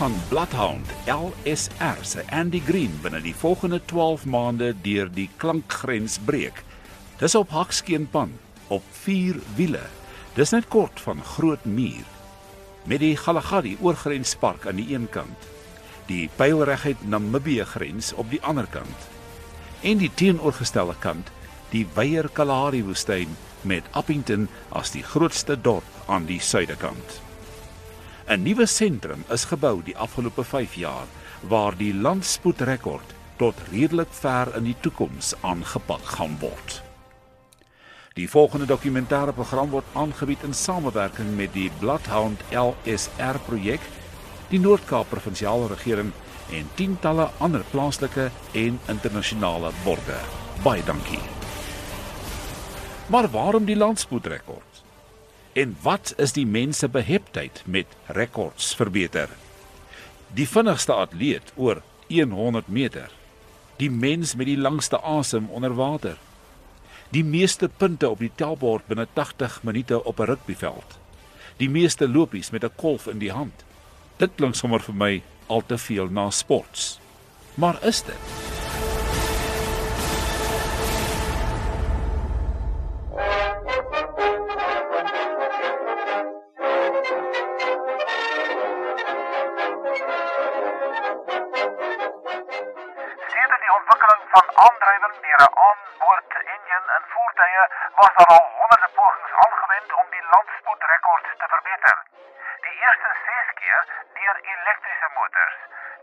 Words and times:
Gaan 0.00 0.22
Bloodhound 0.28 0.86
LSR 1.04 1.98
se 2.02 2.22
Andy 2.32 2.62
Green 2.64 2.94
binne 3.02 3.18
die 3.20 3.34
volgende 3.36 3.82
12 3.84 4.22
maande 4.24 4.70
deur 4.80 5.10
die 5.12 5.26
klankgrens 5.36 6.14
breek. 6.24 6.62
Dis 7.20 7.36
op 7.36 7.52
hakskeenpan 7.52 8.32
op 8.72 8.86
4 9.02 9.36
wiele. 9.58 9.82
Dis 10.38 10.54
net 10.56 10.70
kort 10.72 11.04
van 11.04 11.20
Groot 11.34 11.68
Muur. 11.68 12.08
Met 12.88 13.04
die 13.04 13.12
Galagadi 13.12 13.76
oorgrenspark 13.84 14.64
aan 14.72 14.80
die 14.80 14.88
een 14.94 15.04
kant, 15.12 15.48
die 16.08 16.30
pylregheid 16.40 17.04
Namibië 17.04 17.68
grens 17.76 18.14
op 18.16 18.32
die 18.32 18.40
ander 18.40 18.72
kant. 18.72 19.08
En 19.84 20.00
die 20.00 20.14
teenoorgestelde 20.14 20.96
kant, 21.04 21.28
die 21.76 21.84
Weyer 21.92 22.32
Kalahari 22.32 22.86
woestyn 22.88 23.36
met 23.68 23.84
Appington 23.92 24.48
as 24.72 24.96
die 24.96 25.04
grootste 25.04 25.60
dorp 25.60 26.06
aan 26.08 26.24
die 26.24 26.40
suidekant. 26.40 27.20
'n 28.30 28.42
Nuwe 28.46 28.66
sentrum 28.66 29.24
is 29.34 29.44
gebou 29.50 29.80
die 29.82 29.96
afgelope 29.98 30.44
5 30.44 30.74
jaar 30.78 31.06
waar 31.50 31.74
die 31.76 31.94
landspoedrekord 31.94 33.14
tot 33.36 33.58
redelik 33.72 34.12
ver 34.14 34.52
in 34.54 34.68
die 34.68 34.76
toekoms 34.80 35.32
aangepak 35.40 36.04
gaan 36.14 36.36
word. 36.38 36.76
Die 38.14 38.28
volgende 38.30 38.68
dokumentêre 38.70 39.34
program 39.34 39.74
word 39.74 39.90
aangebied 39.98 40.46
in 40.46 40.54
samewerking 40.54 41.34
met 41.36 41.52
die 41.58 41.70
Bloodhound 41.80 42.46
LSR 42.54 43.42
projek, 43.48 43.82
die 44.54 44.62
Noord-Kaap 44.62 45.10
provinsiale 45.10 45.66
regering 45.74 46.12
en 46.54 46.70
tientalle 46.74 47.30
ander 47.38 47.66
plaaslike 47.70 48.30
en 48.52 48.78
internasionale 48.86 49.74
borge. 49.82 50.22
Baie 50.62 50.86
dankie. 50.86 51.22
Maar 53.10 53.30
waarom 53.30 53.64
die 53.64 53.76
landspoedrekord? 53.76 54.69
En 55.52 55.76
wat 55.82 56.14
is 56.16 56.32
die 56.32 56.46
mense 56.46 56.88
beheptheid 56.88 57.62
met 57.66 57.86
rekords 58.06 58.74
verbeter? 58.74 59.28
Die 60.34 60.48
vinnigste 60.48 60.94
atleet 60.94 61.52
oor 61.56 61.82
100 62.08 62.68
meter. 62.68 63.10
Die 63.76 63.90
mens 63.90 64.34
met 64.34 64.46
die 64.46 64.58
langste 64.58 65.00
asem 65.02 65.48
onder 65.50 65.74
water. 65.74 66.16
Die 67.10 67.24
meeste 67.24 67.68
punte 67.68 68.08
op 68.08 68.18
die 68.18 68.30
tellbord 68.34 68.86
binne 68.86 69.08
80 69.12 69.62
minute 69.62 70.04
op 70.04 70.20
'n 70.20 70.24
rugbyveld. 70.30 70.98
Die 71.56 71.70
meeste 71.70 72.08
lopies 72.08 72.50
met 72.50 72.64
'n 72.64 72.76
kolf 72.76 73.06
in 73.06 73.18
die 73.18 73.32
hand. 73.32 73.64
Dit 74.16 74.30
klink 74.34 74.54
sommer 74.54 74.80
vir 74.80 74.94
my 74.94 75.22
al 75.46 75.62
te 75.66 75.78
veel 75.78 76.06
na 76.06 76.30
sports. 76.30 76.98
Maar 77.54 77.84
is 77.84 78.02
dit? 78.02 78.49
Was 98.00 98.12
daar 98.16 98.26
al 98.26 98.46
honderde 98.58 98.88
pogings 98.94 99.32
aangewend 99.44 99.92
om 99.92 100.06
die 100.10 100.22
landspoedrekord 100.22 101.24
te 101.38 101.46
verbeter. 101.54 101.96
Die 102.60 102.76
eerste 102.84 103.10
6 103.24 103.52
keer 103.60 103.84
deur 104.14 104.36
elektriese 104.52 105.08
motors. 105.14 105.56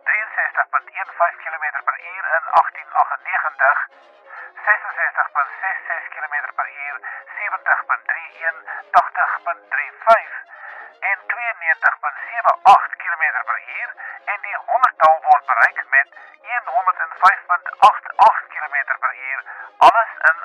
63.15 0.04 1.38
km/h 1.44 2.06
in 2.16 2.24
1898, 2.32 3.88
66.66 4.68 6.08
km/h, 6.16 7.00
70.31, 7.40 8.56
80.35 8.92 10.32
en 11.12 11.18
92.78 11.34 12.96
km/h 13.04 13.72
en 14.34 14.40
die 14.42 14.58
100-tal 14.72 15.18
word 15.30 15.46
bereik 15.46 15.80
met 15.90 16.10
105.88 16.76 18.07
km/h 18.88 19.44
alles 19.78 20.12
in 20.30 20.38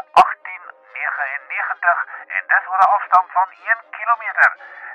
99 0.93 2.07
en 2.37 2.45
dis 2.47 2.67
oor 2.67 2.79
'n 2.79 2.93
afstand 2.97 3.31
van 3.31 3.49
1 3.51 3.81
km. 3.91 4.25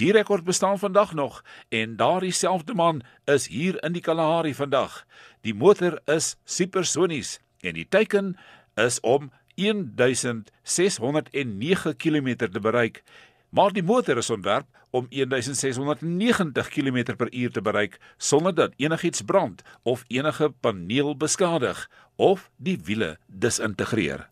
Die 0.00 0.12
rekord 0.12 0.44
bestaan 0.44 0.78
vandag 0.78 1.12
nog 1.12 1.44
en 1.68 1.96
daardie 1.96 2.32
selfde 2.32 2.74
man 2.74 3.02
is 3.24 3.48
hier 3.52 3.82
in 3.84 3.92
die 3.92 4.00
Kalahari 4.00 4.54
vandag. 4.56 5.04
Die 5.44 5.52
motor 5.54 6.00
is 6.08 6.36
supersonies 6.44 7.40
en 7.60 7.74
die 7.76 7.84
teiken 7.88 8.36
is 8.80 9.00
om 9.00 9.32
1609 9.60 11.96
km 11.96 12.36
te 12.36 12.60
bereik. 12.60 13.02
Maar 13.50 13.72
die 13.76 13.82
motor 13.82 14.16
is 14.16 14.30
ontwerp 14.30 14.66
om 14.90 15.06
1690 15.10 16.68
km/h 16.68 17.50
te 17.52 17.62
bereik 17.62 18.00
sonder 18.16 18.54
dat 18.54 18.72
enigiets 18.76 19.22
brand 19.22 19.62
of 19.82 20.04
enige 20.08 20.50
paneel 20.60 21.16
beskadig 21.16 21.90
of 22.16 22.50
die 22.56 22.80
wiele 22.84 23.18
disintegreer. 23.26 24.29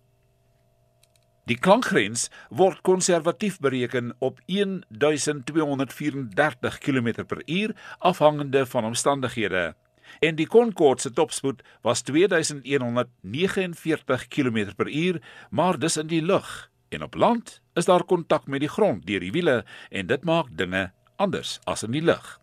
Die 1.48 1.56
klankgrens 1.56 2.26
word 2.52 2.82
konservatief 2.84 3.56
bereken 3.64 4.12
op 4.18 4.40
1234 4.46 6.78
km/h 6.78 7.70
afhangende 7.98 8.66
van 8.66 8.84
omstandighede. 8.84 9.74
En 10.20 10.34
die 10.36 10.46
Concorde 10.46 11.00
se 11.00 11.12
topspoed 11.12 11.62
was 11.82 12.00
2149 12.00 14.28
km/h, 14.28 15.16
maar 15.50 15.78
dis 15.78 15.96
in 15.96 16.06
die 16.06 16.22
lug. 16.22 16.70
En 16.88 17.02
op 17.02 17.14
land 17.14 17.62
is 17.74 17.84
daar 17.84 18.04
kontak 18.04 18.46
met 18.46 18.60
die 18.60 18.68
grond 18.68 19.06
deur 19.06 19.20
die 19.20 19.32
wiele 19.32 19.64
en 19.88 20.06
dit 20.06 20.24
maak 20.24 20.46
dinge 20.50 20.92
anders 21.16 21.58
as 21.64 21.82
in 21.82 21.90
die 21.90 22.04
lug. 22.04 22.40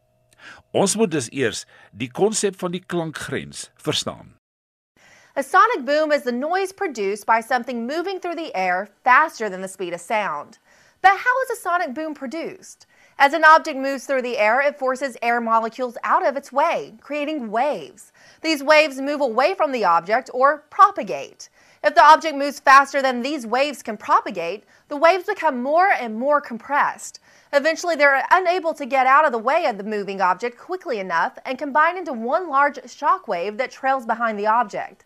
Ons 0.72 0.96
moet 0.96 1.12
dus 1.12 1.32
eers 1.32 1.66
die 1.92 2.12
konsep 2.12 2.60
van 2.60 2.72
die 2.72 2.84
klankgrens 2.86 3.72
verstaan. 3.76 4.36
A 5.38 5.44
sonic 5.44 5.84
boom 5.84 6.14
is 6.14 6.24
the 6.24 6.32
noise 6.32 6.72
produced 6.72 7.26
by 7.26 7.42
something 7.42 7.86
moving 7.86 8.22
through 8.22 8.36
the 8.36 8.56
air 8.56 8.88
faster 9.04 9.50
than 9.50 9.60
the 9.60 9.68
speed 9.68 9.92
of 9.94 10.00
sound. 10.00 10.60
But 11.02 11.18
how 11.18 11.42
is 11.42 11.50
a 11.50 11.62
sonic 11.62 11.94
boom 11.94 12.14
produced? 12.14 12.88
As 13.20 13.34
an 13.34 13.44
object 13.44 13.78
moves 13.78 14.06
through 14.06 14.22
the 14.22 14.38
air, 14.38 14.62
it 14.62 14.80
forces 14.80 15.18
air 15.22 15.42
molecules 15.42 15.98
out 16.06 16.26
of 16.26 16.38
its 16.38 16.54
way, 16.54 16.94
creating 17.02 17.52
waves. 17.52 18.14
These 18.44 18.64
waves 18.64 19.02
move 19.02 19.20
away 19.20 19.56
from 19.56 19.74
the 19.74 19.84
object 19.84 20.30
or 20.34 20.60
propagate. 20.70 21.50
If 21.84 21.96
the 21.96 22.06
object 22.06 22.38
moves 22.38 22.62
faster 22.62 23.02
than 23.02 23.22
these 23.22 23.46
waves 23.46 23.84
can 23.84 23.98
propagate, 23.98 24.64
the 24.88 24.96
waves 24.96 25.26
become 25.26 25.62
more 25.62 25.90
and 25.90 26.16
more 26.16 26.40
compressed. 26.40 27.20
Eventually, 27.52 27.98
they're 27.98 28.26
unable 28.32 28.74
to 28.74 28.86
get 28.86 29.06
out 29.06 29.26
of 29.26 29.34
the 29.34 29.38
way 29.38 29.66
of 29.66 29.78
the 29.78 29.84
moving 29.84 30.22
object 30.22 30.58
quickly 30.58 31.00
enough 31.00 31.38
and 31.46 31.60
combine 31.60 31.98
into 31.98 32.14
one 32.14 32.50
large 32.50 32.80
shock 32.90 33.28
wave 33.28 33.58
that 33.58 33.70
trails 33.70 34.06
behind 34.06 34.40
the 34.40 34.48
object. 34.48 35.05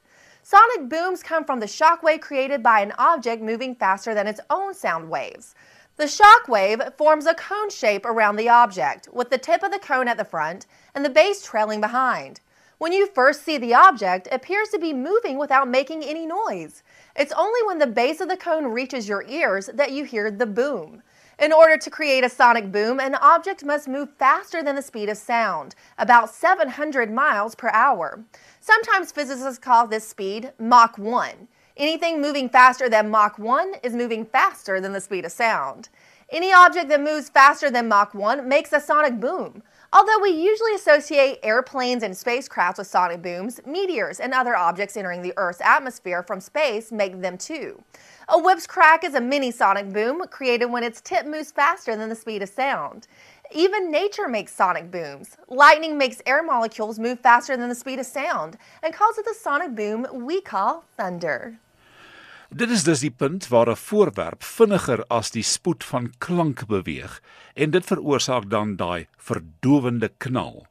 Sonic 0.52 0.90
booms 0.90 1.22
come 1.22 1.46
from 1.46 1.60
the 1.60 1.68
shockwave 1.68 2.22
created 2.22 2.64
by 2.64 2.80
an 2.80 2.92
object 2.98 3.40
moving 3.40 3.76
faster 3.76 4.16
than 4.16 4.26
its 4.26 4.40
own 4.50 4.74
sound 4.74 5.08
waves. 5.08 5.54
The 5.98 6.06
shockwave 6.06 6.98
forms 6.98 7.28
a 7.28 7.36
cone 7.36 7.70
shape 7.70 8.04
around 8.04 8.36
the 8.36 8.50
object, 8.50 9.08
with 9.14 9.30
the 9.30 9.38
tip 9.38 9.62
of 9.62 9.72
the 9.72 9.78
cone 9.78 10.08
at 10.08 10.18
the 10.18 10.26
front 10.26 10.66
and 10.96 11.06
the 11.06 11.10
base 11.12 11.44
trailing 11.44 11.82
behind. 11.82 12.42
When 12.80 12.92
you 12.92 13.06
first 13.06 13.44
see 13.44 13.60
the 13.60 13.76
object, 13.76 14.26
it 14.26 14.34
appears 14.34 14.70
to 14.70 14.80
be 14.80 14.92
moving 14.92 15.38
without 15.38 15.68
making 15.68 16.02
any 16.02 16.26
noise. 16.26 16.82
It's 17.16 17.34
only 17.34 17.60
when 17.68 17.78
the 17.78 17.86
base 17.86 18.20
of 18.20 18.28
the 18.28 18.36
cone 18.36 18.66
reaches 18.66 19.08
your 19.08 19.24
ears 19.28 19.70
that 19.72 19.92
you 19.92 20.04
hear 20.04 20.32
the 20.32 20.48
boom. 20.48 21.04
In 21.40 21.54
order 21.54 21.78
to 21.78 21.90
create 21.90 22.26
a 22.26 22.30
sonic 22.30 22.70
boom, 22.70 23.00
an 23.00 23.16
object 23.16 23.64
must 23.64 23.88
move 23.88 24.10
faster 24.18 24.62
than 24.62 24.76
the 24.76 24.82
speed 24.82 25.08
of 25.08 25.18
sound, 25.18 25.74
about 25.98 26.30
700 26.30 27.10
miles 27.10 27.56
per 27.56 27.70
hour. 27.70 28.26
Sometimes 28.70 29.12
physicists 29.12 29.58
call 29.58 29.88
this 29.88 30.08
speed 30.08 30.54
Mach 30.60 31.00
1. 31.00 31.48
Anything 31.76 32.22
moving 32.22 32.48
faster 32.48 32.88
than 32.88 33.10
Mach 33.10 33.40
1 33.40 33.74
is 33.82 33.96
moving 33.96 34.24
faster 34.24 34.80
than 34.80 34.94
the 34.94 35.02
speed 35.02 35.26
of 35.26 35.32
sound. 35.32 35.90
Any 36.30 36.54
object 36.54 36.88
that 36.90 37.02
moves 37.02 37.30
faster 37.30 37.72
than 37.72 37.88
Mach 37.88 38.14
1 38.14 38.48
makes 38.48 38.72
a 38.72 38.80
sonic 38.80 39.20
boom. 39.20 39.64
Although 39.92 40.20
we 40.20 40.30
usually 40.30 40.76
associate 40.76 41.40
airplanes 41.42 42.04
and 42.04 42.16
spacecraft 42.16 42.78
with 42.78 42.86
sonic 42.86 43.24
booms, 43.24 43.60
meteors 43.66 44.20
and 44.20 44.36
other 44.36 44.56
objects 44.56 44.96
entering 44.96 45.24
the 45.24 45.34
Earth's 45.36 45.62
atmosphere 45.62 46.22
from 46.22 46.40
space 46.40 46.92
make 46.92 47.20
them 47.20 47.40
too. 47.40 47.82
A 48.28 48.40
whip's 48.40 48.68
crack 48.68 49.04
is 49.04 49.16
a 49.16 49.22
mini 49.22 49.50
sonic 49.50 49.92
boom 49.92 50.28
created 50.30 50.68
when 50.68 50.84
its 50.84 51.02
tip 51.02 51.26
moves 51.26 51.52
faster 51.52 51.96
than 51.96 52.10
the 52.10 52.16
speed 52.16 52.44
of 52.44 52.50
sound. 52.50 53.08
Even 53.52 53.90
nature 53.90 54.28
makes 54.28 54.54
sonic 54.54 54.92
booms. 54.92 55.36
Lightning 55.48 55.98
makes 55.98 56.22
air 56.28 56.44
molecules 56.44 57.00
move 57.00 57.20
faster 57.20 57.58
than 57.58 57.70
the 57.70 57.76
speed 57.76 57.98
of 57.98 58.06
sound 58.06 58.58
and 58.84 58.94
causes 58.94 59.24
the 59.24 59.34
sonic 59.34 59.74
boom 59.76 60.06
we 60.26 60.40
call 60.40 60.84
thunder. 60.98 61.58
Dit 62.54 62.70
is 62.70 62.84
dus 62.84 63.00
die 63.00 63.12
punt 63.12 63.48
waar 63.48 63.70
'n 63.70 63.76
voorwerp 63.76 64.44
vinniger 64.44 65.04
as 65.10 65.32
die 65.32 65.44
spoed 65.44 65.84
van 65.84 66.14
klank 66.18 66.68
beweeg 66.68 67.22
en 67.56 67.72
dit 67.72 67.86
veroorsaak 67.86 68.50
dan 68.50 68.76
daai 68.76 69.08
verdowende 69.18 70.12
knal. 70.18 70.68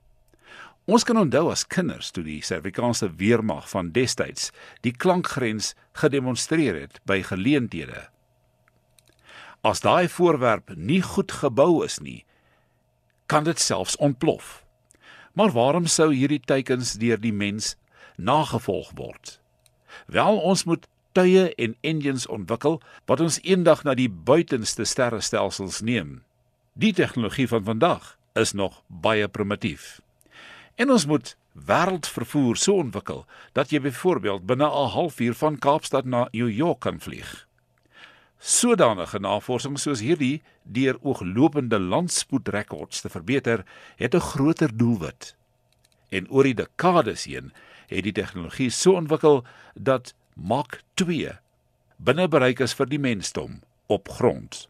Ons 0.84 1.04
kan 1.04 1.16
onthou 1.16 1.50
as 1.50 1.66
kinders 1.66 2.10
toe 2.10 2.24
die 2.24 2.42
Suid-Afrikaanse 2.42 3.10
weermag 3.16 3.68
van 3.70 3.90
destyds 3.90 4.52
die 4.80 4.92
klankgrens 4.92 5.74
gedemonstreer 5.92 6.80
het 6.80 7.00
by 7.04 7.22
geleenthede. 7.22 8.08
As 9.62 9.80
daai 9.80 10.08
voorwerp 10.08 10.70
nie 10.76 11.02
goed 11.02 11.32
gebou 11.32 11.84
is 11.84 11.98
nie, 11.98 12.24
kan 13.28 13.44
dit 13.44 13.60
selfs 13.60 13.96
ontplof. 13.96 14.64
Maar 15.36 15.52
waarom 15.52 15.86
sou 15.86 16.08
hierdie 16.14 16.40
teikens 16.40 16.96
deur 16.98 17.20
die 17.20 17.32
mens 17.32 17.76
nagevolg 18.16 18.90
word? 18.96 19.36
Wel, 20.06 20.40
ons 20.40 20.64
moet 20.64 20.88
tuie 21.12 21.48
en 21.54 21.76
engines 21.80 22.26
ontwikkel 22.26 22.80
wat 23.06 23.20
ons 23.20 23.40
eendag 23.42 23.84
na 23.84 23.94
die 23.98 24.08
buitenste 24.10 24.86
sterrestelsels 24.88 25.80
neem. 25.80 26.22
Die 26.78 26.92
tegnologie 26.92 27.48
van 27.50 27.64
vandag 27.64 28.14
is 28.38 28.52
nog 28.52 28.82
baie 28.86 29.28
primitief. 29.28 30.00
En 30.78 30.90
ons 30.94 31.06
moet 31.06 31.34
wêreldvervoer 31.66 32.56
so 32.56 32.78
ontwikkel 32.78 33.24
dat 33.58 33.74
jy 33.74 33.80
byvoorbeeld 33.82 34.46
binne 34.46 34.68
'n 34.68 34.94
halfuur 34.94 35.34
van 35.34 35.58
Kaapstad 35.58 36.04
na 36.04 36.28
New 36.30 36.50
York 36.50 36.80
kan 36.80 37.00
vlieg. 37.00 37.47
Sodanige 38.38 39.18
navorsing 39.18 39.78
soos 39.78 40.00
hierdie 40.00 40.42
deur 40.62 40.98
ooglopende 41.02 41.78
landspoedrekords 41.78 43.00
te 43.02 43.10
verbeter, 43.10 43.64
het 43.96 44.14
'n 44.14 44.20
groter 44.20 44.76
doelwit. 44.76 45.36
En 46.08 46.30
oor 46.30 46.44
die 46.44 46.54
dekades 46.54 47.24
heen 47.24 47.52
het 47.86 48.04
die 48.04 48.12
tegnologie 48.12 48.70
so 48.70 48.94
ontwikkel 48.94 49.44
dat 49.74 50.14
Mach 50.34 50.80
2 50.94 51.38
binne 51.96 52.28
bereik 52.28 52.60
is 52.60 52.74
vir 52.78 52.86
die 52.86 52.98
mensdom 52.98 53.62
op 53.86 54.08
grond. 54.08 54.68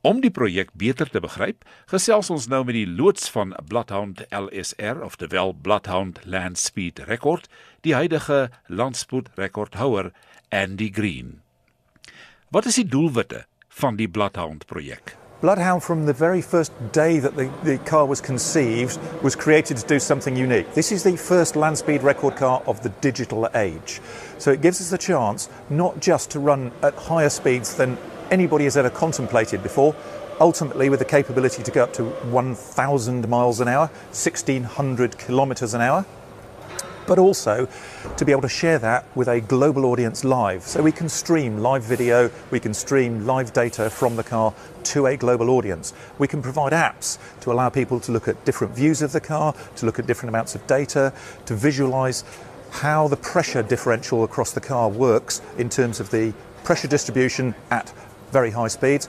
Om 0.00 0.20
die 0.20 0.30
projek 0.30 0.70
beter 0.74 1.08
te 1.10 1.20
begryp, 1.20 1.64
gesels 1.86 2.30
ons 2.30 2.46
nou 2.46 2.64
met 2.64 2.74
die 2.74 2.86
loods 2.86 3.30
van 3.30 3.56
Bloodhound 3.66 4.22
LSR 4.30 5.00
of 5.02 5.16
the 5.16 5.26
Well 5.26 5.54
Bloodhound 5.54 6.20
Land 6.24 6.58
Speed 6.58 6.98
Record, 6.98 7.48
die 7.80 7.94
huidige 7.94 8.50
landspoed 8.66 9.28
rekordhouer 9.34 10.12
Andy 10.48 10.90
Green. 10.92 11.45
Wat 12.50 12.64
is 12.64 12.76
die 12.78 12.86
doelwitte 12.86 13.40
van 13.68 13.96
die 13.96 14.06
Bloodhound 14.06 14.66
projek? 14.66 15.16
Bloodhound, 15.40 15.82
from 15.82 16.06
the 16.06 16.12
very 16.14 16.40
first 16.40 16.70
day 16.92 17.18
that 17.18 17.34
the, 17.34 17.50
the 17.64 17.76
car 17.78 18.06
was 18.06 18.20
conceived, 18.20 19.00
was 19.20 19.34
created 19.34 19.76
to 19.78 19.86
do 19.86 19.98
something 19.98 20.36
unique. 20.36 20.72
This 20.74 20.92
is 20.92 21.02
the 21.02 21.16
first 21.16 21.56
land 21.56 21.76
speed 21.76 22.04
record 22.04 22.36
car 22.36 22.62
of 22.66 22.80
the 22.82 22.90
digital 23.00 23.48
age. 23.56 24.00
So 24.38 24.52
it 24.52 24.62
gives 24.62 24.80
us 24.80 24.92
a 24.92 24.98
chance 24.98 25.48
not 25.70 25.98
just 25.98 26.30
to 26.30 26.38
run 26.38 26.70
at 26.84 26.94
higher 26.94 27.30
speeds 27.30 27.74
than 27.74 27.98
anybody 28.30 28.62
has 28.64 28.76
ever 28.76 28.90
contemplated 28.90 29.60
before, 29.64 29.96
ultimately 30.38 30.88
with 30.88 31.00
the 31.00 31.04
capability 31.04 31.64
to 31.64 31.72
go 31.72 31.82
up 31.82 31.94
to 31.94 32.04
1,000 32.04 33.28
miles 33.28 33.58
an 33.58 33.66
hour, 33.66 33.88
1,600 34.12 35.18
kilometres 35.18 35.74
an 35.74 35.80
hour 35.80 36.06
but 37.06 37.18
also 37.18 37.68
to 38.16 38.24
be 38.24 38.32
able 38.32 38.42
to 38.42 38.48
share 38.48 38.78
that 38.78 39.04
with 39.14 39.28
a 39.28 39.40
global 39.40 39.84
audience 39.86 40.24
live. 40.24 40.62
So 40.62 40.82
we 40.82 40.92
can 40.92 41.08
stream 41.08 41.58
live 41.58 41.84
video, 41.84 42.30
we 42.50 42.60
can 42.60 42.74
stream 42.74 43.26
live 43.26 43.52
data 43.52 43.90
from 43.90 44.16
the 44.16 44.24
car 44.24 44.52
to 44.84 45.06
a 45.06 45.16
global 45.16 45.50
audience. 45.50 45.92
We 46.18 46.28
can 46.28 46.42
provide 46.42 46.72
apps 46.72 47.18
to 47.40 47.52
allow 47.52 47.68
people 47.68 48.00
to 48.00 48.12
look 48.12 48.28
at 48.28 48.44
different 48.44 48.74
views 48.74 49.02
of 49.02 49.12
the 49.12 49.20
car, 49.20 49.54
to 49.76 49.86
look 49.86 49.98
at 49.98 50.06
different 50.06 50.30
amounts 50.30 50.54
of 50.54 50.66
data, 50.66 51.12
to 51.46 51.54
visualize 51.54 52.24
how 52.70 53.08
the 53.08 53.16
pressure 53.16 53.62
differential 53.62 54.24
across 54.24 54.52
the 54.52 54.60
car 54.60 54.88
works 54.88 55.40
in 55.56 55.68
terms 55.68 56.00
of 56.00 56.10
the 56.10 56.32
pressure 56.64 56.88
distribution 56.88 57.54
at 57.70 57.92
very 58.32 58.50
high 58.50 58.68
speeds 58.68 59.08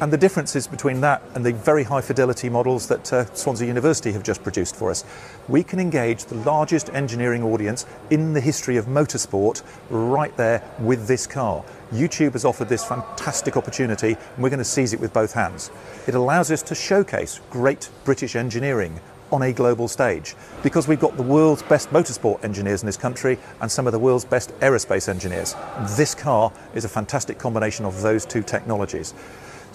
and 0.00 0.12
the 0.12 0.16
differences 0.16 0.66
between 0.66 1.00
that 1.00 1.22
and 1.34 1.44
the 1.44 1.52
very 1.52 1.82
high 1.82 2.00
fidelity 2.00 2.48
models 2.48 2.86
that 2.88 3.12
uh, 3.12 3.24
Swansea 3.34 3.66
University 3.66 4.12
have 4.12 4.22
just 4.22 4.42
produced 4.42 4.76
for 4.76 4.90
us. 4.90 5.04
We 5.48 5.62
can 5.62 5.80
engage 5.80 6.24
the 6.24 6.36
largest 6.36 6.90
engineering 6.90 7.42
audience 7.42 7.84
in 8.10 8.32
the 8.32 8.40
history 8.40 8.76
of 8.76 8.86
motorsport 8.86 9.62
right 9.90 10.36
there 10.36 10.62
with 10.78 11.06
this 11.06 11.26
car. 11.26 11.64
YouTube 11.92 12.32
has 12.32 12.44
offered 12.44 12.68
this 12.68 12.84
fantastic 12.84 13.56
opportunity 13.56 14.16
and 14.34 14.42
we're 14.42 14.50
going 14.50 14.58
to 14.58 14.64
seize 14.64 14.92
it 14.92 15.00
with 15.00 15.12
both 15.12 15.32
hands. 15.32 15.70
It 16.06 16.14
allows 16.14 16.50
us 16.50 16.62
to 16.62 16.74
showcase 16.74 17.40
great 17.50 17.90
British 18.04 18.36
engineering 18.36 19.00
on 19.30 19.42
a 19.42 19.52
global 19.52 19.88
stage 19.88 20.34
because 20.62 20.88
we've 20.88 21.00
got 21.00 21.16
the 21.16 21.22
world's 21.22 21.62
best 21.64 21.90
motorsport 21.90 22.42
engineers 22.44 22.82
in 22.82 22.86
this 22.86 22.96
country 22.96 23.38
and 23.60 23.70
some 23.70 23.86
of 23.86 23.92
the 23.92 23.98
world's 23.98 24.24
best 24.24 24.50
aerospace 24.60 25.08
engineers. 25.08 25.54
This 25.96 26.14
car 26.14 26.52
is 26.74 26.84
a 26.84 26.88
fantastic 26.88 27.38
combination 27.38 27.84
of 27.84 28.00
those 28.00 28.24
two 28.24 28.42
technologies. 28.42 29.14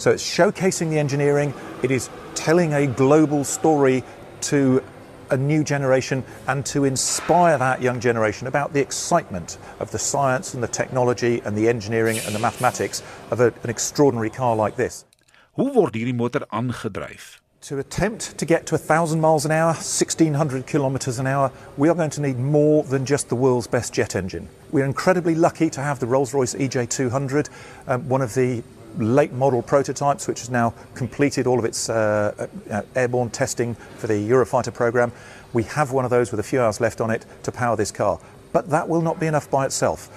So 0.03 0.11
it's 0.11 0.21
showcasing 0.21 0.89
the 0.89 0.99
engineering, 0.99 1.53
it 1.81 1.89
is 1.89 2.09
telling 2.35 2.73
a 2.73 2.87
global 2.87 3.45
story 3.45 4.03
to 4.41 4.83
a 5.29 5.37
new 5.37 5.63
generation 5.63 6.25
and 6.45 6.65
to 6.65 6.83
inspire 6.83 7.57
that 7.57 7.81
young 7.81 8.01
generation 8.01 8.47
about 8.47 8.73
the 8.73 8.81
excitement 8.81 9.57
of 9.79 9.91
the 9.91 9.97
science 9.97 10.55
and 10.55 10.61
the 10.61 10.67
technology 10.67 11.41
and 11.45 11.55
the 11.55 11.69
engineering 11.69 12.19
and 12.25 12.35
the 12.35 12.39
mathematics 12.39 13.01
of 13.31 13.39
a, 13.39 13.53
an 13.63 13.69
extraordinary 13.69 14.29
car 14.29 14.57
like 14.57 14.75
this. 14.75 15.05
Hoe 15.53 15.71
word 15.71 15.93
hierdie 15.93 16.13
motor 16.13 16.41
aangedryf? 16.51 17.39
To 17.61 17.79
attempt 17.79 18.37
to 18.37 18.45
get 18.45 18.65
to 18.65 18.75
1,000 18.75 19.21
miles 19.21 19.45
an 19.45 19.51
hour, 19.51 19.67
1,600 19.67 20.67
kilometres 20.67 21.17
an 21.17 21.27
hour, 21.27 21.49
we 21.77 21.87
are 21.87 21.95
going 21.95 22.09
to 22.09 22.19
need 22.19 22.37
more 22.37 22.83
than 22.83 23.05
just 23.05 23.29
the 23.29 23.37
world's 23.37 23.67
best 23.67 23.93
jet 23.93 24.17
engine. 24.17 24.49
We're 24.69 24.83
incredibly 24.83 25.33
lucky 25.33 25.69
to 25.69 25.79
have 25.79 25.99
the 25.99 26.07
Rolls 26.07 26.33
Royce 26.33 26.55
EJ200, 26.55 27.47
um, 27.87 28.09
one 28.09 28.21
of 28.21 28.33
the 28.33 28.63
late 28.97 29.31
model 29.33 29.61
prototypes, 29.61 30.27
which 30.27 30.39
has 30.39 30.49
now 30.49 30.73
completed 30.95 31.47
all 31.47 31.59
of 31.59 31.65
its 31.65 31.89
uh, 31.89 32.47
uh, 32.69 32.81
airborne 32.95 33.29
testing 33.29 33.75
for 33.97 34.07
the 34.07 34.13
Eurofighter 34.13 34.73
program. 34.73 35.11
We 35.53 35.63
have 35.63 35.91
one 35.91 36.05
of 36.05 36.11
those 36.11 36.31
with 36.31 36.39
a 36.39 36.43
few 36.43 36.61
hours 36.61 36.81
left 36.81 37.01
on 37.01 37.11
it 37.11 37.25
to 37.43 37.51
power 37.51 37.75
this 37.75 37.91
car. 37.91 38.19
But 38.51 38.69
that 38.69 38.87
will 38.87 39.01
not 39.01 39.19
be 39.19 39.27
enough 39.27 39.49
by 39.49 39.65
itself 39.65 40.09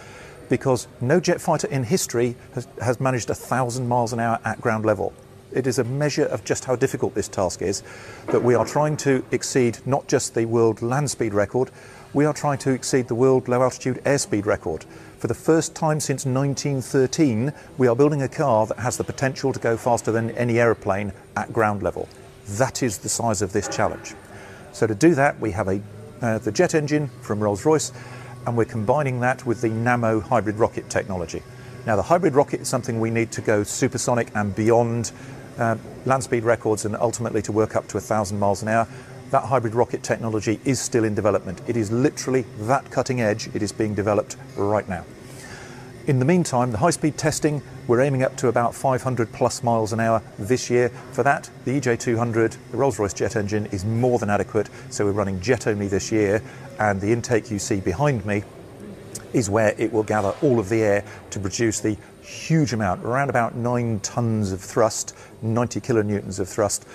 because 0.49 0.87
no 1.01 1.21
jet 1.21 1.41
fighter 1.41 1.67
in 1.69 1.85
history 1.85 2.37
has, 2.55 2.69
has 2.81 3.01
managed 3.01 3.31
a 3.31 3.35
thousand 3.35 3.89
miles 3.89 4.13
an 4.13 4.21
hour 4.21 4.39
at 4.45 4.61
ground 4.61 4.85
level. 4.85 5.13
It 5.53 5.67
is 5.67 5.79
a 5.79 5.85
measure 5.85 6.27
of 6.27 6.45
just 6.45 6.65
how 6.65 6.77
difficult 6.77 7.15
this 7.15 7.29
task 7.29 7.63
is 7.63 7.83
that 8.27 8.43
we 8.43 8.55
are 8.55 8.67
trying 8.67 8.97
to 8.99 9.25
exceed 9.31 9.79
not 9.87 10.07
just 10.07 10.35
the 10.35 10.45
world 10.45 10.83
land 10.83 11.11
speed 11.11 11.35
record, 11.35 11.71
we 12.13 12.25
are 12.25 12.35
trying 12.35 12.59
to 12.59 12.71
exceed 12.71 13.09
the 13.09 13.15
world 13.15 13.49
low 13.49 13.63
altitude 13.63 14.03
airspeed 14.05 14.47
record. 14.47 14.85
For 15.19 15.29
the 15.29 15.35
first 15.35 15.75
time 15.75 15.99
since 15.99 16.27
1913, 16.27 17.51
we 17.79 17.89
are 17.89 17.97
building 17.97 18.21
a 18.21 18.29
car 18.29 18.67
that 18.67 18.79
has 18.79 18.99
the 18.99 19.05
potential 19.05 19.51
to 19.51 19.59
go 19.59 19.79
faster 19.79 20.13
than 20.13 20.31
any 20.33 20.59
aeroplane 20.59 21.11
at 21.35 21.55
ground 21.55 21.83
level. 21.83 22.07
That 22.49 22.83
is 22.83 22.99
the 22.99 23.09
size 23.09 23.41
of 23.41 23.55
this 23.55 23.67
challenge. 23.67 24.15
So 24.73 24.87
to 24.87 24.95
do 24.95 25.15
that, 25.15 25.41
we 25.41 25.53
have 25.53 25.69
a, 25.69 25.81
uh, 26.21 26.37
the 26.39 26.53
jet 26.53 26.75
engine 26.75 27.09
from 27.23 27.41
Rolls-Royce, 27.41 27.93
and 28.47 28.59
we're 28.59 28.67
combining 28.67 29.21
that 29.21 29.47
with 29.47 29.63
the 29.63 29.71
Nammo 29.71 30.23
hybrid 30.23 30.57
rocket 30.57 30.91
technology. 30.91 31.43
Now, 31.87 31.97
the 31.97 32.03
hybrid 32.03 32.35
rocket 32.35 32.61
is 32.61 32.69
something 32.69 33.01
we 33.01 33.11
need 33.11 33.33
to 33.33 33.41
go 33.41 33.63
supersonic 33.63 34.31
and 34.35 34.55
beyond 34.55 35.13
uh, 35.59 35.77
land 36.05 36.25
speed 36.25 36.45
records 36.45 36.85
and 36.85 36.95
ultimately 36.95 37.41
to 37.41 37.53
work 37.53 37.75
up 37.75 37.89
to 37.89 37.97
1,000 37.97 38.39
miles 38.39 38.61
an 38.61 38.69
hour. 38.69 38.87
That 39.31 39.45
hybrid 39.45 39.75
rocket 39.75 40.03
technology 40.03 40.61
is 40.65 40.81
still 40.81 41.05
in 41.05 41.15
development. 41.15 41.61
It 41.67 41.77
is 41.77 41.91
literally 41.91 42.45
that 42.61 42.91
cutting 42.91 43.21
edge. 43.21 43.49
It 43.55 43.63
is 43.63 43.73
being 43.73 43.95
developed 43.95 44.37
right 44.57 44.89
now. 44.89 45.05
In 46.07 46.21
the 46.21 46.25
meantime, 46.25 46.71
the 46.71 46.79
high 46.79 46.91
speed 46.91 47.19
testing, 47.19 47.61
we're 47.89 48.01
aiming 48.01 48.23
up 48.23 48.37
to 48.37 48.47
about 48.47 48.77
500 48.77 49.33
plus 49.33 49.65
miles 49.65 49.93
an 49.93 49.99
hour 49.99 50.23
this 50.39 50.71
year. 50.71 50.91
For 51.11 51.25
that, 51.25 51.51
the 51.65 51.81
EJ200, 51.81 52.57
the 52.71 52.77
Rolls 52.77 53.01
Royce 53.01 53.13
jet 53.13 53.35
engine, 53.35 53.67
is 53.67 53.85
more 53.85 54.21
than 54.21 54.31
adequate. 54.31 54.71
So 54.91 55.05
we're 55.05 55.11
running 55.11 55.41
jet 55.41 55.67
only 55.67 55.89
this 55.89 56.13
year, 56.13 56.41
and 56.79 57.01
the 57.01 57.13
intake 57.13 57.51
you 57.51 57.59
see 57.59 57.81
behind 57.81 58.25
me 58.25 58.45
is 59.33 59.51
where 59.51 59.75
it 59.77 59.93
will 59.93 60.05
gather 60.05 60.33
all 60.43 60.61
of 60.61 60.69
the 60.69 60.81
air 60.81 61.05
to 61.31 61.41
produce 61.41 61.81
the 61.81 61.97
huge 62.23 62.73
amount, 62.73 63.05
around 63.05 63.29
about 63.29 63.57
nine 63.57 63.99
tons 63.99 64.53
of 64.53 64.61
thrust, 64.61 65.17
90 65.43 65.81
kilonewtons 65.81 66.39
of 66.39 66.49
thrust, 66.49 66.87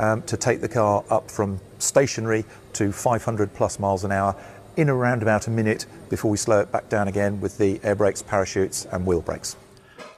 um, 0.00 0.22
to 0.22 0.36
take 0.36 0.60
the 0.62 0.68
car 0.68 1.04
up 1.10 1.30
from 1.30 1.60
stationary 1.78 2.44
to 2.72 2.90
500 2.90 3.54
plus 3.54 3.78
miles 3.78 4.02
an 4.02 4.10
hour 4.10 4.34
in 4.76 4.88
around 4.88 5.22
about 5.22 5.46
a 5.46 5.50
minute 5.50 5.84
before 6.08 6.30
we 6.30 6.36
slow 6.38 6.60
it 6.60 6.72
back 6.72 6.88
down 6.88 7.06
again 7.06 7.40
with 7.40 7.58
the 7.58 7.78
air 7.82 7.94
brakes, 7.94 8.22
parachutes 8.22 8.86
and 8.86 9.06
wheel 9.06 9.20
brakes. 9.20 9.56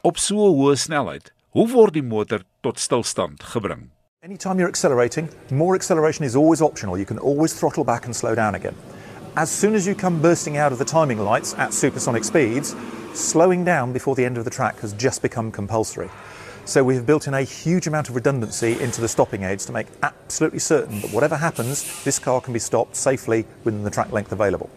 Op 0.04 0.18
so 0.18 0.34
'n 0.34 0.54
hoë 0.54 0.76
snelheid, 0.78 1.32
hoe 1.50 1.66
word 1.66 1.94
die 1.94 2.02
motor 2.02 2.42
tot 2.62 2.78
stilstand 2.78 3.42
gebring? 3.52 3.90
Anytime 4.22 4.58
you're 4.58 4.68
accelerating, 4.68 5.28
more 5.50 5.74
acceleration 5.74 6.24
is 6.24 6.36
always 6.36 6.62
optional. 6.62 6.96
You 6.96 7.04
can 7.04 7.18
always 7.18 7.52
throttle 7.52 7.84
back 7.84 8.04
and 8.04 8.14
slow 8.14 8.34
down 8.36 8.54
again. 8.54 8.76
As 9.34 9.50
soon 9.50 9.74
as 9.74 9.86
you 9.86 9.94
come 9.96 10.20
bursting 10.20 10.56
out 10.56 10.72
of 10.72 10.78
the 10.78 10.84
timing 10.84 11.18
lights 11.18 11.54
at 11.58 11.72
supersonic 11.72 12.22
speeds, 12.22 12.76
slowing 13.14 13.64
down 13.64 13.92
before 13.92 14.14
the 14.14 14.24
end 14.24 14.38
of 14.38 14.44
the 14.44 14.50
track 14.50 14.78
has 14.80 14.92
just 14.92 15.22
become 15.22 15.50
compulsory. 15.50 16.08
So 16.64 16.84
we've 16.84 17.04
built 17.04 17.26
in 17.26 17.34
a 17.34 17.42
huge 17.42 17.88
amount 17.88 18.08
of 18.08 18.14
redundancy 18.14 18.80
into 18.80 19.00
the 19.00 19.08
stopping 19.08 19.42
aids 19.42 19.66
to 19.66 19.72
make 19.72 19.88
absolutely 20.02 20.60
certain 20.60 21.00
that 21.00 21.12
whatever 21.12 21.36
happens, 21.36 22.04
this 22.04 22.20
car 22.20 22.40
can 22.40 22.52
be 22.52 22.60
stopped 22.60 22.94
safely 22.94 23.44
within 23.64 23.82
the 23.82 23.90
track 23.90 24.12
length 24.12 24.30
available. 24.30 24.70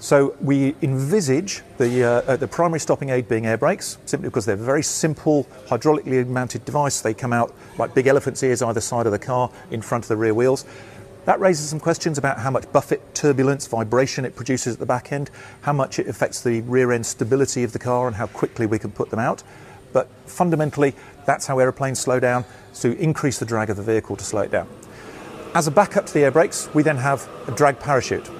So 0.00 0.36
we 0.40 0.74
envisage 0.82 1.62
the, 1.78 2.04
uh, 2.04 2.08
uh, 2.32 2.36
the 2.36 2.46
primary 2.46 2.78
stopping 2.78 3.08
aid 3.08 3.26
being 3.26 3.46
air 3.46 3.56
brakes, 3.56 3.96
simply 4.04 4.28
because 4.28 4.44
they're 4.44 4.54
a 4.54 4.58
very 4.58 4.82
simple 4.82 5.46
hydraulically 5.66 6.26
mounted 6.26 6.64
device. 6.66 7.00
They 7.00 7.14
come 7.14 7.32
out 7.32 7.54
like 7.78 7.94
big 7.94 8.06
elephant's 8.06 8.42
ears 8.42 8.60
either 8.60 8.80
side 8.80 9.06
of 9.06 9.12
the 9.12 9.18
car 9.18 9.50
in 9.70 9.80
front 9.80 10.04
of 10.04 10.08
the 10.08 10.16
rear 10.16 10.34
wheels. 10.34 10.66
That 11.24 11.40
raises 11.40 11.70
some 11.70 11.80
questions 11.80 12.18
about 12.18 12.38
how 12.38 12.50
much 12.50 12.70
buffet, 12.70 13.14
turbulence, 13.14 13.66
vibration 13.66 14.24
it 14.26 14.36
produces 14.36 14.74
at 14.74 14.80
the 14.80 14.86
back 14.86 15.10
end, 15.10 15.30
how 15.62 15.72
much 15.72 15.98
it 15.98 16.06
affects 16.08 16.42
the 16.42 16.60
rear 16.62 16.92
end 16.92 17.06
stability 17.06 17.62
of 17.62 17.72
the 17.72 17.78
car, 17.78 18.08
and 18.08 18.16
how 18.16 18.26
quickly 18.26 18.66
we 18.66 18.78
can 18.78 18.90
put 18.90 19.08
them 19.08 19.20
out. 19.20 19.42
But 19.92 20.08
fundamentally, 20.26 20.94
that's 21.26 21.46
how 21.46 21.58
aeroplanes 21.58 22.00
slow 22.00 22.20
down, 22.20 22.44
to 22.74 22.96
increase 22.98 23.38
the 23.38 23.46
drag 23.46 23.70
of 23.70 23.76
the 23.76 23.82
vehicle 23.82 24.16
to 24.16 24.24
slow 24.24 24.42
it 24.42 24.50
down. 24.50 24.68
As 25.54 25.66
a 25.66 25.70
backup 25.70 26.06
to 26.06 26.14
the 26.14 26.24
air 26.24 26.30
brakes, 26.30 26.68
we 26.72 26.82
then 26.82 26.96
have 26.96 27.28
a 27.46 27.50
drag 27.52 27.78
parachute. 27.78 28.30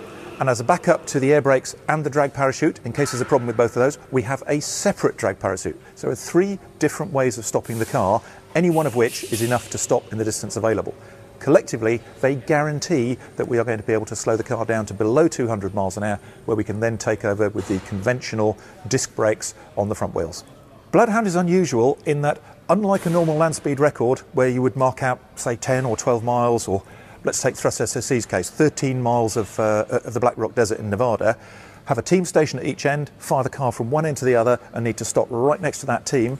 And 0.40 0.48
as 0.48 0.60
a 0.60 0.64
backup 0.64 1.06
to 1.08 1.20
the 1.20 1.32
air 1.32 1.42
brakes 1.42 1.76
and 1.88 2.04
the 2.04 2.10
drag 2.10 2.32
parachute, 2.32 2.80
in 2.84 2.92
case 2.92 3.12
there's 3.12 3.20
a 3.20 3.26
problem 3.26 3.46
with 3.46 3.56
both 3.56 3.76
of 3.76 3.82
those, 3.82 3.98
we 4.10 4.22
have 4.22 4.42
a 4.48 4.60
separate 4.60 5.16
drag 5.16 5.38
parachute. 5.38 5.78
So 5.94 6.06
there 6.06 6.12
are 6.12 6.16
three 6.16 6.58
different 6.78 7.12
ways 7.12 7.38
of 7.38 7.44
stopping 7.44 7.78
the 7.78 7.86
car, 7.86 8.22
any 8.54 8.70
one 8.70 8.86
of 8.86 8.96
which 8.96 9.24
is 9.32 9.42
enough 9.42 9.70
to 9.70 9.78
stop 9.78 10.10
in 10.10 10.18
the 10.18 10.24
distance 10.24 10.56
available. 10.56 10.94
Collectively, 11.38 12.00
they 12.20 12.36
guarantee 12.36 13.18
that 13.36 13.46
we 13.46 13.58
are 13.58 13.64
going 13.64 13.78
to 13.78 13.84
be 13.84 13.92
able 13.92 14.06
to 14.06 14.16
slow 14.16 14.36
the 14.36 14.44
car 14.44 14.64
down 14.64 14.86
to 14.86 14.94
below 14.94 15.28
200 15.28 15.74
miles 15.74 15.96
an 15.96 16.02
hour, 16.02 16.18
where 16.46 16.56
we 16.56 16.64
can 16.64 16.80
then 16.80 16.96
take 16.96 17.24
over 17.24 17.48
with 17.50 17.68
the 17.68 17.78
conventional 17.80 18.56
disc 18.88 19.14
brakes 19.14 19.54
on 19.76 19.88
the 19.88 19.94
front 19.94 20.14
wheels. 20.14 20.44
Bloodhound 20.92 21.26
is 21.26 21.36
unusual 21.36 21.96
in 22.04 22.20
that, 22.20 22.38
unlike 22.68 23.06
a 23.06 23.10
normal 23.10 23.34
land 23.34 23.56
speed 23.56 23.80
record, 23.80 24.18
where 24.34 24.50
you 24.50 24.60
would 24.60 24.76
mark 24.76 25.02
out, 25.02 25.18
say, 25.36 25.56
10 25.56 25.86
or 25.86 25.96
12 25.96 26.22
miles, 26.22 26.68
or 26.68 26.82
let's 27.24 27.40
take 27.40 27.56
Thrust 27.56 27.80
SSC's 27.80 28.26
case, 28.26 28.50
13 28.50 29.00
miles 29.00 29.38
of, 29.38 29.58
uh, 29.58 29.86
of 29.88 30.12
the 30.12 30.20
Black 30.20 30.36
Rock 30.36 30.54
Desert 30.54 30.78
in 30.78 30.90
Nevada, 30.90 31.38
have 31.86 31.96
a 31.96 32.02
team 32.02 32.26
station 32.26 32.58
at 32.58 32.66
each 32.66 32.84
end, 32.84 33.10
fire 33.16 33.42
the 33.42 33.48
car 33.48 33.72
from 33.72 33.90
one 33.90 34.04
end 34.04 34.18
to 34.18 34.26
the 34.26 34.34
other, 34.34 34.60
and 34.74 34.84
need 34.84 34.98
to 34.98 35.04
stop 35.06 35.28
right 35.30 35.62
next 35.62 35.78
to 35.78 35.86
that 35.86 36.04
team. 36.04 36.38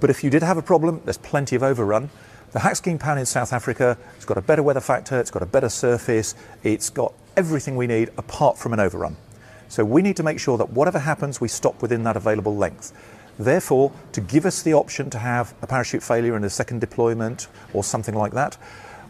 But 0.00 0.10
if 0.10 0.24
you 0.24 0.30
did 0.30 0.42
have 0.42 0.56
a 0.56 0.62
problem, 0.62 1.00
there's 1.04 1.16
plenty 1.16 1.54
of 1.54 1.62
overrun. 1.62 2.10
The 2.50 2.58
Hakskeen 2.58 2.98
Pan 2.98 3.16
in 3.16 3.26
South 3.26 3.52
Africa, 3.52 3.96
it's 4.16 4.24
got 4.24 4.38
a 4.38 4.42
better 4.42 4.64
weather 4.64 4.80
factor, 4.80 5.20
it's 5.20 5.30
got 5.30 5.44
a 5.44 5.46
better 5.46 5.68
surface, 5.68 6.34
it's 6.64 6.90
got 6.90 7.12
everything 7.36 7.76
we 7.76 7.86
need 7.86 8.10
apart 8.18 8.58
from 8.58 8.72
an 8.72 8.80
overrun. 8.80 9.16
So 9.68 9.84
we 9.84 10.02
need 10.02 10.16
to 10.16 10.24
make 10.24 10.40
sure 10.40 10.58
that 10.58 10.70
whatever 10.70 10.98
happens, 10.98 11.40
we 11.40 11.46
stop 11.46 11.80
within 11.80 12.02
that 12.02 12.16
available 12.16 12.56
length. 12.56 12.92
Therefore, 13.38 13.92
to 14.12 14.20
give 14.20 14.44
us 14.44 14.62
the 14.62 14.74
option 14.74 15.10
to 15.10 15.18
have 15.18 15.54
a 15.62 15.66
parachute 15.66 16.02
failure 16.02 16.36
in 16.36 16.44
a 16.44 16.50
second 16.50 16.80
deployment 16.80 17.48
or 17.72 17.84
something 17.84 18.14
like 18.14 18.32
that, 18.32 18.56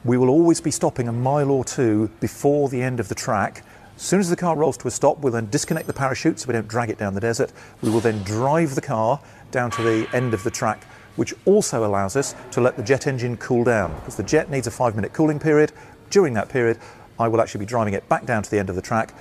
we 0.04 0.18
will 0.18 0.28
always 0.28 0.61
be 0.61 0.70
stopping 0.70 1.08
a 1.08 1.12
mile 1.12 1.50
or 1.50 1.64
two 1.64 2.11
before 2.20 2.68
the 2.68 2.82
end 2.82 3.00
of 3.00 3.08
the 3.08 3.14
track. 3.14 3.64
As 3.97 4.02
soon 4.02 4.20
as 4.20 4.30
the 4.30 4.37
car 4.37 4.56
rolls 4.56 4.76
to 4.78 4.88
a 4.88 4.90
stop, 4.90 5.18
we'll 5.18 5.32
then 5.32 5.50
disconnect 5.50 5.87
the 5.87 5.92
parachute 5.92 6.38
so 6.38 6.47
we 6.47 6.52
don't 6.52 6.68
drag 6.68 6.90
it 6.90 6.99
down 6.99 7.14
the 7.14 7.20
desert. 7.20 7.52
We 7.82 7.90
will 7.90 8.00
then 8.00 8.23
drive 8.23 8.75
the 8.75 8.80
car 8.80 9.20
down 9.50 9.70
to 9.73 9.82
the 9.82 10.08
end 10.14 10.35
of 10.35 10.44
the 10.44 10.50
track 10.50 10.85
which 11.18 11.35
also 11.47 11.85
allows 11.85 12.14
us 12.14 12.37
to 12.52 12.61
let 12.61 12.76
the 12.76 12.82
jet 12.82 13.08
engine 13.08 13.37
cool 13.38 13.64
down 13.64 13.92
because 13.97 14.14
the 14.14 14.23
jet 14.23 14.49
needs 14.50 14.68
a 14.68 14.70
five 14.70 14.94
minute 14.94 15.12
cooling 15.12 15.40
period. 15.40 15.73
During 16.11 16.32
that 16.35 16.49
period, 16.49 16.78
I 17.18 17.26
will 17.26 17.40
actually 17.40 17.58
be 17.58 17.66
driving 17.66 17.92
it 17.94 18.08
back 18.08 18.25
down 18.25 18.44
to 18.44 18.50
the 18.50 18.58
end 18.58 18.70
of 18.70 18.76
the 18.76 18.82
track, 18.82 19.12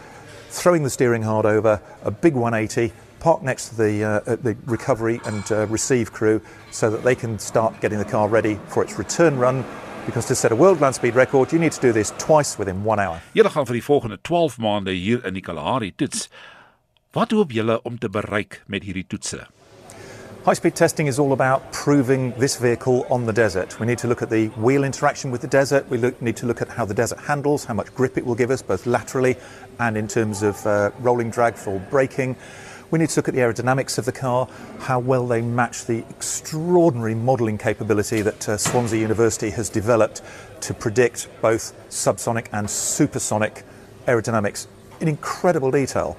throwing 0.49 0.83
the 0.83 0.91
steering 0.91 1.23
hard 1.23 1.47
over, 1.47 1.81
a 2.03 2.11
big 2.11 2.35
180, 2.35 2.93
park 3.19 3.41
next 3.41 3.69
to 3.69 3.75
the, 3.75 4.03
uh, 4.03 4.19
the 4.36 4.55
recovery 4.65 5.19
and 5.25 5.51
uh, 5.51 5.65
receive 5.67 6.12
crew 6.12 6.41
so 6.71 6.89
that 6.89 7.03
they 7.03 7.15
can 7.15 7.39
start 7.39 7.79
getting 7.81 8.00
the 8.00 8.05
car 8.05 8.27
ready 8.27 8.59
for 8.67 8.83
its 8.83 8.97
return 8.97 9.38
run. 9.38 9.63
Because 10.05 10.25
to 10.27 10.36
set 10.36 10.51
a 10.51 10.55
world 10.55 10.79
land 10.79 10.95
speed 10.95 11.15
record, 11.15 11.51
you 11.51 11.59
need 11.59 11.74
to 11.74 11.81
do 11.81 11.91
this 11.91 12.13
twice 12.17 12.57
within 12.57 12.83
one 12.83 13.00
hour. 13.00 13.21
Julle 13.36 13.50
gaan 13.51 13.67
vir 13.67 13.81
die 13.81 13.83
volgende 13.83 14.17
12 14.24 14.57
maande 14.63 14.95
hier 14.95 15.25
in 15.27 15.36
die 15.36 15.43
Kalahari 15.43 15.91
toets. 15.91 16.29
Wat 17.12 17.31
hoop 17.31 17.51
julle 17.51 17.81
om 17.83 17.97
te 18.00 18.09
bereik 18.09 18.62
met 18.67 18.88
hierdie 18.88 19.03
toetse? 19.07 19.47
High 20.47 20.53
speed 20.53 20.75
testing 20.75 21.07
is 21.07 21.19
all 21.19 21.33
about 21.33 21.74
proving 21.74 22.31
this 22.39 22.55
vehicle 22.55 23.05
on 23.09 23.25
the 23.25 23.33
desert. 23.33 23.81
We 23.81 23.86
need 23.86 23.97
to 23.97 24.07
look 24.07 24.21
at 24.21 24.29
the 24.29 24.47
wheel 24.55 24.86
interaction 24.86 25.29
with 25.29 25.41
the 25.41 25.47
desert. 25.47 25.89
We 25.89 25.97
look, 25.97 26.21
need 26.21 26.38
to 26.38 26.45
look 26.45 26.62
at 26.62 26.69
how 26.69 26.86
the 26.86 26.93
desert 26.93 27.19
handles, 27.19 27.65
how 27.65 27.74
much 27.74 27.93
grip 27.93 28.17
it 28.17 28.25
will 28.25 28.36
give 28.36 28.50
us, 28.50 28.62
both 28.62 28.86
laterally 28.86 29.36
and 29.77 29.97
in 29.97 30.07
terms 30.07 30.43
of 30.43 30.65
uh, 30.65 30.91
rolling 31.00 31.31
drag 31.31 31.55
for 31.55 31.79
braking. 31.89 32.38
We 32.89 33.00
need 33.00 33.10
to 33.10 33.20
look 33.20 33.27
at 33.27 33.34
the 33.34 33.41
aerodynamics 33.41 33.98
of 33.98 34.06
the 34.06 34.13
car, 34.13 34.48
how 34.79 35.00
well 35.00 35.27
they 35.27 35.41
match 35.41 35.86
the 35.86 36.06
extraordinary 36.10 37.15
modelling 37.15 37.58
capability 37.58 38.22
that 38.22 38.48
uh, 38.48 38.58
Swansea 38.58 39.01
University 39.01 39.50
has 39.50 39.70
developed 39.70 40.22
to 40.62 40.74
predict 40.74 41.27
both 41.41 41.74
subsonic 41.89 42.48
and 42.53 42.70
supersonic 42.70 43.63
aerodynamics 44.08 44.67
in 45.01 45.10
incredible 45.10 45.70
detail. 45.70 46.17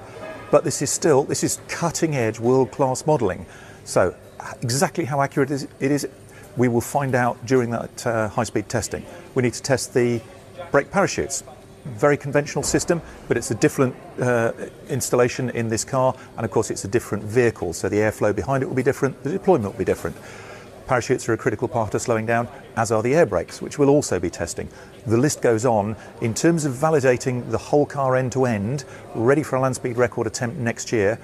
But 0.50 0.64
this 0.64 0.82
is 0.82 0.90
still, 0.90 1.24
this 1.24 1.42
is 1.42 1.58
cutting 1.68 2.14
edge 2.14 2.38
world 2.38 2.70
class 2.70 3.06
modelling. 3.06 3.46
So, 3.84 4.14
exactly 4.60 5.06
how 5.06 5.22
accurate 5.22 5.50
it 5.50 5.90
is, 5.90 6.06
we 6.58 6.68
will 6.68 6.82
find 6.82 7.14
out 7.14 7.44
during 7.46 7.70
that 7.70 8.06
uh, 8.06 8.28
high 8.28 8.44
speed 8.44 8.68
testing. 8.68 9.06
We 9.34 9.42
need 9.42 9.54
to 9.54 9.62
test 9.62 9.94
the 9.94 10.20
brake 10.70 10.90
parachutes. 10.90 11.44
Very 11.96 12.16
conventional 12.16 12.62
system, 12.62 13.00
but 13.26 13.36
it's 13.36 13.50
a 13.50 13.54
different 13.54 13.94
uh, 14.20 14.52
installation 14.88 15.50
in 15.50 15.68
this 15.68 15.84
car, 15.84 16.14
and 16.36 16.44
of 16.44 16.50
course, 16.50 16.70
it's 16.70 16.84
a 16.84 16.88
different 16.88 17.24
vehicle, 17.24 17.72
so 17.72 17.88
the 17.88 17.96
airflow 17.96 18.34
behind 18.34 18.62
it 18.62 18.66
will 18.66 18.76
be 18.76 18.82
different, 18.82 19.22
the 19.22 19.30
deployment 19.30 19.72
will 19.72 19.78
be 19.78 19.84
different. 19.84 20.16
Parachutes 20.86 21.28
are 21.28 21.34
a 21.34 21.36
critical 21.36 21.68
part 21.68 21.94
of 21.94 22.00
slowing 22.00 22.24
down, 22.24 22.48
as 22.76 22.90
are 22.90 23.02
the 23.02 23.14
air 23.14 23.26
brakes, 23.26 23.60
which 23.60 23.78
we'll 23.78 23.90
also 23.90 24.18
be 24.18 24.30
testing. 24.30 24.68
The 25.06 25.18
list 25.18 25.42
goes 25.42 25.66
on 25.66 25.96
in 26.22 26.32
terms 26.32 26.64
of 26.64 26.72
validating 26.72 27.50
the 27.50 27.58
whole 27.58 27.84
car 27.84 28.16
end 28.16 28.32
to 28.32 28.46
end, 28.46 28.84
ready 29.14 29.42
for 29.42 29.56
a 29.56 29.60
land 29.60 29.76
speed 29.76 29.98
record 29.98 30.26
attempt 30.26 30.56
next 30.56 30.90
year 30.90 31.18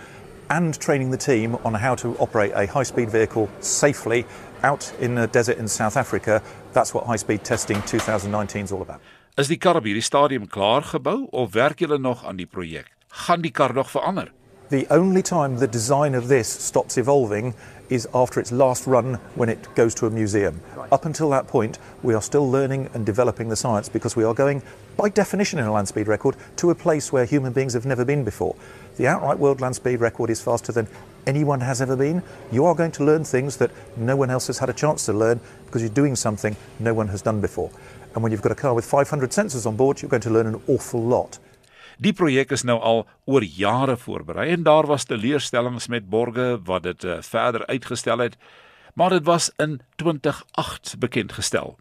and 0.51 0.79
training 0.79 1.11
the 1.11 1.17
team 1.17 1.55
on 1.65 1.75
how 1.75 1.95
to 1.95 2.17
operate 2.19 2.53
a 2.55 2.67
high 2.67 2.83
speed 2.83 3.09
vehicle 3.09 3.49
safely 3.61 4.27
out 4.63 4.93
in 5.01 5.15
the 5.15 5.27
desert 5.29 5.59
in 5.59 5.67
South 5.67 5.97
Africa. 5.97 6.43
That's 6.73 6.93
what 6.93 7.07
high 7.07 7.17
speed 7.17 7.45
testing 7.45 7.81
2019 7.83 8.65
is 8.65 8.73
all 8.73 8.83
about. 8.83 9.01
Is 9.35 9.49
die 9.51 9.57
kar 9.59 9.75
op 9.75 9.87
hierdie 9.89 10.05
stadium 10.07 10.45
klaar 10.47 10.85
gebou 10.87 11.25
of 11.35 11.57
werk 11.57 11.81
julle 11.83 11.97
nog 11.99 12.21
aan 12.23 12.37
die 12.39 12.47
projek? 12.47 12.93
Gaan 13.27 13.43
die 13.43 13.51
kar 13.51 13.73
nog 13.75 13.89
verander? 13.91 14.29
The 14.71 14.87
only 14.95 15.23
time 15.23 15.59
the 15.59 15.67
design 15.67 16.15
of 16.15 16.29
this 16.29 16.47
stops 16.67 16.97
evolving 16.97 17.55
is 17.89 18.07
after 18.15 18.39
its 18.41 18.53
last 18.53 18.87
run 18.87 19.19
when 19.35 19.49
it 19.49 19.67
goes 19.75 19.95
to 19.95 20.07
a 20.07 20.11
museum. 20.11 20.61
Up 20.93 21.05
until 21.05 21.31
that 21.31 21.49
point, 21.49 21.81
we 22.03 22.15
are 22.15 22.23
still 22.23 22.49
learning 22.49 22.89
and 22.95 23.05
developing 23.05 23.49
the 23.49 23.57
science 23.57 23.89
because 23.89 24.15
we 24.15 24.23
are 24.23 24.35
going, 24.35 24.63
by 24.97 25.09
definition 25.09 25.59
in 25.59 25.67
a 25.67 25.73
land 25.73 25.89
speed 25.89 26.07
record, 26.07 26.37
to 26.57 26.71
a 26.71 26.75
place 26.75 27.13
where 27.13 27.25
human 27.25 27.53
beings 27.53 27.75
have 27.75 27.87
never 27.87 28.05
been 28.05 28.23
before. 28.23 28.55
The 28.99 29.09
outright 29.09 29.41
world 29.41 29.61
land 29.61 29.75
speed 29.75 29.99
record 29.99 30.31
is 30.31 30.41
faster 30.41 30.71
than 30.71 30.87
anyone 31.27 31.61
has 31.61 31.83
ever 31.83 31.97
been. 31.97 32.23
You 32.53 32.67
are 32.67 32.75
going 32.75 32.93
to 32.93 33.05
learn 33.05 33.25
things 33.25 33.57
that 33.57 33.73
no 33.97 34.15
one 34.15 34.31
else 34.31 34.47
has 34.47 34.59
had 34.59 34.71
a 34.71 34.73
chance 34.73 35.07
to 35.07 35.13
learn 35.13 35.41
because 35.67 35.83
you're 35.83 35.91
doing 35.91 36.15
something 36.15 36.57
no 36.79 36.95
one 36.95 37.09
has 37.09 37.21
done 37.21 37.41
before. 37.41 37.71
And 38.15 38.23
when 38.23 38.33
you've 38.33 38.43
got 38.43 38.53
a 38.53 38.61
car 38.61 38.75
with 38.75 38.87
500 38.87 39.33
sensors 39.33 39.67
on 39.67 39.77
board, 39.77 40.01
you're 40.01 40.11
going 40.11 40.23
to 40.23 40.31
learn 40.31 40.47
an 40.47 40.63
awful 40.67 41.03
lot. 41.03 41.39
Die 41.99 42.13
projek 42.13 42.51
is 42.51 42.65
nou 42.67 42.79
al 42.83 43.05
oor 43.31 43.45
jare 43.45 43.95
voorberei 43.97 44.49
en 44.51 44.65
daar 44.67 44.87
was 44.91 45.07
teleurstellings 45.07 45.87
met 45.89 46.09
borge 46.11 46.59
wat 46.67 46.83
dit 46.83 47.05
uh, 47.05 47.21
verder 47.23 47.67
uitgestel 47.67 48.19
het, 48.19 48.35
maar 48.95 49.11
dit 49.15 49.25
was 49.25 49.51
in 49.63 49.81
2008 50.03 50.97
bekend 50.99 51.33
gestel. 51.33 51.77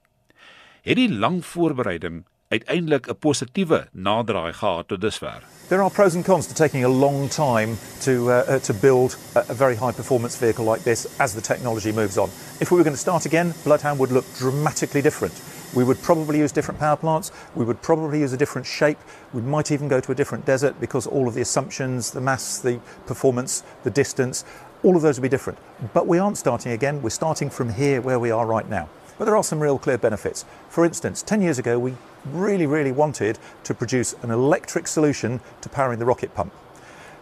Het 0.82 0.96
die 0.96 1.10
lang 1.10 1.46
voorbereiding 1.46 2.26
uiteindelik 2.54 3.08
'n 3.10 3.18
positiewe 3.20 3.88
naderdraai 3.92 4.54
gehad 4.54 4.88
tot 4.88 5.02
dusver? 5.02 5.42
There 5.68 5.82
are 5.82 5.90
pros 5.90 6.16
and 6.16 6.26
cons 6.26 6.48
to 6.48 6.54
taking 6.54 6.84
a 6.84 6.90
long 6.90 7.30
time 7.30 7.76
to 8.04 8.12
uh, 8.12 8.42
uh, 8.48 8.56
to 8.56 8.74
build 8.74 9.18
a, 9.36 9.40
a 9.50 9.54
very 9.54 9.76
high 9.76 9.96
performance 9.96 10.38
vehicle 10.38 10.72
like 10.72 10.84
this 10.84 11.08
as 11.18 11.34
the 11.34 11.42
technology 11.42 11.92
moves 11.92 12.18
on. 12.18 12.30
If 12.60 12.70
we 12.70 12.76
were 12.78 12.84
going 12.84 12.96
to 12.96 13.02
start 13.10 13.26
again, 13.26 13.54
Bloodhound 13.64 13.98
would 13.98 14.12
look 14.12 14.26
dramatically 14.38 15.02
different. 15.02 15.34
We 15.74 15.84
would 15.84 16.02
probably 16.02 16.40
use 16.40 16.52
different 16.52 16.80
power 16.80 16.96
plants. 16.96 17.32
We 17.56 17.66
would 17.66 17.82
probably 17.82 18.20
use 18.20 18.32
a 18.32 18.38
different 18.38 18.68
shape. 18.68 19.00
We 19.34 19.42
might 19.42 19.72
even 19.72 19.88
go 19.88 20.00
to 20.00 20.12
a 20.12 20.16
different 20.16 20.46
desert 20.46 20.80
because 20.80 21.08
all 21.08 21.28
of 21.28 21.34
the 21.34 21.42
assumptions, 21.42 22.12
the 22.12 22.22
mass, 22.22 22.60
the 22.60 22.80
performance, 23.08 23.64
the 23.84 23.90
distance, 23.90 24.46
all 24.84 24.96
of 24.96 25.02
those 25.02 25.18
would 25.18 25.24
be 25.24 25.30
different. 25.30 25.58
But 25.94 26.08
we 26.08 26.20
aren't 26.20 26.38
starting 26.38 26.74
again. 26.74 27.02
We're 27.02 27.10
starting 27.10 27.50
from 27.50 27.74
here 27.74 28.02
where 28.02 28.20
we 28.20 28.30
are 28.30 28.46
right 28.46 28.70
now. 28.70 28.90
But 29.18 29.26
there 29.26 29.36
are 29.36 29.44
some 29.44 29.60
real 29.60 29.80
clear 29.80 29.98
benefits. 29.98 30.46
For 30.70 30.86
instance, 30.86 31.24
10 31.24 31.42
years 31.42 31.58
ago, 31.58 31.80
we 31.80 31.96
really, 32.26 32.66
really 32.66 32.92
wanted 32.92 33.40
to 33.64 33.74
produce 33.74 34.14
an 34.22 34.32
electric 34.32 34.88
solution 34.88 35.40
to 35.62 35.70
powering 35.70 36.00
the 36.00 36.06
rocket 36.06 36.36
pump. 36.36 36.54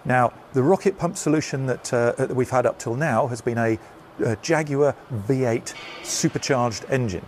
Now, 0.04 0.34
the 0.54 0.64
rocket 0.64 0.98
pump 0.98 1.18
solution 1.18 1.68
that, 1.68 1.94
uh, 1.94 2.14
that 2.14 2.36
we've 2.36 2.50
had 2.50 2.66
up 2.66 2.80
till 2.80 2.96
now 2.96 3.28
has 3.28 3.42
been 3.42 3.58
a, 3.58 3.78
a 4.26 4.36
Jaguar 4.38 4.96
V8 5.28 5.74
supercharged 6.04 6.86
engine. 6.90 7.26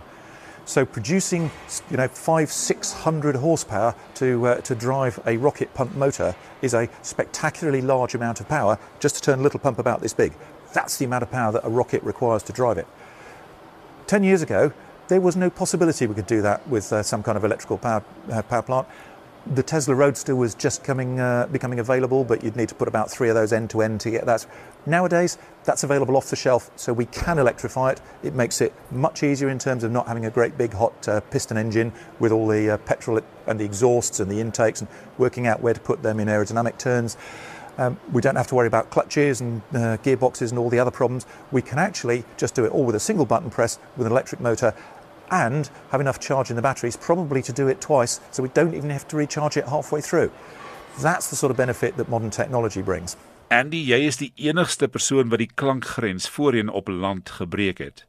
So 0.66 0.86
producing, 0.86 1.50
you 1.90 1.96
know, 1.96 2.08
five, 2.08 2.50
six 2.50 2.92
hundred 2.92 3.36
horsepower 3.36 3.94
to 4.14 4.46
uh, 4.46 4.60
to 4.62 4.74
drive 4.74 5.20
a 5.26 5.36
rocket 5.36 5.74
pump 5.74 5.94
motor 5.94 6.34
is 6.62 6.74
a 6.74 6.88
spectacularly 7.02 7.82
large 7.82 8.14
amount 8.14 8.40
of 8.40 8.48
power 8.48 8.78
just 8.98 9.16
to 9.16 9.20
turn 9.20 9.40
a 9.40 9.42
little 9.42 9.60
pump 9.60 9.78
about 9.78 10.00
this 10.00 10.14
big. 10.14 10.32
That's 10.72 10.96
the 10.96 11.04
amount 11.04 11.22
of 11.22 11.30
power 11.30 11.52
that 11.52 11.64
a 11.64 11.68
rocket 11.68 12.02
requires 12.02 12.42
to 12.44 12.52
drive 12.52 12.78
it. 12.78 12.86
Ten 14.06 14.24
years 14.24 14.42
ago, 14.42 14.72
there 15.08 15.20
was 15.20 15.36
no 15.36 15.50
possibility 15.50 16.06
we 16.06 16.14
could 16.14 16.26
do 16.26 16.42
that 16.42 16.66
with 16.66 16.92
uh, 16.92 17.02
some 17.02 17.22
kind 17.22 17.36
of 17.36 17.44
electrical 17.44 17.76
power 17.76 18.02
uh, 18.32 18.42
power 18.42 18.62
plant 18.62 18.86
the 19.46 19.62
Tesla 19.62 19.94
Roadster 19.94 20.34
was 20.34 20.54
just 20.54 20.82
coming, 20.84 21.20
uh, 21.20 21.46
becoming 21.52 21.78
available, 21.78 22.24
but 22.24 22.42
you'd 22.42 22.56
need 22.56 22.68
to 22.70 22.74
put 22.74 22.88
about 22.88 23.10
three 23.10 23.28
of 23.28 23.34
those 23.34 23.52
end 23.52 23.70
to 23.70 23.82
end 23.82 24.00
to 24.00 24.10
get 24.10 24.24
that. 24.26 24.46
Nowadays, 24.86 25.38
that's 25.64 25.82
available 25.82 26.16
off 26.16 26.28
the 26.28 26.36
shelf, 26.36 26.70
so 26.76 26.92
we 26.92 27.06
can 27.06 27.38
electrify 27.38 27.92
it. 27.92 28.00
It 28.22 28.34
makes 28.34 28.60
it 28.60 28.74
much 28.90 29.22
easier 29.22 29.48
in 29.48 29.58
terms 29.58 29.82
of 29.82 29.90
not 29.90 30.06
having 30.06 30.26
a 30.26 30.30
great 30.30 30.58
big 30.58 30.74
hot 30.74 31.08
uh, 31.08 31.20
piston 31.20 31.56
engine 31.56 31.92
with 32.18 32.32
all 32.32 32.46
the 32.46 32.70
uh, 32.70 32.76
petrol 32.78 33.20
and 33.46 33.58
the 33.58 33.64
exhausts 33.64 34.20
and 34.20 34.30
the 34.30 34.40
intakes 34.40 34.80
and 34.80 34.88
working 35.16 35.46
out 35.46 35.62
where 35.62 35.72
to 35.72 35.80
put 35.80 36.02
them 36.02 36.20
in 36.20 36.28
aerodynamic 36.28 36.76
turns. 36.76 37.16
Um, 37.78 37.98
we 38.12 38.20
don't 38.20 38.36
have 38.36 38.46
to 38.48 38.54
worry 38.54 38.68
about 38.68 38.90
clutches 38.90 39.40
and 39.40 39.62
uh, 39.72 39.96
gearboxes 39.98 40.50
and 40.50 40.58
all 40.58 40.70
the 40.70 40.78
other 40.78 40.90
problems. 40.90 41.26
We 41.50 41.62
can 41.62 41.78
actually 41.78 42.24
just 42.36 42.54
do 42.54 42.64
it 42.64 42.70
all 42.70 42.84
with 42.84 42.94
a 42.94 43.00
single 43.00 43.24
button 43.26 43.50
press 43.50 43.78
with 43.96 44.06
an 44.06 44.12
electric 44.12 44.40
motor 44.40 44.74
and 45.30 45.68
have 45.90 46.00
enough 46.00 46.20
charge 46.20 46.50
in 46.50 46.56
the 46.56 46.62
batteries 46.62 46.96
probably 46.96 47.42
to 47.42 47.52
do 47.52 47.66
it 47.66 47.80
twice 47.80 48.20
so 48.30 48.42
we 48.42 48.50
don't 48.50 48.74
even 48.74 48.90
have 48.90 49.08
to 49.08 49.16
recharge 49.16 49.56
it 49.56 49.66
halfway 49.66 50.00
through. 50.00 50.30
That's 51.00 51.30
the 51.30 51.36
sort 51.36 51.50
of 51.50 51.56
benefit 51.56 51.96
that 51.96 52.08
modern 52.08 52.30
technology 52.30 52.82
brings. 52.82 53.16
Andy, 53.52 53.82
jy 53.84 53.98
is 54.08 54.16
die 54.16 54.30
enigste 54.40 54.88
persoon 54.88 55.28
wat 55.28 55.42
die 55.42 55.50
klankgrens 55.52 56.28
voorheen 56.32 56.70
op 56.72 56.88
land 56.88 57.28
gebreek 57.36 57.82
het. 57.82 58.04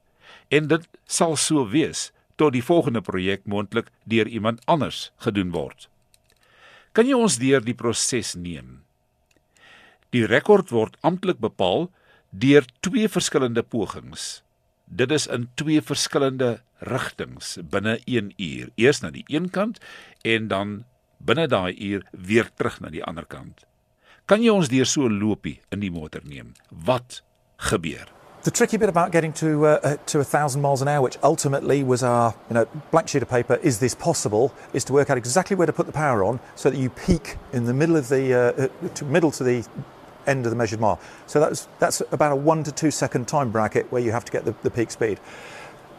En 0.47 0.69
dit 0.71 0.85
sal 1.05 1.35
so 1.35 1.67
wees 1.67 2.11
tot 2.39 2.53
die 2.55 2.63
volgende 2.63 3.01
projek 3.01 3.43
moontlik 3.43 3.91
deur 4.03 4.27
iemand 4.27 4.63
anders 4.65 5.11
gedoen 5.17 5.51
word. 5.51 5.89
Kan 6.95 7.09
jy 7.09 7.17
ons 7.19 7.39
deur 7.41 7.63
die 7.63 7.75
proses 7.75 8.35
neem? 8.39 8.81
Die 10.15 10.23
rekord 10.23 10.71
word 10.71 10.95
amptelik 11.03 11.41
bepaal 11.43 11.89
deur 12.31 12.63
twee 12.79 13.09
verskillende 13.11 13.63
pogings. 13.63 14.41
Dit 14.85 15.11
is 15.11 15.27
in 15.27 15.49
twee 15.59 15.81
verskillende 15.83 16.61
rigtings 16.79 17.57
binne 17.59 17.97
1 18.05 18.31
uur. 18.37 18.71
Eers 18.79 19.01
na 19.03 19.11
die 19.11 19.25
een 19.27 19.49
kant 19.51 19.81
en 20.23 20.47
dan 20.47 20.75
binne 21.19 21.47
daai 21.51 21.75
uur 21.75 22.05
weer 22.11 22.51
terug 22.55 22.79
na 22.79 22.91
die 22.93 23.03
ander 23.03 23.27
kant. 23.27 23.65
Kan 24.25 24.41
jy 24.41 24.49
ons 24.49 24.69
deur 24.71 24.87
so 24.89 25.05
'n 25.05 25.19
loopie 25.21 25.59
in 25.71 25.81
die 25.81 25.91
motor 25.91 26.21
neem? 26.25 26.55
Wat 26.71 27.21
gebeur? 27.57 28.07
The 28.41 28.49
tricky 28.49 28.77
bit 28.77 28.89
about 28.89 29.11
getting 29.11 29.31
to 29.33 29.67
uh, 29.67 29.79
uh 29.83 29.97
to 30.07 30.17
1000 30.17 30.61
miles 30.61 30.81
an 30.81 30.87
hour, 30.87 31.01
which 31.01 31.17
ultimately 31.21 31.83
was 31.83 32.01
our 32.01 32.33
you 32.49 32.55
know 32.55 32.65
blank 32.89 33.07
sheet 33.07 33.21
of 33.21 33.29
paper, 33.29 33.59
is 33.61 33.77
this 33.77 33.93
possible? 33.93 34.51
Is 34.73 34.83
to 34.85 34.93
work 34.93 35.11
out 35.11 35.17
exactly 35.17 35.55
where 35.55 35.67
to 35.67 35.73
put 35.73 35.85
the 35.85 35.91
power 35.91 36.23
on 36.23 36.39
so 36.55 36.71
that 36.71 36.77
you 36.79 36.89
peak 36.89 37.37
in 37.53 37.65
the 37.65 37.73
middle 37.73 37.95
of 37.95 38.07
the 38.09 38.33
uh, 38.33 38.63
uh 38.63 38.89
to 38.95 39.05
middle 39.05 39.29
to 39.29 39.43
the 39.43 39.63
end 40.25 40.45
of 40.45 40.49
the 40.49 40.57
measured 40.57 40.79
mile. 40.79 40.99
So 41.27 41.39
that's 41.39 41.67
that's 41.77 42.01
about 42.11 42.31
a 42.31 42.35
one 42.35 42.63
to 42.63 42.71
two 42.71 42.89
second 42.89 43.27
time 43.27 43.51
bracket 43.51 43.91
where 43.91 44.01
you 44.01 44.11
have 44.11 44.25
to 44.25 44.31
get 44.31 44.43
the, 44.43 44.55
the 44.63 44.71
peak 44.71 44.89
speed. 44.89 45.19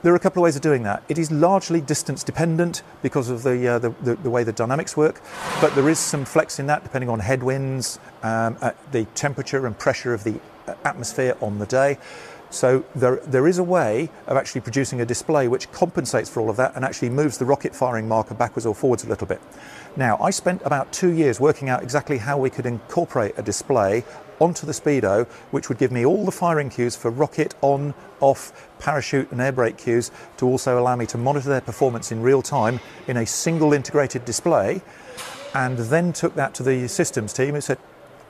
There 0.07 0.13
are 0.13 0.17
a 0.17 0.21
couple 0.21 0.41
of 0.41 0.45
ways 0.45 0.55
of 0.55 0.63
doing 0.63 0.85
that. 0.85 1.03
It 1.09 1.19
is 1.19 1.33
largely 1.33 1.81
distance 1.81 2.23
dependent 2.23 2.85
because 3.03 3.29
of 3.29 3.43
the, 3.43 3.67
uh, 3.67 3.81
the, 3.81 3.91
the, 4.03 4.15
the, 4.15 4.31
way 4.31 4.45
the 4.45 4.53
dynamics 4.53 4.97
work, 4.97 5.21
but 5.61 5.75
there 5.75 5.89
is 5.89 5.99
some 5.99 6.25
flex 6.25 6.61
in 6.61 6.69
that 6.69 6.85
depending 6.85 7.09
on 7.09 7.19
headwinds, 7.19 7.99
um, 8.23 8.57
the 8.93 9.05
temperature 9.17 9.67
and 9.67 9.77
pressure 9.77 10.15
of 10.15 10.23
the 10.23 10.39
uh, 10.69 10.75
atmosphere 10.85 11.37
on 11.41 11.59
the 11.59 11.67
day. 11.67 11.99
So 12.51 12.85
there, 12.95 13.17
there 13.17 13.49
is 13.49 13.59
a 13.59 13.65
way 13.65 14.09
of 14.29 14.37
actually 14.37 14.61
producing 14.61 15.01
a 15.01 15.05
display 15.05 15.49
which 15.49 15.73
compensates 15.73 16.31
for 16.31 16.39
all 16.39 16.51
of 16.51 16.57
that 16.57 16.77
and 16.77 16.85
actually 16.85 17.11
moves 17.11 17.39
the 17.39 17.45
rocket 17.45 17.75
firing 17.75 18.07
marker 18.07 18.35
backwards 18.35 18.65
or 18.65 18.77
forwards 18.77 19.03
a 19.03 19.09
little 19.09 19.27
bit. 19.27 19.41
Now, 19.97 20.19
I 20.19 20.31
spent 20.31 20.63
about 20.65 20.93
two 20.93 21.11
years 21.11 21.41
working 21.41 21.69
out 21.69 21.83
exactly 21.83 22.19
how 22.19 22.39
we 22.39 22.49
could 22.49 22.65
incorporate 22.65 23.35
a 23.39 23.43
display 23.43 24.05
onto 24.41 24.67
the 24.67 24.73
Speedo, 24.73 25.27
which 25.51 25.69
would 25.69 25.79
give 25.79 25.93
me 25.93 26.05
all 26.05 26.25
the 26.25 26.33
firing 26.33 26.71
cues 26.71 26.97
for 26.97 27.11
rocket 27.11 27.55
on, 27.61 27.95
off, 28.21 28.69
parachute, 28.79 29.31
and 29.33 29.41
air 29.41 29.53
brake 29.53 29.77
cues 29.77 30.11
to 30.37 30.47
also 30.47 30.79
allow 30.79 30.97
me 30.97 31.07
to 31.07 31.19
monitor 31.19 31.49
their 31.49 31.61
performance 31.61 32.13
in 32.13 32.23
real 32.23 32.43
time 32.43 32.81
in 33.07 33.17
a 33.17 33.27
single 33.27 33.73
integrated 33.73 34.25
display. 34.25 34.83
And 35.55 35.79
then 35.79 36.13
took 36.13 36.35
that 36.35 36.55
to 36.55 36.63
the 36.63 36.87
systems 36.89 37.33
team 37.33 37.55
and 37.55 37.65
said, 37.65 37.79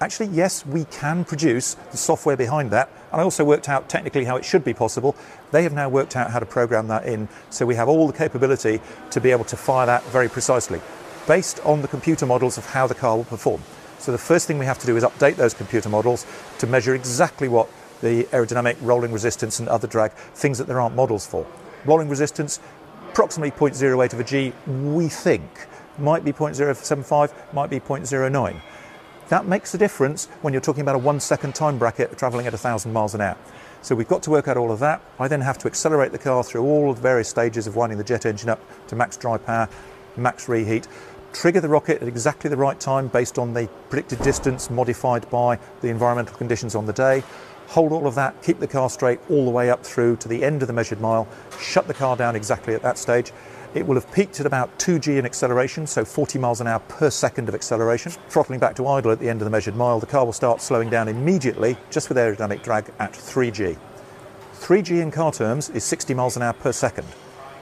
actually, 0.01 0.29
yes, 0.29 0.65
we 0.67 0.85
can 0.85 1.25
produce 1.25 1.75
the 1.91 1.97
software 1.97 2.37
behind 2.37 2.71
that. 2.71 2.89
And 3.11 3.21
I 3.21 3.25
also 3.25 3.45
worked 3.45 3.69
out 3.69 3.89
technically 3.89 4.25
how 4.25 4.37
it 4.37 4.45
should 4.45 4.63
be 4.63 4.75
possible. 4.75 5.17
They 5.51 5.63
have 5.63 5.73
now 5.73 5.89
worked 5.89 6.17
out 6.17 6.31
how 6.31 6.39
to 6.39 6.47
program 6.47 6.89
that 6.89 7.07
in, 7.07 7.29
so 7.51 7.67
we 7.67 7.75
have 7.77 7.89
all 7.89 8.07
the 8.07 8.13
capability 8.13 8.81
to 9.11 9.21
be 9.21 9.31
able 9.31 9.45
to 9.45 9.57
fire 9.57 9.87
that 9.87 10.05
very 10.05 10.29
precisely, 10.29 10.81
based 11.27 11.61
on 11.65 11.83
the 11.83 11.89
computer 11.89 12.27
models 12.27 12.59
of 12.59 12.67
how 12.67 12.87
the 12.87 12.95
car 12.95 13.17
will 13.17 13.25
perform. 13.25 13.63
So 14.07 14.13
the 14.13 14.19
first 14.19 14.47
thing 14.47 14.61
we 14.61 14.67
have 14.67 14.79
to 14.79 14.87
do 14.87 14.97
is 14.97 15.03
update 15.03 15.35
those 15.35 15.53
computer 15.53 15.89
models 15.89 16.27
to 16.59 16.69
measure 16.69 16.95
exactly 16.95 17.49
what 17.49 17.69
the 18.03 18.23
aerodynamic 18.27 18.77
rolling 18.81 19.11
resistance 19.11 19.59
and 19.59 19.69
other 19.69 19.89
drag, 19.89 20.13
things 20.13 20.59
that 20.59 20.69
there 20.69 20.81
aren't 20.81 20.95
models 20.95 21.27
for. 21.27 21.45
Rolling 21.85 22.09
resistance, 22.09 22.61
approximately 23.11 23.51
0.08 23.51 24.13
of 24.13 24.21
a 24.21 24.23
G, 24.23 24.53
we 24.69 25.09
think. 25.09 25.67
Might 25.99 26.25
be 26.25 26.33
0.075, 26.33 27.33
might 27.53 27.69
be 27.69 27.81
0.09. 27.81 28.61
That 29.29 29.47
makes 29.47 29.75
a 29.75 29.79
difference 29.79 30.27
when 30.41 30.55
you're 30.55 30.61
talking 30.61 30.83
about 30.83 30.95
a 30.95 30.99
one 30.99 31.19
second 31.19 31.57
time 31.57 31.77
bracket 31.77 32.17
travelling 32.17 32.47
at 32.47 32.53
1,000 32.53 32.93
miles 32.93 33.13
an 33.17 33.23
hour. 33.23 33.37
So 33.83 33.97
we've 33.97 34.07
got 34.07 34.23
to 34.23 34.31
work 34.31 34.47
out 34.47 34.57
all 34.57 34.71
of 34.71 34.79
that. 34.79 35.03
I 35.19 35.27
then 35.27 35.41
have 35.41 35.59
to 35.59 35.67
accelerate 35.67 36.13
the 36.13 36.19
car 36.19 36.45
through 36.45 36.63
all 36.63 36.95
the 36.95 37.01
various 37.01 37.29
stages 37.29 37.67
of 37.67 37.75
winding 37.75 37.99
the 37.99 38.05
jet 38.05 38.25
engine 38.25 38.51
up 38.51 38.61
to 38.87 38.95
max 38.95 39.17
dry 39.17 39.37
power, 39.37 39.69
max 40.17 40.49
reheat, 40.49 40.87
trigger 41.33 41.61
the 41.61 41.69
rocket 41.69 42.03
at 42.03 42.09
exactly 42.09 42.51
the 42.51 42.57
right 42.57 42.79
time 42.79 43.09
based 43.09 43.39
on 43.39 43.53
the 43.55 43.69
predicted 43.91 44.21
distance 44.23 44.71
modified 44.71 45.29
by 45.31 45.59
the 45.81 45.89
environmental 45.89 46.37
conditions 46.37 46.75
on 46.75 46.87
the 46.87 46.93
day. 46.93 47.23
Hold 47.69 47.93
all 47.93 48.07
of 48.07 48.15
that, 48.15 48.41
keep 48.43 48.61
the 48.61 48.67
car 48.67 48.89
straight 48.89 49.19
all 49.29 49.45
the 49.45 49.51
way 49.51 49.71
up 49.71 49.85
through 49.85 50.17
to 50.17 50.29
the 50.29 50.45
end 50.45 50.63
of 50.63 50.69
the 50.69 50.73
measured 50.73 51.01
mile, 51.01 51.27
shut 51.61 51.89
the 51.89 51.95
car 51.95 52.17
down 52.17 52.37
exactly 52.37 52.75
at 52.75 52.83
that 52.83 52.97
stage. 52.97 53.33
It 53.75 53.87
will 53.87 53.97
have 53.97 54.11
peaked 54.13 54.41
at 54.41 54.47
about 54.47 54.79
2g 54.79 55.19
in 55.19 55.27
acceleration, 55.27 55.87
so 55.87 56.05
40 56.05 56.39
miles 56.39 56.61
an 56.61 56.67
hour 56.67 56.79
per 56.79 57.11
second 57.11 57.49
of 57.49 57.55
acceleration. 57.55 58.13
Throttling 58.29 58.61
back 58.61 58.77
to 58.77 58.87
idle 58.87 59.11
at 59.11 59.19
the 59.19 59.29
end 59.29 59.43
of 59.43 59.45
the 59.45 59.51
measured 59.51 59.77
mile, 59.77 60.01
the 60.01 60.07
car 60.07 60.25
will 60.25 60.33
start 60.33 60.63
slowing 60.63 60.89
down 60.89 61.09
immediately 61.09 61.77
just 61.91 62.09
with 62.09 62.17
aerodynamic 62.17 62.63
drag 62.63 62.91
at 62.99 63.13
3g. 63.13 63.77
3g 64.55 65.03
in 65.03 65.11
car 65.11 65.33
terms 65.33 65.69
is 65.71 65.85
60 65.85 66.15
miles 66.15 66.37
an 66.37 66.43
hour 66.43 66.55
per 66.55 66.73
second. 66.73 67.07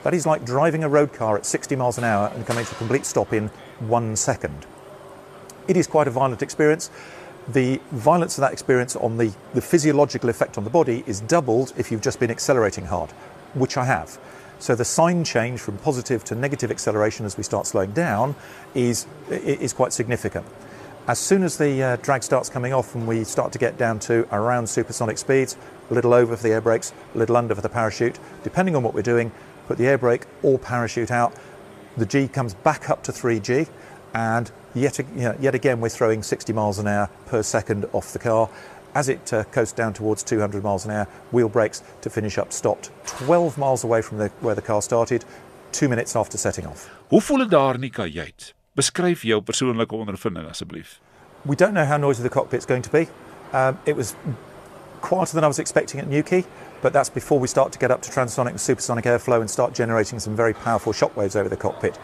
That 0.04 0.14
is 0.14 0.26
like 0.26 0.44
driving 0.44 0.84
a 0.84 0.88
road 0.88 1.12
car 1.12 1.36
at 1.36 1.46
60 1.46 1.74
miles 1.76 1.98
an 1.98 2.04
hour 2.04 2.30
and 2.34 2.46
coming 2.46 2.64
to 2.64 2.72
a 2.72 2.78
complete 2.78 3.06
stop 3.06 3.32
in 3.32 3.48
one 3.80 4.16
second. 4.16 4.66
It 5.66 5.78
is 5.78 5.86
quite 5.86 6.06
a 6.06 6.10
violent 6.10 6.42
experience. 6.42 6.90
the 7.48 7.78
violence 7.90 8.38
of 8.38 8.42
that 8.42 8.52
experience 8.52 8.96
on 8.96 9.18
the, 9.18 9.32
the 9.52 9.60
physiological 9.60 10.30
effect 10.30 10.56
on 10.56 10.64
the 10.64 10.70
body 10.70 11.04
is 11.06 11.20
doubled 11.20 11.72
if 11.76 11.90
you've 11.90 12.00
just 12.00 12.18
been 12.20 12.30
accelerating 12.30 12.86
hard, 12.86 13.10
which 13.54 13.76
I 13.76 13.84
have. 13.84 14.18
So 14.58 14.74
the 14.74 14.84
sign 14.84 15.24
change 15.24 15.60
from 15.60 15.76
positive 15.78 16.24
to 16.24 16.34
negative 16.34 16.70
acceleration 16.70 17.26
as 17.26 17.36
we 17.36 17.42
start 17.42 17.66
slowing 17.66 17.92
down 17.92 18.34
is, 18.74 19.06
is 19.28 19.72
quite 19.72 19.92
significant. 19.92 20.46
As 21.06 21.18
soon 21.18 21.42
as 21.42 21.58
the 21.58 21.82
uh, 21.82 21.96
drag 21.96 22.22
starts 22.22 22.48
coming 22.48 22.72
off 22.72 22.94
and 22.94 23.06
we 23.06 23.24
start 23.24 23.52
to 23.52 23.58
get 23.58 23.76
down 23.76 23.98
to 24.00 24.26
around 24.34 24.66
supersonic 24.66 25.18
speeds, 25.18 25.58
a 25.90 25.94
little 25.94 26.14
over 26.14 26.34
for 26.34 26.42
the 26.42 26.52
air 26.52 26.62
brakes, 26.62 26.94
a 27.14 27.18
little 27.18 27.36
under 27.36 27.54
for 27.54 27.60
the 27.60 27.68
parachute, 27.68 28.18
depending 28.42 28.74
on 28.74 28.82
what 28.82 28.94
we're 28.94 29.02
doing, 29.02 29.30
put 29.66 29.78
the 29.78 29.86
air 29.86 29.98
brake 29.98 30.26
or 30.42 30.58
parachute 30.58 31.10
out, 31.10 31.34
the 31.96 32.06
G 32.06 32.28
comes 32.28 32.54
back 32.54 32.90
up 32.90 33.02
to 33.04 33.12
3G, 33.12 33.68
and 34.14 34.50
yet, 34.74 34.98
you 34.98 35.04
know, 35.14 35.36
yet 35.40 35.54
again 35.54 35.80
we're 35.80 35.88
throwing 35.88 36.22
60 36.22 36.52
miles 36.52 36.78
an 36.78 36.86
hour 36.86 37.08
per 37.26 37.42
second 37.42 37.86
off 37.92 38.12
the 38.12 38.18
car. 38.18 38.48
As 38.94 39.08
it 39.08 39.32
uh, 39.32 39.42
coasts 39.44 39.72
down 39.72 39.92
towards 39.92 40.22
200 40.22 40.62
miles 40.62 40.84
an 40.84 40.92
hour, 40.92 41.08
wheel 41.32 41.48
brakes 41.48 41.82
to 42.02 42.10
finish 42.10 42.38
up 42.38 42.52
stopped 42.52 42.90
12 43.06 43.58
miles 43.58 43.82
away 43.82 44.02
from 44.02 44.18
the, 44.18 44.28
where 44.40 44.54
the 44.54 44.62
car 44.62 44.82
started, 44.82 45.24
two 45.72 45.88
minutes 45.88 46.14
after 46.14 46.38
setting 46.38 46.66
off. 46.66 46.90
Hoe 47.08 47.20
voel 47.20 47.38
dit 47.38 47.50
daar 47.50 47.74
in 47.74 47.80
die 47.80 47.90
kajuit? 47.90 48.52
Beskryf 48.74 49.22
jou 49.22 49.40
persoonlike 49.42 49.94
ondervinding 49.94 50.48
asseblief. 50.48 51.00
We 51.42 51.56
don't 51.56 51.74
know 51.74 51.84
how 51.84 51.96
noisy 51.96 52.22
the 52.22 52.28
cockpit's 52.28 52.66
going 52.66 52.82
to 52.82 52.90
be. 52.90 53.08
Um, 53.52 53.78
it 53.84 53.96
was 53.96 54.14
quieter 55.00 55.34
than 55.34 55.44
I 55.44 55.46
was 55.46 55.58
expecting 55.58 56.00
at 56.00 56.08
Newquay, 56.08 56.44
but 56.84 56.92
that's 56.92 57.08
before 57.08 57.40
we 57.40 57.48
start 57.48 57.72
to 57.72 57.78
get 57.78 57.90
up 57.90 58.02
to 58.02 58.10
transonic 58.10 58.50
and 58.50 58.60
supersonic 58.60 59.06
airflow 59.06 59.40
and 59.40 59.48
start 59.48 59.72
generating 59.72 60.20
some 60.20 60.36
very 60.36 60.52
powerful 60.52 60.92
shock 60.92 61.16
waves 61.16 61.34
over 61.34 61.48
the 61.48 61.56
cockpit. 61.56 61.98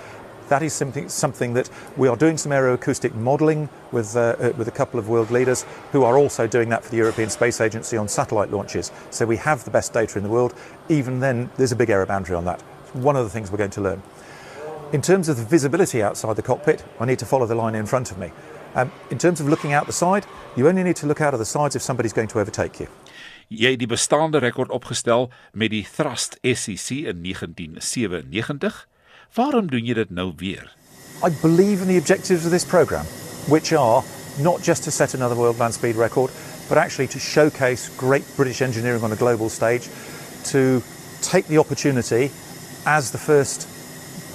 That 0.49 0.63
is 0.63 0.73
something, 0.73 1.11
something 1.11 1.53
that 1.53 1.69
we 1.99 2.09
are 2.09 2.17
doing 2.17 2.39
some 2.39 2.51
aeroacoustic 2.51 3.15
modelling 3.15 3.69
with, 3.93 4.17
uh, 4.17 4.37
uh, 4.41 4.53
with 4.57 4.69
a 4.69 4.71
couple 4.71 4.99
of 4.99 5.11
world 5.11 5.31
leaders 5.31 5.67
who 5.93 6.03
are 6.03 6.17
also 6.17 6.47
doing 6.47 6.71
that 6.71 6.83
for 6.83 6.91
the 6.91 6.97
European 6.97 7.29
Space 7.29 7.61
Agency 7.61 7.99
on 7.99 8.09
satellite 8.09 8.51
launches. 8.51 8.91
So 9.11 9.27
we 9.27 9.37
have 9.37 9.65
the 9.65 9.71
best 9.71 9.93
data 9.93 10.17
in 10.17 10.25
the 10.25 10.31
world. 10.31 10.55
Even 10.89 11.21
then, 11.21 11.51
there's 11.59 11.73
a 11.73 11.77
big 11.77 11.91
error 11.91 12.07
boundary 12.07 12.37
on 12.37 12.47
that. 12.47 12.63
One 12.95 13.17
of 13.17 13.25
the 13.25 13.31
things 13.31 13.51
we're 13.51 13.59
going 13.59 13.71
to 13.73 13.83
learn. 13.83 14.03
In 14.95 15.03
terms 15.03 15.29
of 15.29 15.37
the 15.37 15.45
visibility 15.45 16.03
outside 16.03 16.37
the 16.37 16.43
cockpit, 16.43 16.87
I 16.99 17.05
need 17.05 17.19
to 17.19 17.27
follow 17.27 17.45
the 17.45 17.55
line 17.55 17.75
in 17.75 17.85
front 17.85 18.11
of 18.11 18.17
me. 18.17 18.33
Um, 18.75 18.91
in 19.11 19.19
terms 19.19 19.43
of 19.43 19.49
looking 19.49 19.75
out 19.75 19.87
the 19.87 19.93
side, 19.93 20.25
you 20.57 20.69
only 20.69 20.83
need 20.83 20.97
to 20.97 21.07
look 21.07 21.21
out 21.21 21.35
of 21.35 21.39
the 21.39 21.45
sides 21.45 21.77
if 21.77 21.83
somebody's 21.83 22.15
going 22.15 22.29
to 22.29 22.41
overtake 22.41 22.81
you. 22.81 22.89
Jy 23.51 23.73
die 23.75 23.89
bestaande 23.91 24.39
rekord 24.39 24.71
opgestel 24.71 25.25
met 25.59 25.73
die 25.73 25.83
Thrust 25.83 26.37
in 26.47 26.55
1997. 26.55 28.87
Waarom 29.35 29.67
doen 29.67 29.83
jy 29.83 29.97
dit 29.99 30.11
nou 30.15 30.31
weer? 30.39 30.71
I 31.27 31.35
believe 31.43 31.83
in 31.83 31.89
the 31.89 31.99
objectives 31.99 32.45
of 32.45 32.53
this 32.53 32.65
program, 32.65 33.05
which 33.49 33.73
are 33.73 34.05
not 34.39 34.63
just 34.63 34.85
to 34.85 34.93
set 34.93 35.15
another 35.15 35.35
world 35.35 35.59
land 35.59 35.75
speed 35.75 35.97
record, 35.97 36.31
but 36.69 36.79
actually 36.79 37.09
to 37.09 37.19
showcase 37.19 37.91
great 37.97 38.23
British 38.37 38.63
engineering 38.63 39.03
on 39.03 39.11
a 39.11 39.17
global 39.17 39.49
stage, 39.49 39.89
to 40.53 40.81
take 41.21 41.49
the 41.49 41.59
opportunity 41.59 42.31
as 42.87 43.11
the 43.11 43.19
first 43.19 43.67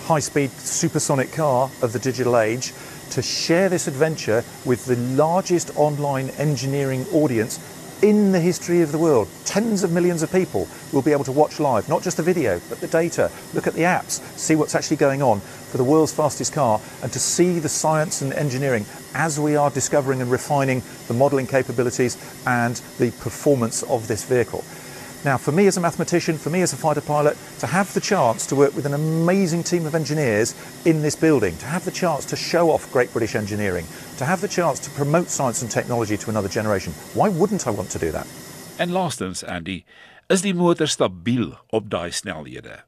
high 0.08 0.20
speed 0.20 0.52
supersonic 0.60 1.32
car 1.32 1.72
of 1.82 1.94
the 1.94 2.00
digital 2.00 2.38
age 2.38 2.74
to 3.12 3.22
share 3.22 3.70
this 3.70 3.88
adventure 3.88 4.44
with 4.66 4.86
the 4.86 4.98
largest 5.16 5.72
online 5.78 6.32
engineering 6.32 7.06
audience 7.14 7.60
in 8.06 8.32
the 8.32 8.40
history 8.40 8.82
of 8.82 8.92
the 8.92 9.00
world. 9.00 9.28
Tens 9.46 9.82
of 9.82 9.92
millions 9.92 10.22
of 10.22 10.32
people 10.32 10.68
will 10.94 11.02
be 11.02 11.12
able 11.12 11.24
to 11.24 11.32
watch 11.32 11.60
live, 11.60 11.90
not 11.90 12.04
just 12.04 12.18
the 12.18 12.24
video, 12.24 12.62
but 12.70 12.80
the 12.80 12.88
data, 12.88 13.32
look 13.56 13.66
at 13.66 13.74
the 13.74 13.82
apps, 13.82 14.22
see 14.38 14.56
what's 14.56 14.76
actually 14.76 14.98
going 14.98 15.24
on 15.24 15.40
for 15.40 15.78
the 15.78 15.84
world's 15.84 16.14
fastest 16.14 16.54
car, 16.54 16.80
and 17.02 17.12
to 17.12 17.18
see 17.18 17.58
the 17.58 17.68
science 17.68 18.22
and 18.22 18.32
engineering 18.34 18.86
as 19.16 19.40
we 19.40 19.56
are 19.56 19.72
discovering 19.72 20.22
and 20.22 20.30
refining 20.30 20.84
the 21.08 21.16
modelling 21.16 21.48
capabilities 21.48 22.16
and 22.46 22.76
the 23.00 23.10
performance 23.22 23.82
of 23.82 24.08
this 24.08 24.24
vehicle. 24.24 24.64
Now, 25.26 25.38
for 25.38 25.52
me 25.52 25.66
as 25.66 25.76
a 25.76 25.82
mathematician, 25.82 26.38
for 26.38 26.52
me 26.52 26.62
as 26.62 26.74
a 26.74 26.78
fighter 26.78 27.02
pilot, 27.02 27.36
to 27.58 27.66
have 27.66 27.92
the 27.96 28.00
chance 28.00 28.46
to 28.46 28.56
work 28.56 28.76
with 28.76 28.86
an 28.86 28.94
amazing 28.94 29.64
team 29.64 29.88
of 29.88 29.96
engineers 29.96 30.54
in 30.86 31.02
this 31.02 31.16
building, 31.16 31.58
to 31.58 31.66
have 31.66 31.84
the 31.84 31.90
chance 31.90 32.26
to 32.26 32.36
show 32.36 32.70
off 32.70 32.94
great 32.94 33.12
British 33.12 33.34
engineering, 33.34 33.88
to 34.18 34.26
have 34.26 34.42
the 34.42 34.48
chance 34.48 34.80
to 34.80 34.90
promote 34.92 35.30
science 35.30 35.62
and 35.62 35.72
technology 35.72 36.18
to 36.18 36.30
another 36.30 36.50
generation, 36.50 36.94
why 37.14 37.30
wouldn't 37.30 37.68
I 37.68 37.72
want 37.72 37.90
to 37.92 38.00
do 38.00 38.12
that? 38.12 38.28
En 38.78 38.92
laastens, 38.92 39.44
Andy, 39.44 39.84
is 40.28 40.42
die 40.42 40.54
motor 40.54 40.88
stabiel 40.88 41.54
op 41.70 41.90
daai 41.90 42.12
snelhede? 42.12 42.80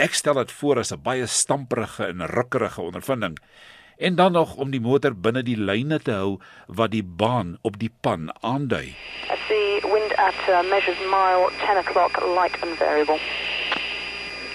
Ek 0.00 0.14
stel 0.14 0.38
dit 0.38 0.52
voor 0.52 0.78
as 0.78 0.92
'n 0.92 1.02
baie 1.02 1.26
stamperige 1.26 2.06
en 2.06 2.26
rukkerige 2.26 2.80
ondervinding 2.80 3.38
en 3.98 4.14
dan 4.14 4.32
nog 4.32 4.54
om 4.54 4.70
die 4.70 4.80
motor 4.80 5.14
binne 5.14 5.42
die 5.42 5.56
lyne 5.56 5.98
te 5.98 6.12
hou 6.12 6.40
wat 6.66 6.90
die 6.90 7.04
baan 7.04 7.58
op 7.62 7.78
die 7.78 7.92
pan 8.00 8.30
aandui. 8.40 8.94
See 9.48 9.80
wind 9.92 10.16
at 10.16 10.40
uh, 10.48 10.62
measures 10.70 10.98
mile 11.10 11.50
10 11.66 11.76
o'clock, 11.76 12.16
light 12.36 12.56
and 12.62 12.78
variable. 12.78 13.18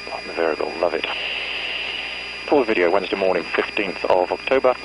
Light 0.10 0.26
and 0.28 0.36
variable, 0.36 0.72
love 0.80 0.98
it. 0.98 1.06
Full 2.48 2.66
video 2.66 2.90
Wednesday 2.90 3.20
morning, 3.20 3.44
15th 3.44 4.06
of 4.10 4.32
October. 4.32 4.76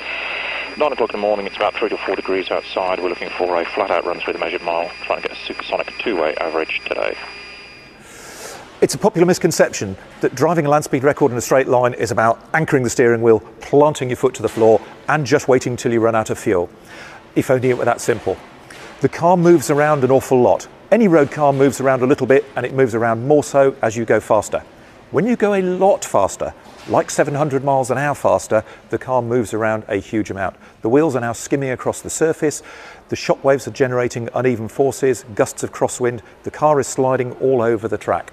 9 0.76 0.92
o'clock 0.92 1.11
in 1.11 1.20
the 1.20 1.26
morning, 1.26 1.46
it's 1.46 1.56
about 1.56 1.74
3 1.74 1.88
to 1.88 1.96
4 1.96 2.16
degrees 2.16 2.50
outside. 2.50 3.00
We're 3.00 3.09
looking 3.09 3.30
for 3.30 3.61
a 3.61 3.64
flat 3.64 3.90
out 3.90 4.04
run 4.04 4.20
through 4.20 4.35
the 4.35 4.38
measured 4.38 4.62
mile, 4.62 4.90
trying 5.04 5.20
to 5.20 5.28
get 5.28 5.37
a 5.37 5.40
supersonic 5.40 5.92
two 5.98 6.20
way 6.20 6.35
average 6.37 6.80
today. 6.87 7.16
It's 8.80 8.94
a 8.94 8.98
popular 8.98 9.26
misconception 9.26 9.96
that 10.20 10.35
driving 10.35 10.66
a 10.66 10.70
land 10.70 10.85
speed 10.85 11.02
record 11.02 11.33
in 11.33 11.38
a 11.38 11.40
straight 11.40 11.68
line 11.68 11.92
is 11.94 12.11
about 12.11 12.40
anchoring 12.54 12.83
the 12.83 12.90
steering 12.90 13.20
wheel, 13.20 13.40
planting 13.61 14.09
your 14.09 14.16
foot 14.16 14.35
to 14.35 14.42
the 14.42 14.48
floor, 14.48 14.80
and 15.09 15.26
just 15.26 15.48
waiting 15.48 15.72
until 15.72 15.92
you 15.92 16.00
run 16.00 16.14
out 16.14 16.30
of 16.30 16.38
fuel. 16.38 16.70
If 17.35 17.50
only 17.50 17.70
it 17.70 17.78
were 17.78 17.85
that 17.85 18.00
simple. 18.00 18.38
The 19.00 19.09
car 19.09 19.37
moves 19.37 19.70
around 19.70 20.04
an 20.04 20.11
awful 20.11 20.40
lot. 20.40 20.68
Any 20.90 21.09
road 21.09 21.30
car 21.30 21.52
moves 21.52 21.80
around 21.80 22.02
a 22.02 22.06
little 22.06 22.26
bit, 22.26 22.44
and 22.56 22.64
it 22.64 22.72
moves 22.72 22.94
around 22.94 23.26
more 23.26 23.44
so 23.44 23.76
as 23.83 23.96
you 23.96 24.04
go 24.04 24.20
faster. 24.20 24.62
When 25.11 25.26
you 25.26 25.37
go 25.37 25.54
a 25.54 25.62
lot 25.62 26.04
faster, 26.04 26.54
like 26.90 27.09
700 27.09 27.62
miles 27.62 27.90
an 27.90 27.98
hour 27.98 28.14
faster, 28.14 28.64
the 28.88 28.98
car 28.98 29.22
moves 29.22 29.55
around 29.55 29.85
a 29.88 29.96
huge 29.96 30.31
amount. 30.31 30.57
The 30.83 30.88
wheels 30.88 31.14
are 31.14 31.20
now 31.20 31.33
skimming 31.33 31.70
across 31.70 32.03
the 32.03 32.11
surface, 32.11 32.62
the 33.09 33.16
shock 33.16 33.42
waves 33.44 33.68
are 33.68 33.72
generating 33.72 34.29
uneven 34.35 34.68
forces, 34.68 35.24
gusts 35.35 35.62
of 35.62 35.72
crosswind, 35.72 36.20
the 36.42 36.50
car 36.50 36.81
is 36.81 36.88
sliding 36.88 37.33
all 37.35 37.62
over 37.62 37.87
the 37.87 37.98
track. 37.98 38.33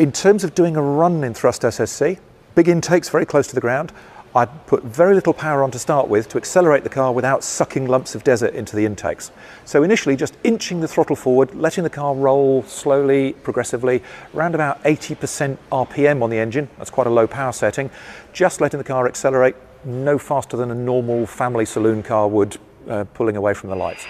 In 0.00 0.10
terms 0.10 0.42
of 0.42 0.54
doing 0.54 0.76
a 0.76 0.82
run 0.82 1.22
in 1.22 1.32
thrust 1.32 1.62
SSC, 1.62 2.18
big 2.56 2.68
intakes 2.68 3.08
very 3.08 3.26
close 3.26 3.46
to 3.48 3.54
the 3.54 3.60
ground. 3.60 3.92
I'd 4.32 4.66
put 4.66 4.84
very 4.84 5.14
little 5.14 5.32
power 5.32 5.64
on 5.64 5.72
to 5.72 5.78
start 5.78 6.06
with 6.06 6.28
to 6.28 6.38
accelerate 6.38 6.84
the 6.84 6.88
car 6.88 7.12
without 7.12 7.42
sucking 7.42 7.86
lumps 7.86 8.14
of 8.14 8.22
desert 8.22 8.54
into 8.54 8.76
the 8.76 8.86
intakes. 8.86 9.32
So 9.64 9.82
initially 9.82 10.14
just 10.14 10.36
inching 10.44 10.78
the 10.78 10.86
throttle 10.86 11.16
forward, 11.16 11.52
letting 11.54 11.82
the 11.82 11.90
car 11.90 12.14
roll 12.14 12.62
slowly, 12.62 13.32
progressively, 13.32 14.04
around 14.32 14.54
about 14.54 14.80
80% 14.84 15.58
RPM 15.72 16.22
on 16.22 16.30
the 16.30 16.38
engine. 16.38 16.68
That's 16.78 16.90
quite 16.90 17.08
a 17.08 17.10
low 17.10 17.26
power 17.26 17.52
setting. 17.52 17.90
Just 18.32 18.60
letting 18.60 18.78
the 18.78 18.84
car 18.84 19.08
accelerate 19.08 19.56
no 19.84 20.16
faster 20.16 20.56
than 20.56 20.70
a 20.70 20.76
normal 20.76 21.26
family 21.26 21.64
saloon 21.64 22.02
car 22.02 22.28
would 22.28 22.56
uh, 22.88 23.04
pulling 23.14 23.36
away 23.36 23.52
from 23.52 23.70
the 23.70 23.76
lights. 23.76 24.06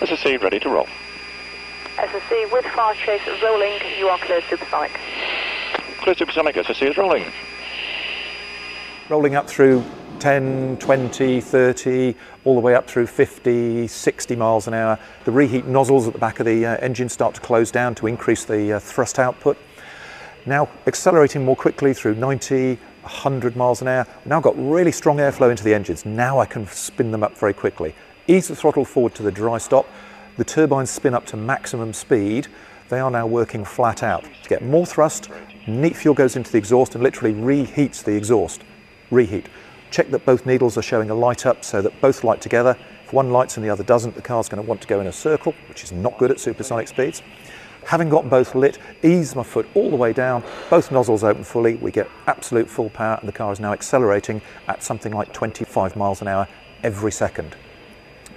SSC 0.00 0.42
ready 0.42 0.60
to 0.60 0.68
roll. 0.68 0.86
SSC 1.96 2.52
with 2.52 2.66
fast 2.66 2.98
chase 2.98 3.22
rolling, 3.42 3.72
you 3.98 4.08
are 4.08 4.18
clear 4.18 4.42
supersonic. 4.50 4.92
Clear 6.02 6.14
supersonic, 6.14 6.56
SSC 6.56 6.90
is 6.90 6.96
rolling. 6.98 7.24
Rolling 9.08 9.36
up 9.36 9.48
through 9.48 9.84
10, 10.18 10.78
20, 10.78 11.40
30, 11.40 12.14
all 12.44 12.54
the 12.54 12.60
way 12.60 12.74
up 12.74 12.88
through 12.88 13.06
50, 13.06 13.86
60 13.86 14.36
miles 14.36 14.66
an 14.66 14.74
hour. 14.74 14.98
The 15.24 15.30
reheat 15.30 15.66
nozzles 15.66 16.08
at 16.08 16.12
the 16.12 16.18
back 16.18 16.40
of 16.40 16.46
the 16.46 16.66
uh, 16.66 16.76
engine 16.78 17.08
start 17.08 17.34
to 17.36 17.40
close 17.40 17.70
down 17.70 17.94
to 17.96 18.06
increase 18.08 18.44
the 18.44 18.74
uh, 18.74 18.80
thrust 18.80 19.18
output. 19.18 19.58
Now 20.44 20.68
accelerating 20.86 21.44
more 21.44 21.54
quickly 21.54 21.94
through 21.94 22.16
90, 22.16 22.74
100 22.74 23.56
miles 23.56 23.82
an 23.82 23.88
hour. 23.88 24.06
Now 24.24 24.40
got 24.40 24.54
really 24.56 24.92
strong 24.92 25.18
airflow 25.18 25.50
into 25.50 25.62
the 25.62 25.74
engines. 25.74 26.04
Now 26.04 26.40
I 26.40 26.46
can 26.46 26.66
spin 26.66 27.12
them 27.12 27.22
up 27.22 27.38
very 27.38 27.54
quickly. 27.54 27.94
Ease 28.26 28.48
the 28.48 28.56
throttle 28.56 28.84
forward 28.84 29.14
to 29.16 29.22
the 29.22 29.32
dry 29.32 29.58
stop. 29.58 29.88
The 30.36 30.44
turbines 30.44 30.90
spin 30.90 31.14
up 31.14 31.26
to 31.26 31.36
maximum 31.36 31.92
speed. 31.92 32.48
They 32.88 32.98
are 32.98 33.10
now 33.10 33.26
working 33.26 33.64
flat 33.64 34.02
out. 34.02 34.24
To 34.42 34.48
get 34.48 34.64
more 34.64 34.86
thrust, 34.86 35.30
neat 35.68 35.96
fuel 35.96 36.14
goes 36.14 36.34
into 36.34 36.50
the 36.50 36.58
exhaust 36.58 36.94
and 36.94 37.04
literally 37.04 37.34
reheats 37.34 38.02
the 38.02 38.16
exhaust 38.16 38.62
reheat. 39.10 39.46
Check 39.90 40.10
that 40.10 40.24
both 40.24 40.46
needles 40.46 40.76
are 40.76 40.82
showing 40.82 41.10
a 41.10 41.14
light 41.14 41.46
up 41.46 41.64
so 41.64 41.80
that 41.82 42.00
both 42.00 42.24
light 42.24 42.40
together. 42.40 42.76
If 43.04 43.12
one 43.12 43.30
lights 43.30 43.56
and 43.56 43.64
the 43.64 43.70
other 43.70 43.84
doesn't, 43.84 44.14
the 44.14 44.22
car's 44.22 44.48
going 44.48 44.62
to 44.62 44.68
want 44.68 44.80
to 44.82 44.88
go 44.88 45.00
in 45.00 45.06
a 45.06 45.12
circle, 45.12 45.54
which 45.68 45.84
is 45.84 45.92
not 45.92 46.18
good 46.18 46.30
at 46.30 46.40
supersonic 46.40 46.88
speeds. 46.88 47.22
Having 47.84 48.08
got 48.08 48.28
both 48.28 48.56
lit, 48.56 48.78
ease 49.04 49.36
my 49.36 49.44
foot 49.44 49.68
all 49.74 49.90
the 49.90 49.96
way 49.96 50.12
down, 50.12 50.42
both 50.68 50.90
nozzles 50.90 51.22
open 51.22 51.44
fully, 51.44 51.76
we 51.76 51.92
get 51.92 52.10
absolute 52.26 52.68
full 52.68 52.90
power 52.90 53.16
and 53.20 53.28
the 53.28 53.32
car 53.32 53.52
is 53.52 53.60
now 53.60 53.72
accelerating 53.72 54.42
at 54.66 54.82
something 54.82 55.12
like 55.12 55.32
25 55.32 55.94
miles 55.94 56.20
an 56.20 56.26
hour 56.26 56.48
every 56.82 57.12
second. 57.12 57.54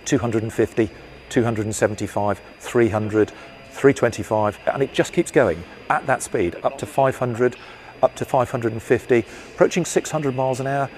250, 0.05 0.91
275, 1.29 2.41
300, 2.59 3.31
325, 3.71 4.59
and 4.67 4.83
it 4.83 4.93
just 4.93 5.13
keeps 5.13 5.31
going 5.31 5.63
at 5.89 6.05
that 6.05 6.21
speed 6.21 6.55
up 6.63 6.77
to 6.77 6.85
500, 6.85 7.55
up 8.01 8.15
to 8.15 8.25
550, 8.25 9.25
approaching 9.53 9.85
600 9.85 10.35
miles 10.35 10.59
an 10.59 10.67
hour. 10.67 10.89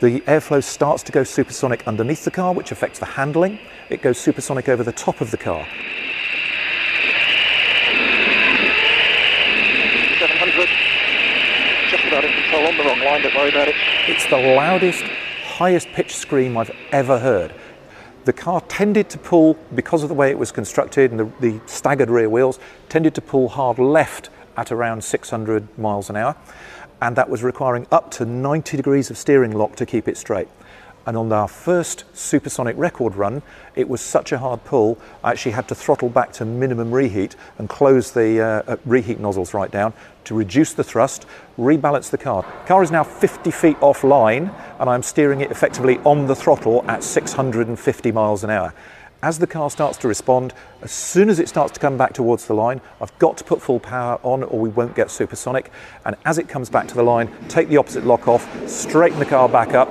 The 0.00 0.20
airflow 0.22 0.62
starts 0.62 1.02
to 1.04 1.12
go 1.12 1.24
supersonic 1.24 1.86
underneath 1.86 2.24
the 2.24 2.30
car, 2.30 2.52
which 2.52 2.72
affects 2.72 2.98
the 2.98 3.06
handling. 3.06 3.58
It 3.88 4.02
goes 4.02 4.18
supersonic 4.18 4.68
over 4.68 4.82
the 4.82 4.92
top 4.92 5.20
of 5.20 5.30
the 5.30 5.36
car. 5.36 5.66
700. 10.18 10.68
Just 11.90 12.04
about 12.04 12.24
in 12.24 12.32
control 12.32 12.66
on 12.66 12.76
the 12.76 12.84
wrong 12.84 13.00
line, 13.00 13.22
don't 13.22 13.34
worry 13.34 13.50
about 13.50 13.68
it. 13.68 13.74
It's 14.08 14.26
the 14.26 14.36
loudest, 14.36 15.04
highest 15.44 15.88
pitch 15.88 16.14
scream 16.14 16.56
I've 16.56 16.74
ever 16.92 17.18
heard. 17.18 17.54
The 18.24 18.32
car 18.32 18.62
tended 18.62 19.10
to 19.10 19.18
pull, 19.18 19.54
because 19.74 20.02
of 20.02 20.08
the 20.08 20.14
way 20.14 20.30
it 20.30 20.38
was 20.38 20.50
constructed 20.50 21.10
and 21.10 21.20
the, 21.20 21.30
the 21.40 21.60
staggered 21.66 22.10
rear 22.10 22.28
wheels, 22.28 22.58
tended 22.88 23.14
to 23.16 23.20
pull 23.20 23.48
hard 23.48 23.78
left 23.78 24.30
at 24.56 24.72
around 24.72 25.04
600 25.04 25.78
miles 25.78 26.10
an 26.10 26.16
hour, 26.16 26.36
and 27.00 27.16
that 27.16 27.28
was 27.28 27.42
requiring 27.42 27.86
up 27.90 28.10
to 28.12 28.24
90 28.24 28.76
degrees 28.76 29.10
of 29.10 29.18
steering 29.18 29.52
lock 29.52 29.76
to 29.76 29.86
keep 29.86 30.08
it 30.08 30.16
straight. 30.16 30.48
And 31.06 31.18
on 31.18 31.30
our 31.32 31.48
first 31.48 32.04
supersonic 32.14 32.76
record 32.78 33.14
run, 33.14 33.42
it 33.74 33.88
was 33.88 34.00
such 34.00 34.32
a 34.32 34.38
hard 34.38 34.64
pull, 34.64 34.98
I 35.22 35.32
actually 35.32 35.52
had 35.52 35.68
to 35.68 35.74
throttle 35.74 36.08
back 36.08 36.32
to 36.34 36.46
minimum 36.46 36.92
reheat 36.92 37.36
and 37.58 37.68
close 37.68 38.12
the 38.12 38.40
uh, 38.40 38.72
uh, 38.72 38.76
reheat 38.86 39.20
nozzles 39.20 39.52
right 39.52 39.70
down 39.70 39.92
to 40.24 40.34
reduce 40.34 40.72
the 40.72 40.84
thrust, 40.84 41.26
rebalance 41.58 42.10
the 42.10 42.16
car. 42.16 42.42
Car 42.66 42.82
is 42.82 42.90
now 42.90 43.04
50 43.04 43.50
feet 43.50 43.76
offline, 43.80 44.54
and 44.80 44.88
I'm 44.88 45.02
steering 45.02 45.42
it 45.42 45.50
effectively 45.50 45.98
on 45.98 46.26
the 46.26 46.34
throttle 46.34 46.82
at 46.88 47.04
650 47.04 48.12
miles 48.12 48.42
an 48.42 48.48
hour. 48.48 48.72
As 49.24 49.38
the 49.38 49.46
car 49.46 49.70
starts 49.70 49.96
to 50.00 50.08
respond, 50.08 50.52
as 50.82 50.92
soon 50.92 51.30
as 51.30 51.38
it 51.38 51.48
starts 51.48 51.72
to 51.72 51.80
come 51.80 51.96
back 51.96 52.12
towards 52.12 52.44
the 52.44 52.52
line, 52.52 52.82
I've 53.00 53.18
got 53.18 53.38
to 53.38 53.44
put 53.44 53.62
full 53.62 53.80
power 53.80 54.20
on 54.22 54.42
or 54.42 54.60
we 54.60 54.68
won't 54.68 54.94
get 54.94 55.10
supersonic. 55.10 55.72
And 56.04 56.14
as 56.26 56.36
it 56.36 56.46
comes 56.46 56.68
back 56.68 56.88
to 56.88 56.94
the 56.94 57.02
line, 57.02 57.34
take 57.48 57.70
the 57.70 57.78
opposite 57.78 58.04
lock 58.04 58.28
off, 58.28 58.46
straighten 58.68 59.18
the 59.18 59.24
car 59.24 59.48
back 59.48 59.72
up, 59.72 59.88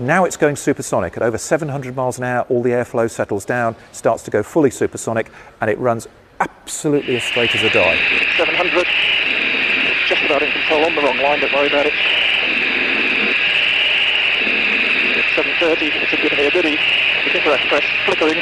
now 0.00 0.24
it's 0.24 0.36
going 0.36 0.56
supersonic. 0.56 1.16
At 1.16 1.22
over 1.22 1.38
700 1.38 1.94
miles 1.94 2.18
an 2.18 2.24
hour, 2.24 2.44
all 2.48 2.60
the 2.60 2.70
airflow 2.70 3.08
settles 3.08 3.44
down, 3.44 3.76
starts 3.92 4.24
to 4.24 4.32
go 4.32 4.42
fully 4.42 4.72
supersonic, 4.72 5.30
and 5.60 5.70
it 5.70 5.78
runs 5.78 6.08
absolutely 6.40 7.14
as 7.14 7.22
straight 7.22 7.54
as 7.54 7.62
a 7.62 7.70
die. 7.70 7.96
700. 8.36 8.84
Just 10.08 10.24
about 10.24 10.42
in 10.42 10.50
control 10.50 10.84
on 10.86 10.94
the 10.96 11.02
wrong 11.02 11.18
line, 11.18 11.38
don't 11.38 11.52
worry 11.52 11.68
about 11.68 11.86
it. 11.86 11.92
730, 15.36 15.92
it's 16.00 16.12
a 16.14 16.16
good 16.16 16.32
here, 16.32 16.50
Diddy. 16.50 16.78
Looking 17.26 17.42
for 17.42 17.54
express, 17.54 17.84
flickering. 18.06 18.40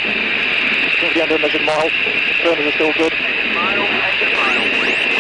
Measured 1.41 1.63
mile. 1.63 1.91
Still 2.39 2.93
good. 2.93 3.13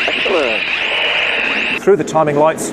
Excellent. 0.06 0.62
Through 1.82 1.96
the 1.96 2.04
timing 2.04 2.36
lights, 2.36 2.70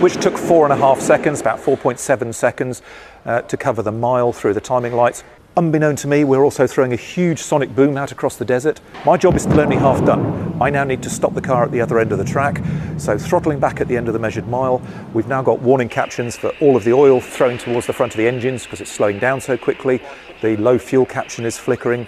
which 0.00 0.14
took 0.14 0.38
four 0.38 0.64
and 0.64 0.72
a 0.72 0.76
half 0.76 1.00
seconds, 1.00 1.40
about 1.40 1.58
4.7 1.58 2.32
seconds, 2.32 2.82
uh, 3.26 3.42
to 3.42 3.56
cover 3.56 3.82
the 3.82 3.90
mile 3.90 4.32
through 4.32 4.54
the 4.54 4.60
timing 4.60 4.92
lights. 4.92 5.24
Unbeknown 5.54 5.96
to 5.96 6.08
me, 6.08 6.24
we're 6.24 6.42
also 6.42 6.66
throwing 6.66 6.94
a 6.94 6.96
huge 6.96 7.38
sonic 7.38 7.76
boom 7.76 7.98
out 7.98 8.10
across 8.10 8.36
the 8.36 8.44
desert. 8.44 8.80
My 9.04 9.18
job 9.18 9.36
is 9.36 9.42
still 9.42 9.60
only 9.60 9.76
half 9.76 10.02
done. 10.02 10.56
I 10.62 10.70
now 10.70 10.82
need 10.82 11.02
to 11.02 11.10
stop 11.10 11.34
the 11.34 11.42
car 11.42 11.62
at 11.62 11.70
the 11.70 11.80
other 11.82 11.98
end 11.98 12.10
of 12.10 12.16
the 12.16 12.24
track. 12.24 12.62
So, 12.96 13.18
throttling 13.18 13.60
back 13.60 13.78
at 13.78 13.86
the 13.86 13.98
end 13.98 14.08
of 14.08 14.14
the 14.14 14.18
measured 14.18 14.48
mile, 14.48 14.80
we've 15.12 15.28
now 15.28 15.42
got 15.42 15.60
warning 15.60 15.90
captions 15.90 16.38
for 16.38 16.52
all 16.62 16.74
of 16.74 16.84
the 16.84 16.94
oil 16.94 17.20
thrown 17.20 17.58
towards 17.58 17.86
the 17.86 17.92
front 17.92 18.14
of 18.14 18.16
the 18.16 18.26
engines 18.26 18.62
because 18.62 18.80
it's 18.80 18.90
slowing 18.90 19.18
down 19.18 19.42
so 19.42 19.58
quickly. 19.58 20.00
The 20.40 20.56
low 20.56 20.78
fuel 20.78 21.04
caption 21.04 21.44
is 21.44 21.58
flickering. 21.58 22.06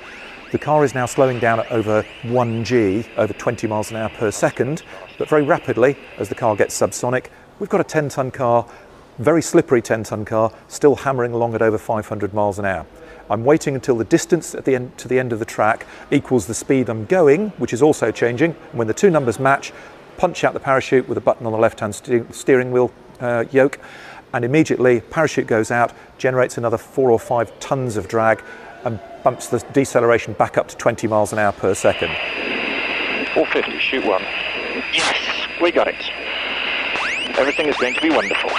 The 0.50 0.58
car 0.58 0.82
is 0.82 0.94
now 0.94 1.04
slowing 1.04 1.38
down 1.38 1.60
at 1.60 1.70
over 1.70 2.02
1G, 2.22 3.06
over 3.18 3.34
20 3.34 3.66
miles 3.66 3.90
an 3.90 3.98
hour 3.98 4.08
per 4.08 4.30
second, 4.30 4.84
but 5.18 5.28
very 5.28 5.42
rapidly 5.42 5.98
as 6.16 6.30
the 6.30 6.34
car 6.34 6.56
gets 6.56 6.80
subsonic. 6.80 7.26
We've 7.58 7.68
got 7.68 7.80
a 7.80 7.84
10 7.84 8.08
ton 8.08 8.30
car, 8.30 8.66
very 9.18 9.42
slippery 9.42 9.80
10 9.80 10.04
ton 10.04 10.24
car, 10.24 10.52
still 10.68 10.96
hammering 10.96 11.32
along 11.32 11.54
at 11.54 11.62
over 11.62 11.78
500 11.78 12.34
miles 12.34 12.58
an 12.58 12.64
hour. 12.64 12.86
I'm 13.30 13.44
waiting 13.44 13.74
until 13.74 13.96
the 13.96 14.04
distance 14.04 14.54
at 14.54 14.64
the 14.64 14.74
end, 14.74 14.96
to 14.98 15.08
the 15.08 15.18
end 15.18 15.32
of 15.32 15.38
the 15.38 15.44
track 15.44 15.86
equals 16.10 16.46
the 16.46 16.54
speed 16.54 16.88
I'm 16.88 17.06
going, 17.06 17.50
which 17.50 17.72
is 17.72 17.80
also 17.80 18.10
changing. 18.10 18.52
When 18.72 18.86
the 18.86 18.94
two 18.94 19.10
numbers 19.10 19.38
match, 19.38 19.72
punch 20.16 20.44
out 20.44 20.52
the 20.52 20.60
parachute 20.60 21.08
with 21.08 21.18
a 21.18 21.20
button 21.20 21.46
on 21.46 21.52
the 21.52 21.58
left 21.58 21.80
hand 21.80 21.94
steering 21.94 22.70
wheel 22.70 22.92
uh, 23.20 23.44
yoke, 23.50 23.78
and 24.32 24.44
immediately 24.44 25.00
parachute 25.00 25.46
goes 25.46 25.70
out, 25.70 25.92
generates 26.18 26.58
another 26.58 26.76
four 26.76 27.10
or 27.10 27.18
five 27.18 27.56
tons 27.60 27.96
of 27.96 28.08
drag, 28.08 28.42
and 28.84 29.00
bumps 29.22 29.48
the 29.48 29.60
deceleration 29.72 30.34
back 30.34 30.58
up 30.58 30.68
to 30.68 30.76
20 30.76 31.06
miles 31.06 31.32
an 31.32 31.38
hour 31.38 31.52
per 31.52 31.72
second. 31.72 32.10
450, 33.32 33.78
shoot 33.78 34.04
one. 34.04 34.22
Yes, 34.92 35.48
we 35.62 35.70
got 35.70 35.88
it. 35.88 35.96
Everything 37.38 37.66
is 37.66 37.76
going 37.78 37.94
to 37.94 38.00
be 38.00 38.10
wonderful. 38.10 38.50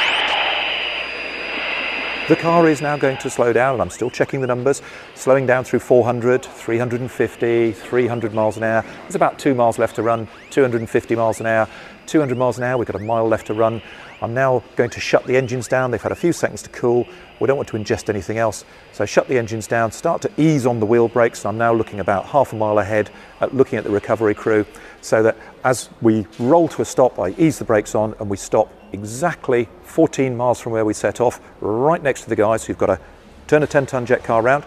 The 2.28 2.36
car 2.36 2.68
is 2.68 2.82
now 2.82 2.98
going 2.98 3.18
to 3.18 3.30
slow 3.30 3.54
down, 3.54 3.74
and 3.74 3.82
I'm 3.84 3.92
still 3.92 4.10
checking 4.10 4.42
the 4.42 4.48
numbers, 4.48 4.82
slowing 5.14 5.46
down 5.46 5.64
through 5.64 5.78
400, 5.78 6.44
350, 6.44 7.72
300 7.72 8.34
miles 8.34 8.58
an 8.58 8.64
hour. 8.64 8.84
There's 9.04 9.14
about 9.14 9.38
two 9.38 9.54
miles 9.54 9.78
left 9.78 9.96
to 9.98 10.02
run, 10.02 10.28
250 10.50 11.16
miles 11.16 11.40
an 11.40 11.46
hour, 11.46 11.70
200 12.08 12.38
miles 12.38 12.58
an 12.58 12.64
hour, 12.64 12.78
we've 12.78 12.88
got 12.88 13.00
a 13.00 13.04
mile 13.04 13.28
left 13.28 13.48
to 13.48 13.54
run. 13.54 13.82
I'm 14.22 14.34
now 14.34 14.64
going 14.76 14.90
to 14.92 15.00
shut 15.00 15.26
the 15.26 15.36
engines 15.36 15.68
down. 15.68 15.92
They've 15.92 16.02
had 16.02 16.12
a 16.12 16.16
few 16.16 16.34
seconds 16.34 16.62
to 16.64 16.70
cool. 16.70 17.08
We 17.40 17.48
don't 17.48 17.58
want 17.58 17.70
to 17.70 17.78
ingest 17.78 18.10
anything 18.10 18.38
else. 18.38 18.64
So 18.94 19.06
shut 19.06 19.28
the 19.28 19.38
engines 19.38 19.68
down, 19.68 19.92
start 19.92 20.22
to 20.22 20.32
ease 20.38 20.66
on 20.66 20.80
the 20.80 20.86
wheel 20.86 21.08
brakes. 21.08 21.46
I'm 21.46 21.58
now 21.58 21.74
looking 21.74 22.00
about 22.00 22.26
half 22.26 22.54
a 22.54 22.56
mile 22.56 22.80
ahead, 22.80 23.10
at 23.42 23.54
looking 23.54 23.78
at 23.78 23.84
the 23.84 23.90
recovery 23.90 24.34
crew, 24.34 24.66
so 25.02 25.22
that 25.24 25.38
as 25.64 25.90
we 26.02 26.26
roll 26.40 26.68
to 26.70 26.82
a 26.82 26.86
stop, 26.86 27.20
I 27.20 27.30
ease 27.38 27.60
the 27.60 27.66
brakes 27.66 27.94
on 27.94 28.16
and 28.20 28.30
we 28.30 28.38
stop 28.38 28.72
exactly 28.94 29.68
14 29.84 30.36
miles 30.36 30.60
from 30.62 30.72
where 30.72 30.86
we 30.86 30.94
set 30.94 31.20
off, 31.20 31.40
right 31.60 32.02
next 32.02 32.22
to 32.24 32.30
the 32.30 32.36
guys 32.36 32.66
who've 32.66 32.78
got 32.78 32.88
to 32.88 33.00
turn 33.48 33.64
a 33.64 33.68
10 33.68 33.86
ton 33.86 34.06
jet 34.06 34.24
car 34.24 34.42
around, 34.42 34.64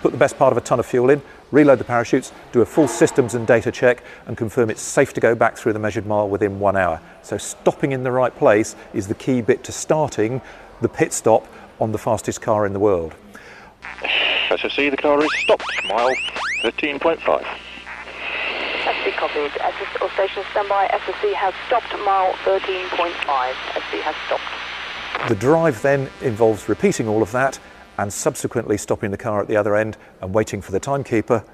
put 0.00 0.12
the 0.12 0.18
best 0.18 0.36
part 0.36 0.52
of 0.52 0.58
a 0.58 0.60
ton 0.60 0.80
of 0.80 0.86
fuel 0.86 1.10
in, 1.10 1.22
reload 1.50 1.78
the 1.78 1.84
parachutes, 1.84 2.32
do 2.52 2.60
a 2.60 2.66
full 2.66 2.88
systems 2.88 3.34
and 3.34 3.46
data 3.46 3.70
check, 3.70 4.02
and 4.26 4.36
confirm 4.36 4.70
it's 4.70 4.82
safe 4.82 5.12
to 5.14 5.20
go 5.20 5.34
back 5.34 5.56
through 5.56 5.72
the 5.72 5.78
measured 5.78 6.06
mile 6.06 6.28
within 6.28 6.60
one 6.60 6.76
hour. 6.76 7.00
So, 7.22 7.38
stopping 7.38 7.92
in 7.92 8.02
the 8.02 8.12
right 8.12 8.34
place 8.36 8.76
is 8.92 9.08
the 9.08 9.14
key 9.14 9.40
bit 9.40 9.64
to 9.64 9.72
starting 9.72 10.40
the 10.80 10.88
pit 10.88 11.12
stop 11.12 11.46
on 11.80 11.92
the 11.92 11.98
fastest 11.98 12.40
car 12.40 12.66
in 12.66 12.72
the 12.72 12.78
world. 12.78 13.14
SOC, 14.50 14.90
the 14.90 14.96
car 14.96 15.22
is 15.22 15.30
stopped, 15.42 15.64
mile 15.88 16.12
13.5. 16.62 17.18
SC 18.88 19.16
copied. 19.16 19.52
SS 19.60 19.96
all 20.00 20.08
stations 20.10 20.46
standby. 20.50 20.88
SSC 20.88 21.34
has 21.34 21.52
stopped 21.66 21.92
mile 22.04 22.32
13.5. 22.44 23.52
SC 23.74 24.02
has 24.02 24.14
stopped. 24.26 25.28
The 25.28 25.34
drive 25.34 25.82
then 25.82 26.08
involves 26.22 26.68
repeating 26.68 27.08
all 27.08 27.22
of 27.22 27.32
that 27.32 27.58
and 27.98 28.12
subsequently 28.12 28.78
stopping 28.78 29.10
the 29.10 29.16
car 29.16 29.40
at 29.40 29.48
the 29.48 29.56
other 29.56 29.76
end 29.76 29.96
and 30.20 30.32
waiting 30.32 30.62
for 30.62 30.72
the 30.72 30.80
timekeeper 30.80 31.44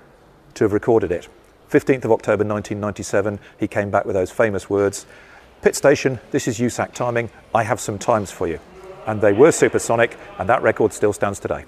to 0.54 0.64
have 0.64 0.72
recorded 0.72 1.10
it. 1.10 1.28
15th 1.70 2.04
of 2.04 2.12
October 2.12 2.44
1997, 2.44 3.40
he 3.58 3.66
came 3.66 3.90
back 3.90 4.04
with 4.04 4.14
those 4.14 4.30
famous 4.30 4.70
words 4.70 5.06
Pit 5.62 5.74
station, 5.74 6.20
this 6.30 6.46
is 6.46 6.58
USAC 6.58 6.92
timing, 6.92 7.30
I 7.54 7.62
have 7.62 7.80
some 7.80 7.98
times 7.98 8.30
for 8.30 8.46
you. 8.46 8.60
And 9.06 9.22
they 9.22 9.32
were 9.32 9.50
supersonic, 9.50 10.14
and 10.38 10.46
that 10.50 10.60
record 10.60 10.92
still 10.92 11.14
stands 11.14 11.40
today. 11.40 11.64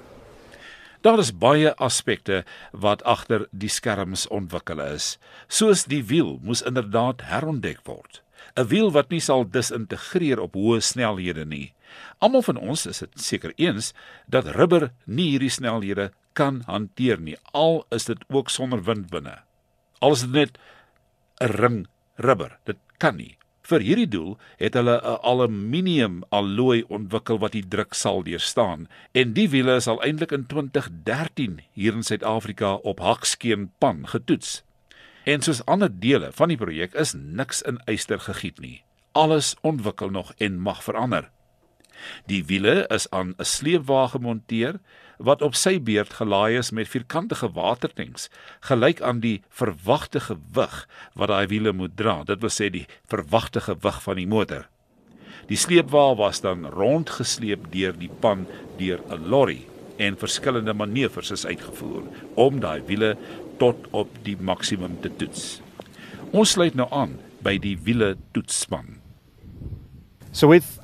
Daar 1.01 1.19
is 1.19 1.31
baie 1.33 1.73
aspekte 1.79 2.45
wat 2.73 3.03
agter 3.05 3.47
die 3.53 3.71
skerms 3.73 4.27
ontwikkel 4.29 4.81
is. 4.85 5.17
Soos 5.49 5.85
die 5.89 6.03
wiel 6.05 6.37
moes 6.43 6.61
inderdaad 6.67 7.25
herontdek 7.31 7.81
word. 7.87 8.21
'n 8.57 8.67
Wiel 8.67 8.91
wat 8.93 9.11
nie 9.11 9.21
sal 9.21 9.45
disintegreer 9.45 10.41
op 10.41 10.55
hoë 10.57 10.81
snelhede 10.81 11.45
nie. 11.45 11.73
Almal 12.19 12.43
van 12.43 12.57
ons 12.57 12.87
is 12.87 13.03
dit 13.05 13.21
seker 13.21 13.53
eens 13.57 13.93
dat 14.27 14.49
rubber 14.57 14.93
nie 15.05 15.31
hierdie 15.31 15.53
snelhede 15.53 16.11
kan 16.33 16.63
hanteer 16.67 17.21
nie. 17.21 17.37
Al 17.53 17.85
is 17.91 18.09
dit 18.09 18.25
ook 18.29 18.51
sonder 18.51 18.83
wind 18.83 19.11
binne. 19.11 19.39
Al 20.01 20.13
is 20.13 20.25
dit 20.25 20.33
net 20.33 20.59
'n 21.41 21.53
ring 21.61 21.87
rubber. 22.17 22.59
Dit 22.65 22.79
kan 22.99 23.17
nie. 23.17 23.37
Vir 23.67 23.81
hierdie 23.81 24.09
doel 24.09 24.39
het 24.59 24.75
hulle 24.75 25.01
'n 25.03 25.19
aluminium 25.23 26.23
alloy 26.31 26.85
ontwikkel 26.89 27.39
wat 27.39 27.53
die 27.53 27.69
druk 27.69 27.95
sal 27.95 28.23
deurstaan 28.23 28.89
en 29.13 29.33
die 29.33 29.49
wiele 29.49 29.77
is 29.77 29.89
al 29.89 30.03
eintlik 30.03 30.33
in 30.33 30.47
2013 30.47 31.61
hier 31.73 31.93
in 31.93 32.03
Suid-Afrika 32.03 32.75
op 32.75 33.01
Hakskeenpan 33.01 34.07
getoets. 34.07 34.63
En 35.27 35.43
soos 35.43 35.65
ander 35.67 35.91
dele 35.91 36.29
van 36.39 36.53
die 36.53 36.59
projek 36.59 36.93
is 36.95 37.11
niks 37.19 37.65
in 37.67 37.81
yster 37.91 38.21
gegiet 38.23 38.61
nie. 38.63 38.85
Alles 39.19 39.57
ontwikkel 39.67 40.13
nog 40.15 40.31
en 40.39 40.61
mag 40.63 40.85
verander. 40.87 41.33
Die 42.31 42.45
wiele 42.47 42.85
is 42.95 43.09
aan 43.11 43.35
'n 43.35 43.45
sleepwa 43.45 44.07
gemonteer 44.07 44.79
wat 45.19 45.43
op 45.43 45.55
sy 45.55 45.83
beurt 45.83 46.13
gelaai 46.13 46.59
is 46.59 46.71
met 46.71 46.89
vierkantige 46.89 47.51
watertanks, 47.53 48.31
gelyk 48.61 49.01
aan 49.01 49.21
die 49.21 49.43
verwagte 49.49 50.21
gewig 50.21 50.89
wat 51.15 51.29
daai 51.29 51.47
wiele 51.47 51.73
moet 51.73 51.97
dra. 51.97 52.23
Dit 52.23 52.41
wil 52.41 52.51
sê 52.51 52.71
die 52.71 52.87
verwagte 53.07 53.61
gewig 53.61 54.03
van 54.03 54.17
die 54.17 54.27
motor. 54.27 54.69
Die 55.47 55.57
sleepwa 55.57 56.15
was 56.15 56.41
dan 56.41 56.67
rondgesleep 56.67 57.73
deur 57.73 57.99
die 57.99 58.11
pan 58.21 58.47
deur 58.79 59.01
'n 59.11 59.27
lorry 59.29 59.67
en 59.97 60.17
verskillende 60.17 60.75
manoeuvres 60.75 61.31
is 61.31 61.47
uitgevoer 61.47 62.03
om 62.35 62.61
daai 62.61 62.83
wiele 62.87 63.15
tot 63.59 63.87
op 63.91 64.11
die 64.23 64.37
maksimum 64.41 64.99
te 65.01 65.11
toets. 65.17 65.61
Ons 66.31 66.57
sluit 66.57 66.75
nou 66.75 66.89
aan 66.91 67.17
by 67.45 67.57
die 67.63 67.77
wiele 67.85 68.17
toetsspan. 68.37 68.97
So 70.33 70.49
with 70.49 70.79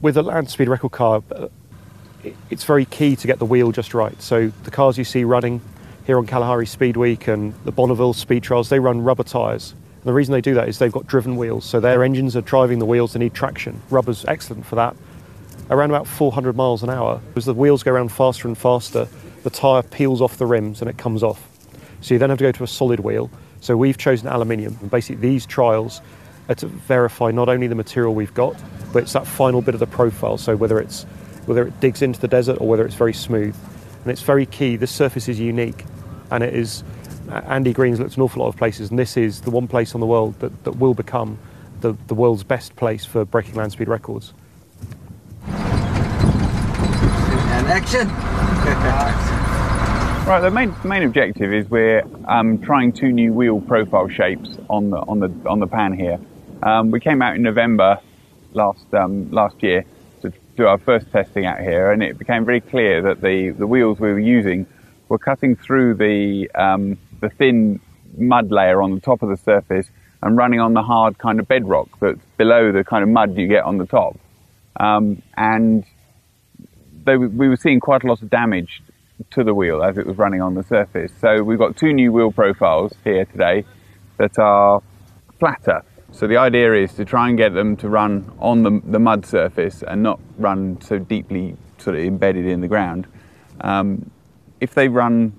with 0.00 0.16
a 0.16 0.22
land 0.22 0.50
speed 0.50 0.68
record 0.68 0.92
car, 0.92 1.22
uh, 1.34 1.48
it's 2.50 2.64
very 2.64 2.84
key 2.84 3.16
to 3.16 3.26
get 3.26 3.38
the 3.38 3.44
wheel 3.44 3.72
just 3.72 3.94
right. 3.94 4.20
So 4.22 4.52
the 4.64 4.70
cars 4.70 4.96
you 4.96 5.04
see 5.04 5.24
running 5.24 5.60
here 6.06 6.18
on 6.18 6.26
Kalahari 6.26 6.66
Speed 6.66 6.96
Week 6.96 7.26
and 7.28 7.52
the 7.64 7.72
Bonneville 7.72 8.14
Speed 8.14 8.42
Trials, 8.42 8.68
they 8.68 8.78
run 8.78 9.02
rubber 9.02 9.24
tyres. 9.24 9.74
The 10.04 10.12
reason 10.12 10.32
they 10.32 10.40
do 10.40 10.54
that 10.54 10.68
is 10.68 10.78
they've 10.78 10.92
got 10.92 11.06
driven 11.06 11.36
wheels, 11.36 11.64
so 11.64 11.80
their 11.80 12.02
engines 12.04 12.36
are 12.36 12.40
driving 12.40 12.78
the 12.78 12.86
wheels, 12.86 13.12
they 13.12 13.18
need 13.18 13.34
traction. 13.34 13.82
Rubber's 13.90 14.24
excellent 14.26 14.64
for 14.64 14.76
that. 14.76 14.96
Around 15.70 15.90
about 15.90 16.06
400 16.06 16.56
miles 16.56 16.82
an 16.82 16.90
hour, 16.90 17.20
as 17.36 17.44
the 17.44 17.54
wheels 17.54 17.82
go 17.82 17.92
around 17.92 18.10
faster 18.10 18.48
and 18.48 18.56
faster, 18.56 19.06
the 19.42 19.50
tyre 19.50 19.82
peels 19.82 20.20
off 20.20 20.38
the 20.38 20.46
rims 20.46 20.80
and 20.80 20.88
it 20.88 20.96
comes 20.96 21.22
off. 21.22 21.48
So 22.00 22.14
you 22.14 22.18
then 22.18 22.30
have 22.30 22.38
to 22.38 22.44
go 22.44 22.52
to 22.52 22.64
a 22.64 22.68
solid 22.68 23.00
wheel. 23.00 23.30
So 23.60 23.76
we've 23.76 23.98
chosen 23.98 24.28
aluminium, 24.28 24.78
and 24.80 24.90
basically 24.90 25.16
these 25.16 25.44
trials 25.44 26.00
are 26.48 26.54
to 26.56 26.66
verify 26.66 27.30
not 27.30 27.48
only 27.48 27.66
the 27.66 27.74
material 27.74 28.14
we've 28.14 28.34
got, 28.34 28.56
but 28.92 29.02
it's 29.02 29.12
that 29.12 29.26
final 29.26 29.60
bit 29.60 29.74
of 29.74 29.80
the 29.80 29.86
profile. 29.86 30.38
So 30.38 30.56
whether 30.56 30.78
it's 30.78 31.04
whether 31.46 31.66
it 31.66 31.80
digs 31.80 32.02
into 32.02 32.20
the 32.20 32.28
desert 32.28 32.58
or 32.60 32.68
whether 32.68 32.84
it's 32.84 32.94
very 32.94 33.14
smooth, 33.14 33.56
and 34.02 34.12
it's 34.12 34.22
very 34.22 34.46
key. 34.46 34.76
This 34.76 34.90
surface 34.90 35.28
is 35.28 35.40
unique, 35.40 35.84
and 36.30 36.44
it 36.44 36.54
is. 36.54 36.84
Andy 37.30 37.72
Green's 37.72 38.00
looked 38.00 38.16
an 38.16 38.22
awful 38.22 38.42
lot 38.42 38.48
of 38.48 38.56
places, 38.56 38.90
and 38.90 38.98
this 38.98 39.16
is 39.16 39.42
the 39.42 39.50
one 39.50 39.68
place 39.68 39.94
on 39.94 40.00
the 40.00 40.06
world 40.06 40.38
that, 40.40 40.64
that 40.64 40.76
will 40.76 40.94
become 40.94 41.38
the, 41.80 41.94
the 42.06 42.14
world's 42.14 42.44
best 42.44 42.74
place 42.76 43.04
for 43.04 43.24
breaking 43.24 43.54
land 43.54 43.72
speed 43.72 43.88
records. 43.88 44.32
And 47.50 47.57
action. 47.68 48.08
Right, 50.28 50.40
the 50.40 50.50
main 50.50 50.74
main 50.84 51.04
objective 51.04 51.54
is 51.54 51.70
we're 51.70 52.02
um, 52.26 52.58
trying 52.58 52.92
two 52.92 53.12
new 53.12 53.32
wheel 53.32 53.62
profile 53.62 54.10
shapes 54.10 54.58
on 54.68 54.90
the 54.90 54.98
on 54.98 55.20
the 55.20 55.34
on 55.48 55.58
the 55.58 55.66
pan 55.66 55.94
here. 55.94 56.18
Um, 56.62 56.90
we 56.90 57.00
came 57.00 57.22
out 57.22 57.36
in 57.36 57.40
November 57.40 57.98
last 58.52 58.92
um, 58.92 59.30
last 59.30 59.62
year 59.62 59.86
to 60.20 60.30
do 60.54 60.66
our 60.66 60.76
first 60.76 61.10
testing 61.12 61.46
out 61.46 61.60
here, 61.60 61.92
and 61.92 62.02
it 62.02 62.18
became 62.18 62.44
very 62.44 62.60
clear 62.60 63.00
that 63.00 63.22
the 63.22 63.52
the 63.52 63.66
wheels 63.66 64.00
we 64.00 64.12
were 64.12 64.18
using 64.18 64.66
were 65.08 65.18
cutting 65.18 65.56
through 65.56 65.94
the 65.94 66.50
um, 66.54 66.98
the 67.22 67.30
thin 67.30 67.80
mud 68.18 68.50
layer 68.50 68.82
on 68.82 68.94
the 68.94 69.00
top 69.00 69.22
of 69.22 69.30
the 69.30 69.36
surface 69.38 69.88
and 70.22 70.36
running 70.36 70.60
on 70.60 70.74
the 70.74 70.82
hard 70.82 71.16
kind 71.16 71.40
of 71.40 71.48
bedrock 71.48 71.88
that's 72.00 72.20
below 72.36 72.70
the 72.70 72.84
kind 72.84 73.02
of 73.02 73.08
mud 73.08 73.34
you 73.34 73.46
get 73.46 73.64
on 73.64 73.78
the 73.78 73.86
top. 73.86 74.18
Um, 74.78 75.22
and 75.38 75.84
they, 77.08 77.16
we 77.16 77.48
were 77.48 77.56
seeing 77.56 77.80
quite 77.80 78.04
a 78.04 78.06
lot 78.06 78.22
of 78.22 78.30
damage 78.30 78.82
to 79.30 79.42
the 79.42 79.54
wheel 79.54 79.82
as 79.82 79.98
it 79.98 80.06
was 80.06 80.16
running 80.16 80.40
on 80.40 80.54
the 80.54 80.62
surface. 80.62 81.12
So 81.20 81.42
we've 81.42 81.58
got 81.58 81.76
two 81.76 81.92
new 81.92 82.12
wheel 82.12 82.30
profiles 82.30 82.92
here 83.04 83.24
today 83.24 83.64
that 84.18 84.38
are 84.38 84.82
flatter. 85.38 85.82
So 86.12 86.26
the 86.26 86.36
idea 86.36 86.74
is 86.74 86.94
to 86.94 87.04
try 87.04 87.28
and 87.28 87.36
get 87.36 87.52
them 87.54 87.76
to 87.78 87.88
run 87.88 88.30
on 88.38 88.62
the, 88.62 88.80
the 88.84 88.98
mud 88.98 89.26
surface 89.26 89.82
and 89.82 90.02
not 90.02 90.20
run 90.38 90.80
so 90.80 90.98
deeply 90.98 91.56
sort 91.78 91.96
of 91.96 92.02
embedded 92.02 92.46
in 92.46 92.60
the 92.60 92.68
ground. 92.68 93.06
Um, 93.60 94.10
if 94.60 94.74
they 94.74 94.88
run 94.88 95.32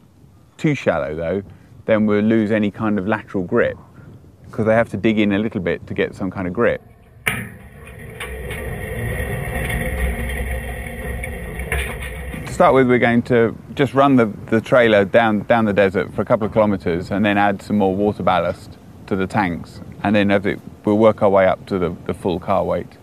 too 0.58 0.76
shallow 0.76 1.16
though, 1.16 1.44
then 1.86 2.06
we'll 2.06 2.22
lose 2.24 2.52
any 2.52 2.72
kind 2.72 3.00
of 3.00 3.08
lateral 3.08 3.44
grip 3.44 3.78
because 4.46 4.66
they 4.66 4.74
have 4.74 4.90
to 4.90 4.98
dig 4.98 5.20
in 5.20 5.32
a 5.32 5.40
little 5.40 5.62
bit 5.62 5.86
to 5.88 5.94
get 5.94 6.16
some 6.16 6.30
kind 6.30 6.48
of 6.48 6.54
grip. 6.54 6.82
Start 12.60 12.74
with, 12.74 12.90
we're 12.90 13.00
going 13.00 13.22
to 13.22 13.58
just 13.74 13.94
run 13.94 14.18
the, 14.18 14.26
the 14.48 14.60
trailer 14.60 15.06
down, 15.06 15.40
down 15.44 15.64
the 15.64 15.72
desert 15.72 16.14
for 16.14 16.24
a 16.24 16.26
couple 16.26 16.46
of 16.46 16.52
kilometres 16.52 17.10
and 17.10 17.24
then 17.24 17.38
add 17.38 17.62
some 17.62 17.78
more 17.78 17.96
water 17.96 18.22
ballast 18.22 18.78
to 19.08 19.16
the 19.16 19.26
tanks. 19.26 19.80
And 20.04 20.14
then 20.14 20.30
as 20.30 20.46
it, 20.46 20.60
we'll 20.84 20.98
work 20.98 21.22
our 21.22 21.30
way 21.30 21.48
up 21.48 21.66
to 21.68 21.80
the, 21.80 21.96
the 22.06 22.14
full 22.14 22.38
car 22.38 22.66
weight. 22.66 22.98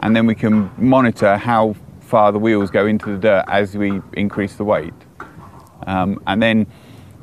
And 0.00 0.16
then 0.16 0.26
we 0.26 0.34
can 0.34 0.72
monitor 0.76 1.36
how 1.36 1.76
far 2.00 2.32
the 2.32 2.40
wheels 2.40 2.72
go 2.72 2.86
into 2.86 3.12
the 3.12 3.18
dirt 3.18 3.44
as 3.46 3.76
we 3.76 4.02
increase 4.14 4.56
the 4.56 4.64
weight. 4.64 4.94
Um, 5.86 6.20
and 6.26 6.42
then 6.42 6.66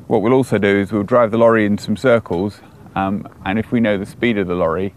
what 0.06 0.22
we'll 0.22 0.32
also 0.32 0.56
do 0.56 0.78
is 0.78 0.92
we'll 0.92 1.02
drive 1.02 1.30
the 1.30 1.36
lorry 1.36 1.66
in 1.66 1.76
some 1.76 1.98
circles. 1.98 2.58
Um, 2.94 3.28
and 3.44 3.58
if 3.58 3.70
we 3.70 3.80
know 3.80 3.98
the 3.98 4.06
speed 4.06 4.38
of 4.38 4.46
the 4.46 4.54
lorry 4.54 4.94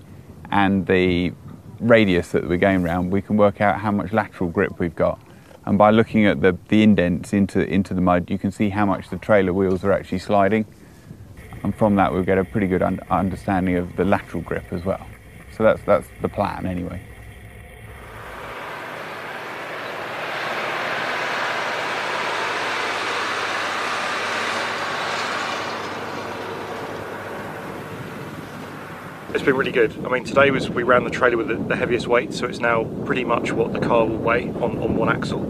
and 0.49 0.87
the 0.87 1.33
radius 1.81 2.31
that 2.31 2.47
we're 2.47 2.55
going 2.55 2.85
around, 2.85 3.09
we 3.09 3.21
can 3.21 3.35
work 3.35 3.59
out 3.59 3.81
how 3.81 3.91
much 3.91 4.13
lateral 4.13 4.49
grip 4.49 4.79
we've 4.79 4.95
got 4.95 5.19
and 5.69 5.77
by 5.77 5.91
looking 5.91 6.25
at 6.25 6.41
the, 6.41 6.57
the 6.69 6.81
indents 6.81 7.31
into, 7.31 7.63
into 7.63 7.93
the 7.93 8.01
mud, 8.01 8.31
you 8.31 8.39
can 8.39 8.51
see 8.51 8.69
how 8.69 8.87
much 8.87 9.11
the 9.11 9.17
trailer 9.17 9.53
wheels 9.53 9.83
are 9.83 9.91
actually 9.91 10.17
sliding. 10.17 10.65
And 11.61 11.75
from 11.75 11.95
that, 11.97 12.11
we'll 12.11 12.23
get 12.23 12.39
a 12.39 12.43
pretty 12.43 12.65
good 12.65 12.81
un- 12.81 12.99
understanding 13.11 13.75
of 13.75 13.95
the 13.95 14.03
lateral 14.03 14.41
grip 14.41 14.73
as 14.73 14.83
well. 14.83 15.05
So 15.55 15.61
that's, 15.61 15.79
that's 15.83 16.07
the 16.23 16.27
plan 16.27 16.65
anyway. 16.65 16.99
It's 29.31 29.43
been 29.43 29.55
really 29.55 29.71
good. 29.71 29.93
I 30.03 30.09
mean, 30.09 30.23
today 30.23 30.49
was 30.49 30.71
we 30.71 30.81
ran 30.81 31.03
the 31.03 31.11
trailer 31.11 31.37
with 31.37 31.49
the, 31.49 31.53
the 31.53 31.75
heaviest 31.75 32.07
weight, 32.07 32.33
so 32.33 32.47
it's 32.47 32.59
now 32.59 32.85
pretty 33.05 33.23
much 33.23 33.51
what 33.51 33.73
the 33.73 33.79
car 33.79 34.03
will 34.03 34.17
weigh 34.17 34.49
on, 34.49 34.79
on 34.79 34.95
one 34.95 35.07
axle. 35.07 35.41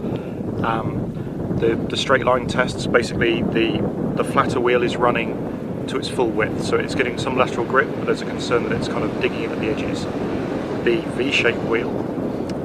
Um, 0.66 1.56
the, 1.58 1.76
the 1.76 1.96
straight 1.96 2.26
line 2.26 2.46
tests 2.46 2.86
basically 2.86 3.42
the 3.42 3.80
the 4.16 4.24
flatter 4.24 4.60
wheel 4.60 4.82
is 4.82 4.96
running 4.96 5.86
to 5.88 5.96
its 5.96 6.08
full 6.08 6.28
width, 6.28 6.62
so 6.62 6.76
it's 6.76 6.94
getting 6.94 7.16
some 7.16 7.38
lateral 7.38 7.64
grip, 7.64 7.88
but 7.96 8.04
there's 8.04 8.20
a 8.20 8.26
concern 8.26 8.64
that 8.64 8.72
it's 8.72 8.86
kind 8.86 9.02
of 9.02 9.18
digging 9.22 9.44
in 9.44 9.50
at 9.50 9.58
the 9.60 9.68
edges. 9.68 10.04
The 10.84 11.02
V-shaped 11.16 11.62
wheel 11.62 11.88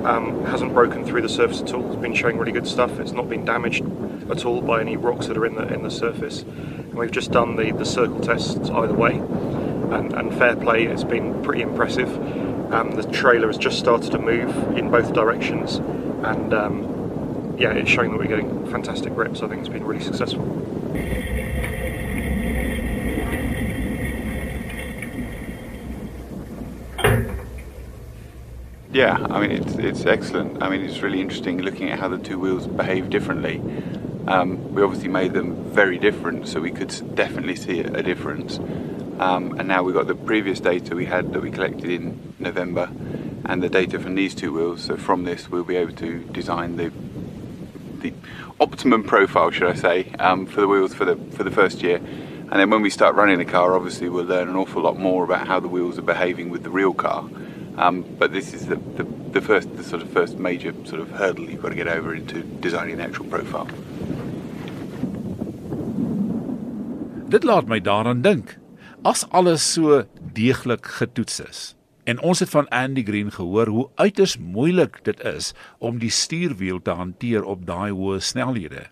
um, 0.06 0.44
hasn't 0.44 0.74
broken 0.74 1.06
through 1.06 1.22
the 1.22 1.30
surface 1.30 1.62
at 1.62 1.74
all. 1.74 1.88
It's 1.88 2.02
been 2.02 2.14
showing 2.14 2.38
really 2.38 2.52
good 2.52 2.68
stuff. 2.68 3.00
It's 3.00 3.14
not 3.14 3.30
been 3.30 3.46
damaged 3.46 3.86
at 4.30 4.46
all 4.46 4.62
by 4.62 4.82
any 4.82 4.98
rocks 4.98 5.28
that 5.28 5.38
are 5.38 5.46
in 5.46 5.56
the 5.56 5.74
in 5.74 5.82
the 5.82 5.92
surface. 5.92 6.42
And 6.42 6.96
we've 6.96 7.10
just 7.10 7.32
done 7.32 7.56
the, 7.56 7.72
the 7.72 7.86
circle 7.86 8.20
tests 8.20 8.70
either 8.70 8.94
way 8.94 9.22
and, 9.94 10.14
and 10.14 10.34
fair 10.34 10.56
play. 10.56 10.86
It's 10.86 11.04
been 11.04 11.42
pretty 11.44 11.62
impressive. 11.62 12.10
Um, 12.74 12.92
the 12.92 13.04
trailer 13.12 13.48
has 13.48 13.58
just 13.58 13.80
started 13.80 14.12
to 14.12 14.20
move 14.20 14.50
in 14.78 14.90
both 14.90 15.14
directions, 15.14 15.76
and 15.76 16.54
um, 16.54 17.56
yeah, 17.58 17.72
it's 17.72 17.90
showing 17.90 18.12
that 18.12 18.18
we're 18.18 18.28
getting 18.28 18.70
fantastic 18.72 19.14
grips. 19.14 19.42
I 19.42 19.48
think 19.48 19.60
it's 19.62 19.70
been 19.70 19.86
really 19.86 20.04
successful. 20.04 20.44
Yeah, 28.92 29.18
I 29.30 29.42
mean 29.42 29.52
it's 29.52 29.76
it's 29.76 30.06
excellent. 30.06 30.64
I 30.64 30.70
mean 30.70 30.82
it's 30.82 31.02
really 31.02 31.20
interesting 31.20 31.62
looking 31.62 31.90
at 31.90 32.00
how 32.00 32.08
the 32.08 32.18
two 32.18 32.40
wheels 32.40 32.66
behave 32.66 33.10
differently. 33.10 33.62
Um, 34.26 34.74
we 34.74 34.82
obviously 34.82 35.10
made 35.10 35.34
them 35.34 35.54
very 35.66 36.00
different, 36.00 36.48
so 36.48 36.62
we 36.62 36.72
could 36.72 36.94
definitely 37.14 37.58
see 37.58 37.82
a 37.82 38.02
difference. 38.02 38.58
Um, 39.20 39.58
and 39.60 39.68
now 39.68 39.84
we've 39.84 39.96
got 39.96 40.08
the 40.08 40.16
previous 40.16 40.60
data 40.60 40.96
we 40.96 41.06
had 41.06 41.32
that 41.34 41.42
we 41.42 41.52
collected 41.52 41.90
in 41.90 42.34
November 42.40 42.90
and 43.46 43.64
the 43.64 43.70
data 43.70 44.00
from 44.00 44.16
these 44.16 44.36
two 44.36 44.52
wheels. 44.52 44.84
So 44.84 44.98
from 44.98 45.24
this, 45.24 45.50
we'll 45.50 45.64
be 45.64 45.78
able 45.78 45.94
to 45.94 46.20
design 46.32 46.78
the 46.78 46.92
the 48.02 48.14
optimum 48.60 49.04
profile, 49.04 49.50
should 49.52 49.70
I 49.70 49.74
say, 49.74 50.12
um, 50.20 50.46
for 50.46 50.62
the 50.62 50.68
wheels 50.68 50.94
for 50.94 51.06
the 51.06 51.16
for 51.32 51.44
the 51.44 51.52
first 51.52 51.82
year. 51.82 51.98
And 52.52 52.60
then 52.60 52.70
when 52.70 52.82
we 52.82 52.90
start 52.90 53.16
running 53.16 53.40
the 53.40 53.46
car, 53.46 53.76
obviously 53.76 54.08
we'll 54.10 54.26
learn 54.26 54.50
an 54.50 54.56
awful 54.56 54.82
lot 54.84 55.00
more 55.00 55.24
about 55.24 55.48
how 55.48 55.60
the 55.60 55.68
wheels 55.68 55.98
are 55.98 56.04
behaving 56.04 56.52
with 56.52 56.64
the 56.64 56.70
real 56.70 56.94
car. 56.94 57.28
Um, 57.78 58.06
but 58.20 58.32
this 58.32 58.54
is 58.54 58.68
the, 58.68 58.76
the, 58.76 59.04
the 59.04 59.42
first, 59.42 59.76
the 59.76 59.84
sort 59.84 60.02
of 60.02 60.10
first 60.10 60.38
major 60.38 60.74
sort 60.86 61.02
of 61.02 61.10
hurdle 61.10 61.50
you've 61.50 61.62
got 61.62 61.70
to 61.70 61.76
get 61.76 61.88
over 61.88 62.14
into 62.14 62.44
designing 62.62 62.98
the 62.98 63.04
actual 63.04 63.26
profile. 63.26 63.68
Dit 67.28 67.44
laat 67.44 67.68
my 67.68 67.80
daaraan 67.80 68.22
dink. 68.22 68.56
As 69.06 69.22
alles 69.30 69.62
so 69.74 70.02
deeglik 70.34 70.88
getoets 70.98 71.40
is. 71.40 71.60
En 72.10 72.20
ons 72.26 72.40
het 72.42 72.50
van 72.50 72.68
Andy 72.74 73.04
Green 73.06 73.32
gehoor 73.32 73.68
hoe 73.68 73.90
uiters 73.96 74.38
moeilik 74.38 74.98
dit 75.06 75.22
is 75.22 75.54
om 75.78 76.00
die 76.02 76.10
stuurwiel 76.10 76.82
te 76.82 76.94
hanteer 76.98 77.44
op 77.46 77.66
daai 77.66 77.92
hoë 77.94 78.20
snelhede. 78.20 78.88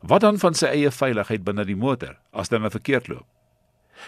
Wat 0.00 0.24
dan 0.24 0.38
van 0.40 0.56
sy 0.56 0.70
eie 0.72 0.92
veiligheid 0.92 1.44
binne 1.44 1.66
die 1.68 1.76
motor 1.76 2.16
as 2.32 2.48
dinge 2.48 2.70
verkeerd 2.72 3.08
loop? 3.12 3.26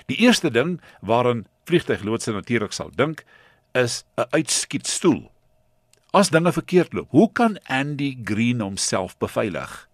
Die 0.08 0.16
eerste 0.24 0.50
ding 0.50 0.78
waaraan 1.04 1.44
vliegtuigloodse 1.68 2.32
natuurlik 2.32 2.72
sal 2.72 2.92
dink, 2.96 3.24
is 3.72 4.04
'n 4.16 4.24
uitskietstoel. 4.30 5.30
As 6.12 6.30
dinge 6.30 6.52
verkeerd 6.52 6.92
loop, 6.92 7.10
hoe 7.10 7.32
kan 7.32 7.58
Andy 7.68 8.16
Green 8.24 8.60
homself 8.60 9.18
beveilig? 9.18 9.89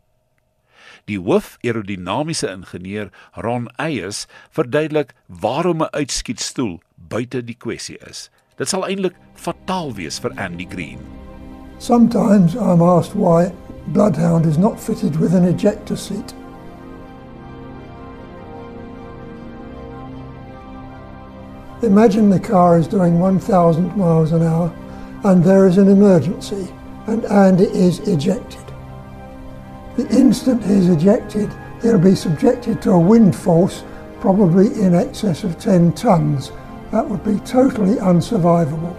Die 1.06 1.20
hoof-aerodinamiese 1.22 2.48
ingenieur 2.50 3.10
Ron 3.36 3.68
Eyes 3.78 4.26
verduidelik 4.50 5.12
waarom 5.26 5.82
'n 5.82 5.94
uitskietstoel 5.94 6.80
buite 6.96 7.44
die 7.44 7.54
kwessie 7.54 7.98
is. 8.10 8.30
Dit 8.56 8.68
sal 8.68 8.86
eintlik 8.88 9.14
fataal 9.34 9.94
wees 9.94 10.18
vir 10.18 10.32
Andy 10.36 10.66
Green. 10.68 10.98
Sometimes 11.78 12.54
I'm 12.54 12.82
asked 12.82 13.14
why 13.14 13.52
Bloodhound 13.86 14.46
is 14.46 14.58
not 14.58 14.80
fitted 14.80 15.20
with 15.20 15.34
an 15.34 15.44
ejector 15.44 15.96
seat. 15.96 16.34
Imagine 21.82 22.30
the 22.30 22.40
car 22.40 22.78
is 22.78 22.88
doing 22.88 23.20
1,000 23.20 23.96
miles 23.96 24.32
an 24.32 24.42
hour 24.42 24.72
and 25.22 25.44
there 25.44 25.68
is 25.68 25.78
an 25.78 25.88
emergency 25.88 26.66
and 27.06 27.24
Andy 27.26 27.70
is 27.70 28.00
ejected. 28.08 28.65
The 29.96 30.06
instant 30.10 30.62
he's 30.62 30.90
ejected, 30.90 31.50
he'll 31.80 31.98
be 31.98 32.14
subjected 32.14 32.82
to 32.82 32.90
a 32.90 32.98
wind 32.98 33.34
force 33.34 33.82
probably 34.20 34.66
in 34.80 34.94
excess 34.94 35.42
of 35.42 35.58
10 35.58 35.92
tons. 35.92 36.52
That 36.90 37.08
would 37.08 37.24
be 37.24 37.38
totally 37.46 37.96
unsurvivable. 37.96 38.94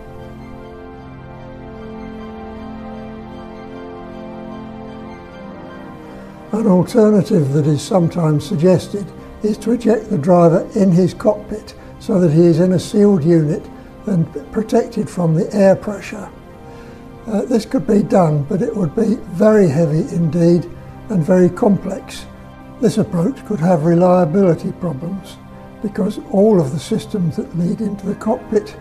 An 6.54 6.66
alternative 6.66 7.54
that 7.54 7.68
is 7.68 7.82
sometimes 7.84 8.48
suggested 8.48 9.06
is 9.44 9.58
to 9.60 9.74
eject 9.74 10.10
the 10.10 10.18
driver 10.18 10.68
in 10.74 10.92
his 10.92 11.14
cockpit 11.14 11.76
so 12.00 12.20
that 12.20 12.32
he 12.32 12.42
is 12.42 12.60
in 12.60 12.74
a 12.74 12.80
sealed 12.80 13.24
unit 13.24 13.64
and 14.08 14.26
protected 14.52 15.08
from 15.08 15.36
the 15.36 15.54
air 15.54 15.76
pressure. 15.76 16.28
Uh, 17.28 17.42
this 17.44 17.66
could 17.66 17.86
be 17.86 18.02
done, 18.02 18.44
but 18.44 18.64
it 18.64 18.76
would 18.76 18.96
be 18.96 19.16
very 19.34 19.68
heavy 19.68 20.00
indeed 20.16 20.68
and 21.10 21.24
very 21.24 21.50
complex. 21.50 22.26
This 22.82 22.98
approach 22.98 23.44
could 23.46 23.60
have 23.60 23.86
reliability 23.86 24.72
problems 24.74 25.38
because 25.82 26.20
all 26.32 26.60
of 26.60 26.72
the 26.72 26.80
systems 26.80 27.36
that 27.38 27.58
lead 27.58 27.82
into 27.82 28.06
the 28.06 28.16
cockpit 28.16 28.76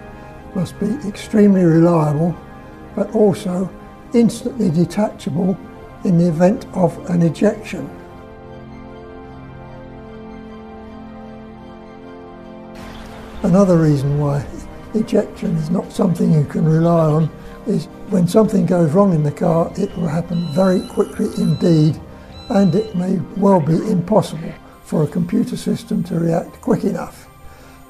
must 0.54 0.78
be 0.80 0.86
extremely 1.06 1.62
reliable 1.62 2.36
but 2.94 3.14
also 3.14 3.70
instantly 4.14 4.70
detachable 4.70 5.58
in 6.04 6.18
the 6.18 6.28
event 6.28 6.66
of 6.72 6.98
an 7.10 7.22
ejection. 7.22 7.88
Another 13.42 13.76
reason 13.76 14.18
why 14.18 14.44
ejection 14.94 15.54
is 15.56 15.70
not 15.70 15.92
something 15.92 16.32
you 16.32 16.44
can 16.44 16.64
rely 16.64 17.06
on 17.06 17.30
is 17.66 17.86
when 18.08 18.26
something 18.26 18.66
goes 18.66 18.92
wrong 18.92 19.12
in 19.12 19.22
the 19.22 19.30
car, 19.30 19.70
it 19.76 19.94
will 19.96 20.08
happen 20.08 20.52
very 20.52 20.86
quickly 20.88 21.26
indeed, 21.36 22.00
and 22.48 22.74
it 22.74 22.94
may 22.94 23.18
well 23.36 23.60
be 23.60 23.76
impossible 23.90 24.52
for 24.84 25.02
a 25.02 25.08
computer 25.08 25.56
system 25.56 26.02
to 26.04 26.18
react 26.18 26.60
quick 26.60 26.84
enough. 26.84 27.28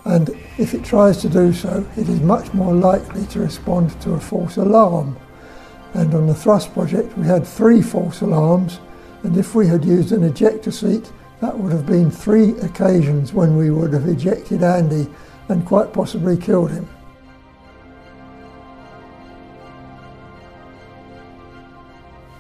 And 0.05 0.31
if 0.57 0.73
it 0.73 0.85
tries 0.85 1.19
to 1.23 1.29
do 1.29 1.53
so, 1.53 1.87
it 1.97 2.09
is 2.09 2.21
much 2.21 2.55
more 2.55 2.75
likely 2.75 3.27
to 3.27 3.41
respond 3.41 4.01
to 4.03 4.13
a 4.13 4.21
false 4.21 4.57
alarm. 4.57 5.17
And 5.95 6.15
on 6.15 6.27
the 6.27 6.35
thrust 6.35 6.73
project, 6.73 7.17
we 7.19 7.27
had 7.27 7.47
three 7.47 7.83
false 7.83 8.21
alarms, 8.21 8.81
and 9.25 9.37
if 9.37 9.55
we 9.55 9.67
had 9.67 9.85
used 9.85 10.13
an 10.13 10.23
ejector 10.23 10.71
seat, 10.71 11.11
that 11.41 11.59
would 11.59 11.73
have 11.73 11.87
been 11.87 12.11
three 12.11 12.51
occasions 12.61 13.33
when 13.33 13.57
we 13.57 13.71
would 13.71 13.93
have 13.93 14.09
ejected 14.09 14.63
Andy 14.63 15.07
and 15.49 15.67
quite 15.67 15.93
possibly 15.93 16.37
killed 16.37 16.71
him. 16.71 16.89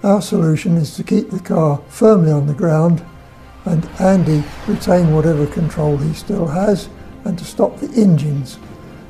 Our 0.07 0.23
solution 0.23 0.77
is 0.77 0.95
to 0.95 1.03
keep 1.03 1.31
the 1.31 1.41
car 1.41 1.83
firmly 1.89 2.31
on 2.31 2.47
the 2.47 2.55
ground 2.55 3.05
and 3.65 3.85
Andy 3.99 4.45
retain 4.69 5.13
whatever 5.13 5.49
control 5.49 5.97
he 5.97 6.15
still 6.15 6.47
has 6.47 6.89
and 7.25 7.37
to 7.37 7.45
stop 7.45 7.81
the 7.81 7.91
engines. 8.01 8.61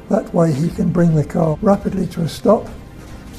That 0.09 0.33
way 0.33 0.55
he 0.55 0.71
can 0.71 0.91
bring 0.91 1.15
the 1.15 1.23
car 1.23 1.59
rapidly 1.61 2.07
to 2.07 2.23
a 2.23 2.29
stop 2.31 2.67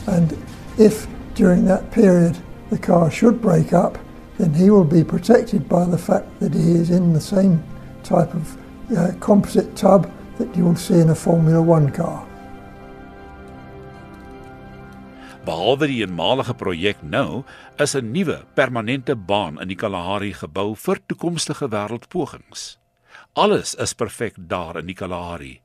and 0.05 0.37
if 0.77 1.07
during 1.33 1.65
that 1.65 1.91
period 1.91 2.37
the 2.69 2.77
car 2.77 3.09
should 3.09 3.41
break 3.41 3.73
up 3.73 3.97
then 4.37 4.53
he 4.53 4.69
will 4.69 4.85
be 4.85 5.03
protected 5.03 5.67
by 5.67 5.85
the 5.85 5.97
fact 5.97 6.39
that 6.39 6.53
he 6.53 6.73
is 6.73 6.91
in 6.91 7.11
the 7.11 7.19
same 7.19 7.63
type 8.03 8.35
of 8.35 8.55
uh, 8.95 9.13
composite 9.19 9.75
tub 9.75 10.11
that 10.37 10.55
you 10.55 10.63
will 10.63 10.75
see 10.75 10.99
in 10.99 11.09
a 11.09 11.15
Formula 11.15 11.59
One 11.59 11.91
car. 11.91 12.26
Behalwe 15.47 15.87
die 15.87 16.01
eenmalige 16.03 16.51
projek 16.59 16.99
nou, 17.07 17.45
is 17.79 17.95
'n 17.95 18.11
nuwe 18.11 18.43
permanente 18.53 19.15
baan 19.15 19.61
in 19.61 19.67
die 19.67 19.79
Kalahari 19.79 20.33
gebou 20.33 20.75
vir 20.75 20.99
toekomstige 21.07 21.69
wêreldpogings. 21.69 22.77
Alles 23.33 23.75
is 23.75 23.93
perfek 23.93 24.33
daar 24.37 24.77
in 24.77 24.85
die 24.85 24.95
Kalahari. 24.95 25.61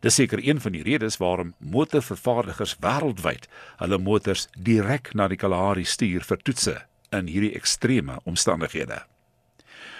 Dis 0.00 0.14
seker 0.14 0.40
een 0.48 0.60
van 0.60 0.72
die 0.72 0.82
redes 0.82 1.16
waarom 1.16 1.54
motorvervaardigers 1.58 2.76
wêreldwyd 2.80 3.48
hulle 3.76 3.98
motors 3.98 4.48
direk 4.56 5.14
na 5.14 5.28
die 5.28 5.36
Kalahari 5.36 5.84
stuur 5.84 6.24
vir 6.24 6.36
toetse 6.36 6.76
in 7.12 7.26
hierdie 7.26 7.54
ekstreme 7.54 8.18
omstandighede. 8.24 9.02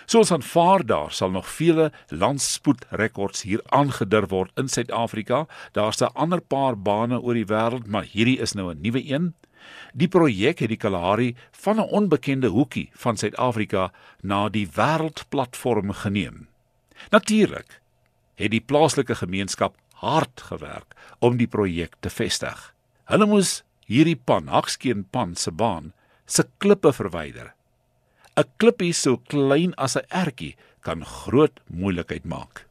Soos 0.09 0.31
aanvaar 0.33 0.87
daar 0.89 1.11
sal 1.13 1.31
nog 1.31 1.49
vele 1.53 1.91
landspoedrekords 2.09 3.43
hier 3.45 3.61
aangedur 3.77 4.25
word 4.31 4.55
in 4.57 4.71
Suid-Afrika. 4.73 5.43
Daar's 5.77 6.01
'n 6.01 6.15
ander 6.15 6.41
paar 6.41 6.77
bane 6.77 7.21
oor 7.21 7.35
die 7.35 7.45
wêreld, 7.45 7.87
maar 7.87 8.05
hierdie 8.05 8.39
is 8.39 8.53
nou 8.53 8.73
'n 8.73 8.81
nuwe 8.81 9.05
een. 9.05 9.35
Die 9.93 10.09
projek 10.09 10.59
het 10.59 10.69
die 10.69 10.77
Kalahari 10.77 11.37
van 11.51 11.77
'n 11.77 11.91
onbekende 11.91 12.49
hoekie 12.49 12.91
van 12.93 13.17
Suid-Afrika 13.17 13.93
na 14.23 14.49
die 14.49 14.69
wêreldplatform 14.69 15.93
geneem. 15.93 16.49
Natuurlik 17.11 17.81
het 18.35 18.51
die 18.51 18.65
plaaslike 18.65 19.15
gemeenskap 19.15 19.77
hard 19.93 20.41
gewerk 20.41 20.95
om 21.19 21.37
die 21.37 21.49
projek 21.49 21.95
te 22.01 22.11
vestig. 22.11 22.75
Hulle 23.05 23.27
moes 23.27 23.63
hierdie 23.85 24.21
pan, 24.25 24.47
Hakskeen 24.47 25.05
pan 25.11 25.37
se 25.37 25.51
baan, 25.51 25.93
se 26.27 26.47
klippe 26.59 26.93
verwyder 26.93 27.57
'n 28.39 28.47
klippie 28.57 28.93
so 28.93 29.17
klein 29.17 29.75
as 29.75 29.97
'n 29.97 30.07
ertjie 30.15 30.55
kan 30.81 31.05
groot 31.05 31.61
moeilikheid 31.67 32.25
maak. 32.25 32.67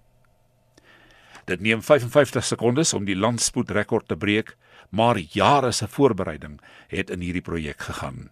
Dit 1.46 1.60
neem 1.60 1.82
55 1.82 2.46
sekondes 2.46 2.94
om 2.94 3.06
die 3.06 3.16
landspoedrekord 3.16 4.08
te 4.08 4.18
breek, 4.18 4.56
maar 4.90 5.20
jare 5.20 5.72
se 5.72 5.88
voorbereiding 5.88 6.60
het 6.88 7.10
in 7.10 7.20
hierdie 7.20 7.42
projek 7.42 7.80
gegaan. 7.80 8.30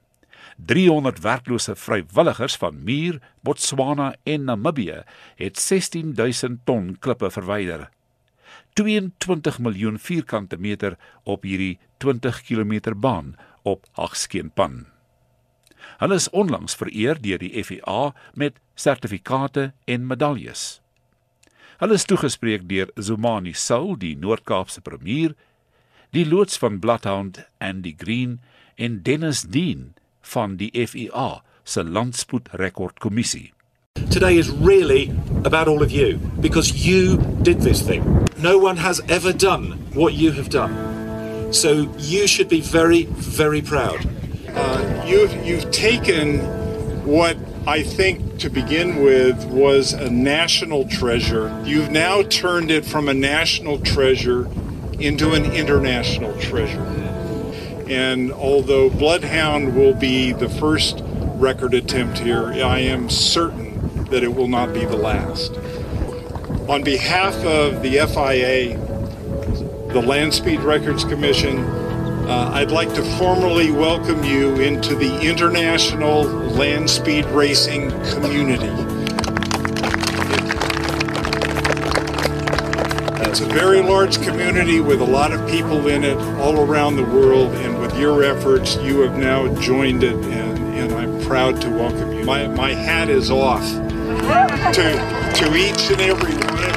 300 0.55 1.19
werklose 1.19 1.75
vrywilligers 1.75 2.55
van 2.55 2.83
Muur, 2.83 3.19
Botswana 3.43 4.15
en 4.23 4.43
Namibië 4.43 5.03
het 5.35 5.59
16000 5.59 6.59
ton 6.65 6.95
klippe 6.99 7.31
verwyder. 7.31 7.89
22 8.73 9.59
miljoen 9.59 9.99
vierkante 9.99 10.57
meter 10.57 10.97
op 11.23 11.43
hierdie 11.43 11.79
20 11.97 12.41
km 12.41 12.93
baan 12.95 13.35
op 13.63 13.87
Hagskeenpan. 13.91 14.94
Hulle 15.99 16.17
is 16.19 16.29
onlangs 16.29 16.75
vereer 16.75 17.19
deur 17.21 17.39
die 17.41 17.63
FIA 17.63 18.13
met 18.33 18.59
sertifikate 18.75 19.71
en 19.85 20.07
medaljes. 20.07 20.81
Hulle 21.79 21.97
is 21.99 22.05
toegespreek 22.07 22.69
deur 22.69 22.91
Zumani 22.95 23.53
Soul, 23.53 23.97
die 23.99 24.15
Noord-Kaapse 24.15 24.81
premier, 24.81 25.35
die 26.15 26.25
loods 26.27 26.57
van 26.57 26.79
Bloodhound 26.79 27.41
Andy 27.59 27.95
Green 27.97 28.39
en 28.75 29.01
Dennis 29.03 29.41
Dean 29.41 29.93
van 30.21 30.55
die 30.59 30.71
FIA 30.87 31.41
se 31.63 31.83
landspoedrekordkommissie. 31.83 33.51
Today 34.09 34.37
is 34.37 34.49
really 34.49 35.11
about 35.43 35.67
all 35.67 35.81
of 35.81 35.91
you 35.91 36.17
because 36.39 36.87
you 36.87 37.17
did 37.41 37.61
this 37.61 37.81
thing. 37.81 38.03
No 38.37 38.57
one 38.57 38.77
has 38.77 39.01
ever 39.07 39.33
done 39.33 39.71
what 39.93 40.13
you 40.13 40.31
have 40.31 40.49
done. 40.49 40.73
So 41.51 41.87
you 41.97 42.27
should 42.27 42.49
be 42.49 42.61
very, 42.61 43.05
very 43.11 43.61
proud. 43.61 44.24
Uh, 44.55 45.03
you've, 45.05 45.45
you've 45.45 45.69
taken 45.71 46.39
what 47.05 47.37
I 47.67 47.83
think 47.83 48.39
to 48.39 48.49
begin 48.49 49.03
with 49.03 49.43
was 49.45 49.93
a 49.93 50.09
national 50.09 50.87
treasure. 50.87 51.61
You've 51.65 51.91
now 51.91 52.21
turned 52.23 52.71
it 52.71 52.85
from 52.85 53.09
a 53.09 53.13
national 53.13 53.79
treasure 53.79 54.47
into 54.99 55.33
an 55.33 55.45
international 55.51 56.39
treasure. 56.39 56.83
And 57.89 58.31
although 58.31 58.89
Bloodhound 58.89 59.75
will 59.75 59.93
be 59.93 60.31
the 60.31 60.49
first 60.49 61.01
record 61.35 61.73
attempt 61.73 62.19
here, 62.19 62.53
I 62.53 62.79
am 62.79 63.09
certain 63.09 64.05
that 64.05 64.23
it 64.23 64.33
will 64.33 64.47
not 64.47 64.73
be 64.73 64.85
the 64.85 64.97
last. 64.97 65.51
On 66.69 66.83
behalf 66.83 67.35
of 67.43 67.83
the 67.83 67.97
FIA, 68.07 68.77
the 69.93 70.01
Land 70.01 70.33
Speed 70.33 70.61
Records 70.61 71.03
Commission, 71.03 71.63
uh, 72.27 72.49
I'd 72.53 72.71
like 72.71 72.93
to 72.95 73.03
formally 73.17 73.71
welcome 73.71 74.23
you 74.23 74.55
into 74.55 74.95
the 74.95 75.21
international 75.21 76.23
land 76.23 76.89
speed 76.89 77.25
racing 77.25 77.91
community. 78.11 78.73
It's 83.29 83.41
a 83.41 83.45
very 83.45 83.81
large 83.81 84.21
community 84.23 84.79
with 84.79 85.01
a 85.01 85.05
lot 85.05 85.33
of 85.33 85.47
people 85.49 85.87
in 85.87 86.03
it 86.03 86.17
all 86.39 86.61
around 86.61 86.95
the 86.95 87.03
world, 87.03 87.53
and 87.55 87.79
with 87.79 87.95
your 87.99 88.23
efforts, 88.23 88.77
you 88.77 89.01
have 89.01 89.17
now 89.17 89.53
joined 89.59 90.03
it, 90.03 90.15
and, 90.15 90.57
and 90.75 90.93
I'm 90.93 91.21
proud 91.25 91.61
to 91.61 91.69
welcome 91.69 92.13
you. 92.13 92.23
My, 92.23 92.47
my 92.47 92.73
hat 92.73 93.09
is 93.09 93.29
off 93.29 93.65
to, 94.73 95.33
to 95.35 95.55
each 95.55 95.91
and 95.91 96.01
every 96.01 96.33
one 96.33 96.74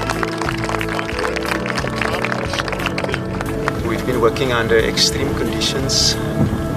been 4.09 4.21
working 4.23 4.53
under 4.53 4.79
extreme 4.79 5.35
conditions, 5.35 6.15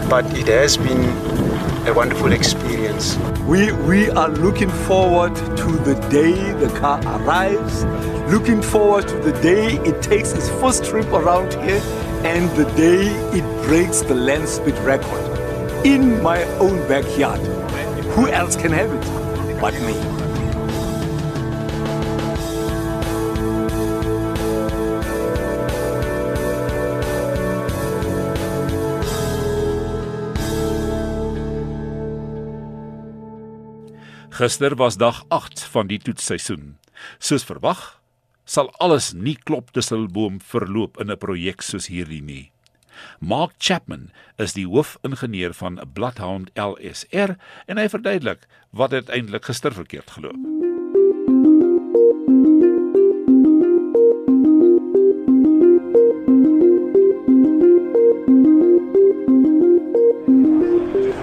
but 0.09 0.25
it 0.37 0.47
has 0.47 0.75
been 0.75 1.01
a 1.87 1.93
wonderful 1.93 2.33
experience. 2.33 3.15
We, 3.47 3.71
we 3.71 4.09
are 4.09 4.27
looking 4.27 4.69
forward 4.69 5.33
to 5.35 5.71
the 5.87 5.95
day 6.09 6.51
the 6.51 6.67
car 6.77 6.99
arrives, 7.05 7.85
looking 8.29 8.61
forward 8.61 9.07
to 9.07 9.17
the 9.19 9.31
day 9.41 9.77
it 9.89 10.03
takes 10.03 10.33
its 10.33 10.49
first 10.59 10.83
trip 10.83 11.07
around 11.13 11.53
here, 11.53 11.81
and 12.25 12.49
the 12.57 12.65
day 12.75 13.07
it 13.37 13.45
breaks 13.65 14.01
the 14.01 14.15
land 14.15 14.49
speed 14.49 14.77
record 14.79 15.85
in 15.85 16.21
my 16.21 16.43
own 16.59 16.85
backyard. 16.89 17.39
Who 18.15 18.27
else 18.27 18.57
can 18.57 18.73
have 18.73 18.91
it 18.91 19.61
but 19.61 19.73
me? 19.83 20.20
Gister 34.41 34.75
was 34.75 34.97
dag 34.97 35.23
8 35.27 35.61
van 35.69 35.85
die 35.85 35.99
toetsseisoen. 36.01 36.79
Soos 37.21 37.43
verwag, 37.45 38.01
sal 38.49 38.71
alles 38.81 39.11
nie 39.13 39.35
klop 39.37 39.67
tusselboom 39.75 40.39
verloop 40.41 40.97
in 40.97 41.11
'n 41.11 41.17
projek 41.21 41.61
soos 41.61 41.87
hierdie 41.93 42.23
nie. 42.25 42.51
Mark 43.19 43.53
Chapman 43.59 44.09
is 44.37 44.53
die 44.53 44.65
hoofingenieur 44.65 45.53
van 45.53 45.77
Bloodhound 45.93 46.49
LSR 46.57 47.37
en 47.67 47.77
hy 47.77 47.85
verduidelik 47.87 48.47
wat 48.71 48.93
uiteindelik 48.93 49.45
gister 49.45 49.73
verkeerd 49.73 50.09
geloop. 50.09 50.41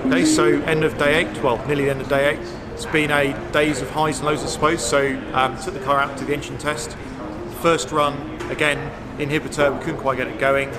Okay, 0.07 0.25
so 0.25 0.63
end 0.71 0.85
of 0.85 0.97
day 0.99 1.15
eight, 1.15 1.43
well, 1.43 1.59
nearly 1.67 1.85
the 1.85 1.91
end 1.91 2.01
of 2.01 2.09
day 2.09 2.25
eight. 2.31 2.68
It's 2.79 2.87
been 2.87 3.11
a 3.11 3.35
days 3.51 3.83
of 3.83 3.91
highs 3.91 4.19
and 4.19 4.27
lows, 4.27 4.45
I 4.45 4.47
suppose. 4.47 4.87
So 4.87 5.21
um, 5.33 5.59
took 5.61 5.75
the 5.75 5.81
car 5.81 5.99
out 5.99 6.17
to 6.17 6.25
the 6.25 6.33
engine 6.33 6.59
test. 6.59 6.97
First 7.61 7.91
run, 7.91 8.41
again, 8.53 8.79
inhibitor, 9.19 9.77
we 9.77 9.85
couldn't 9.85 10.01
quite 10.01 10.17
get 10.17 10.29
it 10.29 10.39
going. 10.39 10.71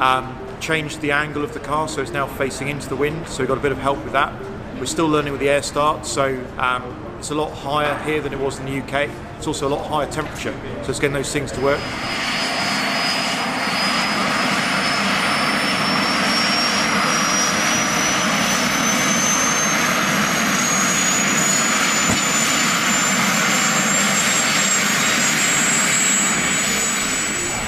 Um, 0.00 0.36
changed 0.58 1.00
the 1.02 1.12
angle 1.12 1.44
of 1.44 1.54
the 1.54 1.60
car, 1.60 1.86
so 1.86 2.02
it's 2.02 2.10
now 2.10 2.26
facing 2.26 2.66
into 2.66 2.88
the 2.88 2.96
wind. 2.96 3.28
So 3.28 3.44
we 3.44 3.46
got 3.46 3.58
a 3.58 3.60
bit 3.60 3.70
of 3.70 3.78
help 3.78 4.02
with 4.02 4.12
that. 4.12 4.34
We're 4.80 4.86
still 4.86 5.06
learning 5.06 5.30
with 5.30 5.40
the 5.40 5.48
air 5.48 5.62
start, 5.62 6.04
so 6.04 6.24
um, 6.58 6.82
it's 7.20 7.30
a 7.30 7.36
lot 7.36 7.52
higher 7.52 7.96
here 8.02 8.20
than 8.20 8.32
it 8.32 8.40
was 8.40 8.58
in 8.58 8.66
the 8.66 8.80
UK. 8.80 9.08
It's 9.36 9.46
also 9.46 9.68
a 9.68 9.70
lot 9.70 9.86
higher 9.86 10.10
temperature, 10.10 10.52
so 10.82 10.90
it's 10.90 10.98
getting 10.98 11.14
those 11.14 11.32
things 11.32 11.52
to 11.52 11.60
work. 11.60 11.80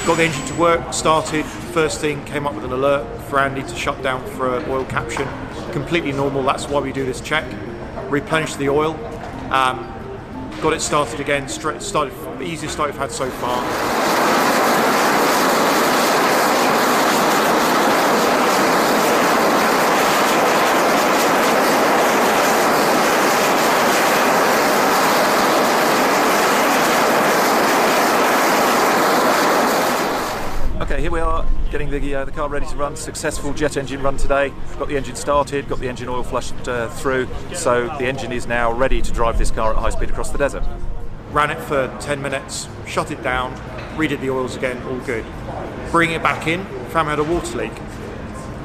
Got 0.09 0.17
the 0.17 0.25
engine 0.25 0.47
to 0.47 0.55
work, 0.55 0.95
started. 0.95 1.45
First 1.45 2.01
thing 2.01 2.25
came 2.25 2.47
up 2.47 2.55
with 2.55 2.65
an 2.65 2.73
alert 2.73 3.21
for 3.25 3.39
Andy 3.41 3.61
to 3.61 3.77
shut 3.77 4.03
down 4.03 4.25
for 4.25 4.49
uh, 4.49 4.67
oil 4.71 4.87
caption. 4.87 5.29
Completely 5.71 6.13
normal, 6.13 6.43
that's 6.45 6.67
why 6.67 6.81
we 6.81 6.93
do 6.93 7.05
this 7.05 7.21
check. 7.21 7.45
Replenished 8.09 8.57
the 8.57 8.71
oil, 8.71 8.95
um, 9.53 9.85
got 10.63 10.73
it 10.73 10.81
started 10.81 11.21
again, 11.21 11.47
started, 11.47 11.83
easiest 12.41 12.73
start 12.73 12.89
we've 12.89 12.99
had 12.99 13.13
so 13.13 13.29
far. 13.33 13.63
Okay, 30.81 31.03
here 31.03 31.11
we 31.11 31.21
are 31.21 31.45
getting 31.71 31.91
the 32.09 32.15
uh, 32.15 32.25
the 32.25 32.33
car 32.33 32.49
ready 32.49 32.67
to 32.67 32.77
run. 32.77 32.97
Successful 32.97 33.53
jet 33.53 33.77
engine 33.77 34.03
run 34.03 34.17
today. 34.17 34.53
Got 34.79 34.89
the 34.89 34.97
engine 34.97 35.17
started, 35.17 35.69
got 35.69 35.79
the 35.79 35.89
engine 35.89 36.09
oil 36.09 36.23
flushed 36.23 36.67
uh, 36.67 36.89
through, 36.89 37.29
so 37.55 37.87
the 37.99 38.07
engine 38.07 38.33
is 38.33 38.47
now 38.47 38.73
ready 38.73 39.03
to 39.03 39.13
drive 39.13 39.37
this 39.37 39.51
car 39.51 39.73
at 39.73 39.79
high 39.79 39.91
speed 39.91 40.11
across 40.11 40.31
the 40.31 40.39
desert. 40.39 40.63
Ran 41.33 41.51
it 41.51 41.61
for 41.61 41.95
10 42.01 42.23
minutes, 42.23 42.69
shut 42.87 43.11
it 43.11 43.23
down, 43.23 43.55
redid 43.97 44.21
the 44.21 44.31
oils 44.31 44.57
again, 44.57 44.83
all 44.85 44.99
good. 45.01 45.25
Bring 45.91 46.13
it 46.13 46.23
back 46.23 46.47
in, 46.47 46.65
found 46.91 47.09
had 47.09 47.19
a 47.19 47.25
water 47.25 47.59
leak. 47.59 47.73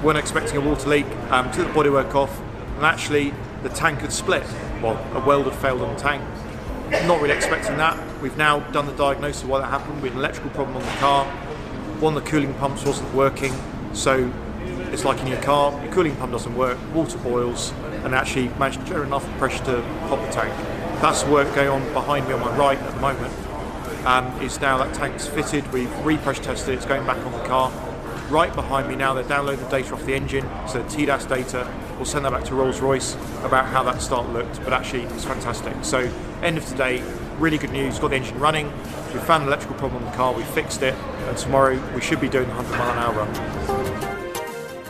Weren't 0.02 0.18
expecting 0.18 0.58
a 0.58 0.62
water 0.62 0.88
leak, 0.88 1.06
um, 1.30 1.52
took 1.52 1.68
the 1.68 1.74
bodywork 1.74 2.16
off, 2.16 2.40
and 2.78 2.86
actually 2.86 3.34
the 3.62 3.70
tank 3.70 4.00
had 4.00 4.14
split. 4.14 4.44
Well, 4.82 4.98
a 5.14 5.26
weld 5.26 5.46
had 5.46 5.56
failed 5.56 5.82
on 5.82 5.94
the 5.94 6.00
tank. 6.00 6.24
Not 7.08 7.22
really 7.22 7.36
expecting 7.36 7.76
that. 7.78 7.98
We've 8.22 8.38
now 8.38 8.60
done 8.72 8.86
the 8.86 8.94
diagnosis 8.94 9.44
of 9.44 9.50
why 9.50 9.60
that 9.60 9.70
happened. 9.70 10.02
We 10.02 10.10
had 10.10 10.14
an 10.14 10.20
electrical 10.20 10.52
problem 10.52 10.78
on 10.78 10.84
the 10.84 11.00
car. 11.00 11.26
One 12.04 12.16
the 12.16 12.20
cooling 12.20 12.54
pumps 12.56 12.84
wasn't 12.84 13.14
working, 13.14 13.54
so 13.94 14.30
it's 14.92 15.06
like 15.06 15.22
in 15.22 15.28
your 15.28 15.42
car, 15.42 15.72
your 15.82 15.94
cooling 15.94 16.14
pump 16.18 16.34
doesn't 16.34 16.54
work, 16.54 16.78
water 16.94 17.18
boils, 17.20 17.72
and 18.04 18.14
actually 18.14 18.50
managed 18.60 18.82
to 18.82 18.86
generate 18.88 19.08
enough 19.08 19.26
pressure 19.38 19.64
to 19.64 19.82
pop 20.10 20.20
the 20.20 20.30
tank. 20.30 20.52
That's 21.02 21.24
the 21.24 21.32
work 21.32 21.56
going 21.56 21.70
on 21.70 21.94
behind 21.94 22.28
me 22.28 22.34
on 22.34 22.42
my 22.42 22.54
right 22.58 22.78
at 22.78 22.94
the 22.94 23.00
moment. 23.00 23.34
Um, 24.06 24.26
is 24.42 24.60
now 24.60 24.80
that 24.80 24.94
tank's 24.94 25.28
fitted, 25.28 25.72
we've 25.72 25.88
repressure 26.04 26.44
tested 26.44 26.74
it, 26.74 26.78
it's 26.80 26.86
going 26.86 27.06
back 27.06 27.26
on 27.26 27.32
the 27.32 27.48
car. 27.48 27.72
Right 28.30 28.54
behind 28.54 28.90
me 28.90 28.98
now, 28.98 29.14
they're 29.14 29.24
downloading 29.24 29.64
the 29.64 29.72
data 29.72 29.94
off 29.94 30.06
the 30.06 30.14
engine, 30.14 30.44
so 30.68 30.84
TDAS 30.84 31.30
data. 31.30 31.74
We'll 31.96 32.04
send 32.04 32.26
that 32.26 32.34
back 32.34 32.44
to 32.46 32.56
Rolls 32.56 32.82
Royce 32.82 33.14
about 33.46 33.68
how 33.68 33.82
that 33.84 34.02
start 34.02 34.28
looked, 34.28 34.62
but 34.66 34.74
actually 34.74 35.04
it's 35.04 35.24
fantastic. 35.24 35.74
So, 35.86 36.00
end 36.42 36.58
of 36.58 36.66
today, 36.66 37.02
really 37.40 37.58
good 37.58 37.72
news. 37.72 37.98
Got 37.98 38.10
the 38.10 38.18
engine 38.18 38.38
running. 38.40 38.74
We 39.14 39.20
found 39.20 39.44
an 39.44 39.48
electrical 39.48 39.78
problem 39.78 40.04
on 40.04 40.10
the 40.10 40.18
car. 40.18 40.34
We 40.34 40.44
fixed 40.44 40.82
it, 40.82 40.96
and 41.28 41.38
tomorrow 41.38 41.80
we 41.94 42.02
should 42.02 42.20
be 42.20 42.30
doing 42.30 42.48
the 42.48 42.56
100 42.56 42.78
mile 42.78 42.92
an 42.92 42.98
hour 42.98 43.14
run. 43.14 43.30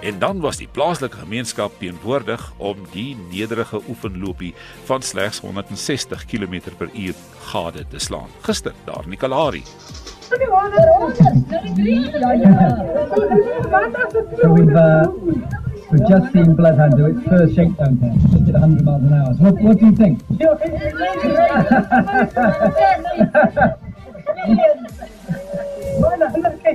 En 0.04 0.20
dan 0.20 0.40
was 0.40 0.58
die 0.58 0.68
plaaslike 0.72 1.18
gemeenskap 1.18 1.72
teenwoordig 1.80 2.54
om 2.58 2.78
die 2.92 3.18
nederige 3.32 3.82
oefenlopie 3.90 4.54
van 4.84 5.02
slegs 5.02 5.40
160 5.40 6.26
km/h 6.26 7.14
gade 7.52 7.86
te 7.88 8.00
slaan. 8.00 8.28
Gister 8.42 8.74
daar 8.84 9.04
in 9.04 9.10
die 9.10 9.20
Kalahari. 9.20 9.64
So 10.24 10.38
we've, 14.54 14.76
uh, 14.76 15.08
we've 15.92 16.08
just 16.08 16.32
seen 16.32 16.56
Bloodhound 16.56 16.98
do 16.98 17.06
its 17.06 17.28
first 17.28 17.56
shakedown 17.56 18.00
test, 18.00 18.20
just 18.32 18.48
at 18.48 18.62
100 18.62 18.84
miles 18.86 19.02
an 19.04 19.14
hour. 19.14 19.36
So 19.36 19.44
what, 19.44 19.62
what 19.62 19.80
do 19.80 19.86
you 19.86 19.96
think? 19.96 20.20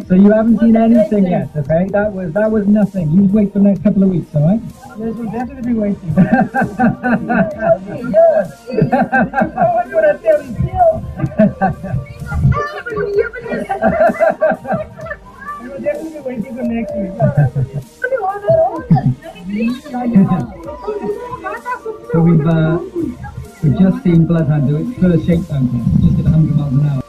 so 0.08 0.14
you 0.14 0.30
haven't 0.32 0.58
seen 0.60 0.76
anything 0.76 1.26
yet, 1.26 1.48
okay? 1.56 1.86
That 1.90 2.12
was 2.12 2.32
that 2.32 2.50
was 2.50 2.66
nothing. 2.66 3.10
You 3.10 3.24
wait 3.24 3.52
for 3.52 3.58
the 3.58 3.64
next 3.66 3.82
couple 3.82 4.02
of 4.04 4.10
weeks, 4.10 4.34
all 4.34 4.42
right? 4.48 4.60
Yes, 4.98 5.14
we'll 5.14 5.30
definitely 5.30 5.72
be 5.72 5.78
waiting. 5.78 6.14
We'll 15.60 15.80
definitely 15.80 16.10
be 16.10 16.20
waiting 16.20 16.56
for 16.56 16.62
next 16.62 16.92
week. 16.96 17.12
So 22.12 22.20
we've 22.20 22.46
uh, 22.46 22.78
we've 23.62 23.78
just 23.78 24.02
seen 24.02 24.26
Bloodhound 24.26 24.68
do 24.68 24.76
its 24.76 24.98
first 25.00 25.26
shakedown 25.26 25.68
test, 25.68 26.02
just 26.02 26.18
at 26.18 26.24
100 26.24 26.56
miles 26.56 26.72
an 26.72 26.86
hour. 26.86 27.02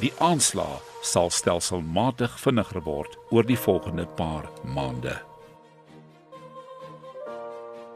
Die 0.00 0.12
aanslag 0.16 0.80
sal 1.04 1.28
stelselmatig 1.28 2.32
vinniger 2.40 2.80
word 2.86 3.18
oor 3.28 3.44
die 3.44 3.58
volgende 3.60 4.06
paar 4.16 4.46
maande. 4.64 5.12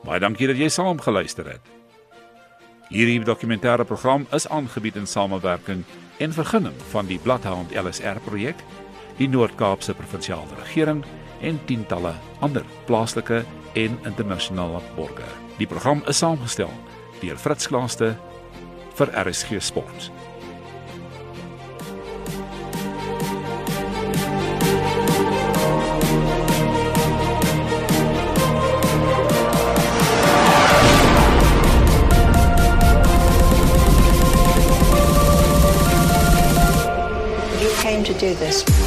Baie 0.05 0.21
dankie 0.21 0.51
dat 0.51 0.61
jy 0.61 0.69
saam 0.69 1.01
geluister 1.01 1.49
het. 1.49 1.71
Hierdie 2.91 3.23
dokumentêre 3.25 3.87
program 3.89 4.27
is 4.37 4.45
aangebied 4.53 4.99
in 5.01 5.09
samewerking 5.09 5.81
en 6.21 6.37
vergunning 6.37 6.77
van 6.93 7.09
die 7.09 7.19
Bloodhound 7.19 7.73
LSR 7.73 8.21
projek, 8.27 8.61
die 9.17 9.31
Noord-Kaapse 9.33 9.97
Provinsiale 9.97 10.61
Regering 10.61 11.01
en 11.41 11.57
tientalle 11.65 12.13
ander 12.45 12.69
plaaslike 12.85 13.41
en 13.81 13.97
internasionale 14.05 14.85
borgers. 14.99 15.41
Die 15.57 15.71
program 15.71 16.05
is 16.11 16.21
saamgestel 16.21 16.73
deur 17.23 17.41
Fritz 17.41 17.71
Klaaste 17.71 18.13
vir 18.99 19.17
RSG 19.25 19.63
Sport. 19.63 20.13
You 38.45 38.84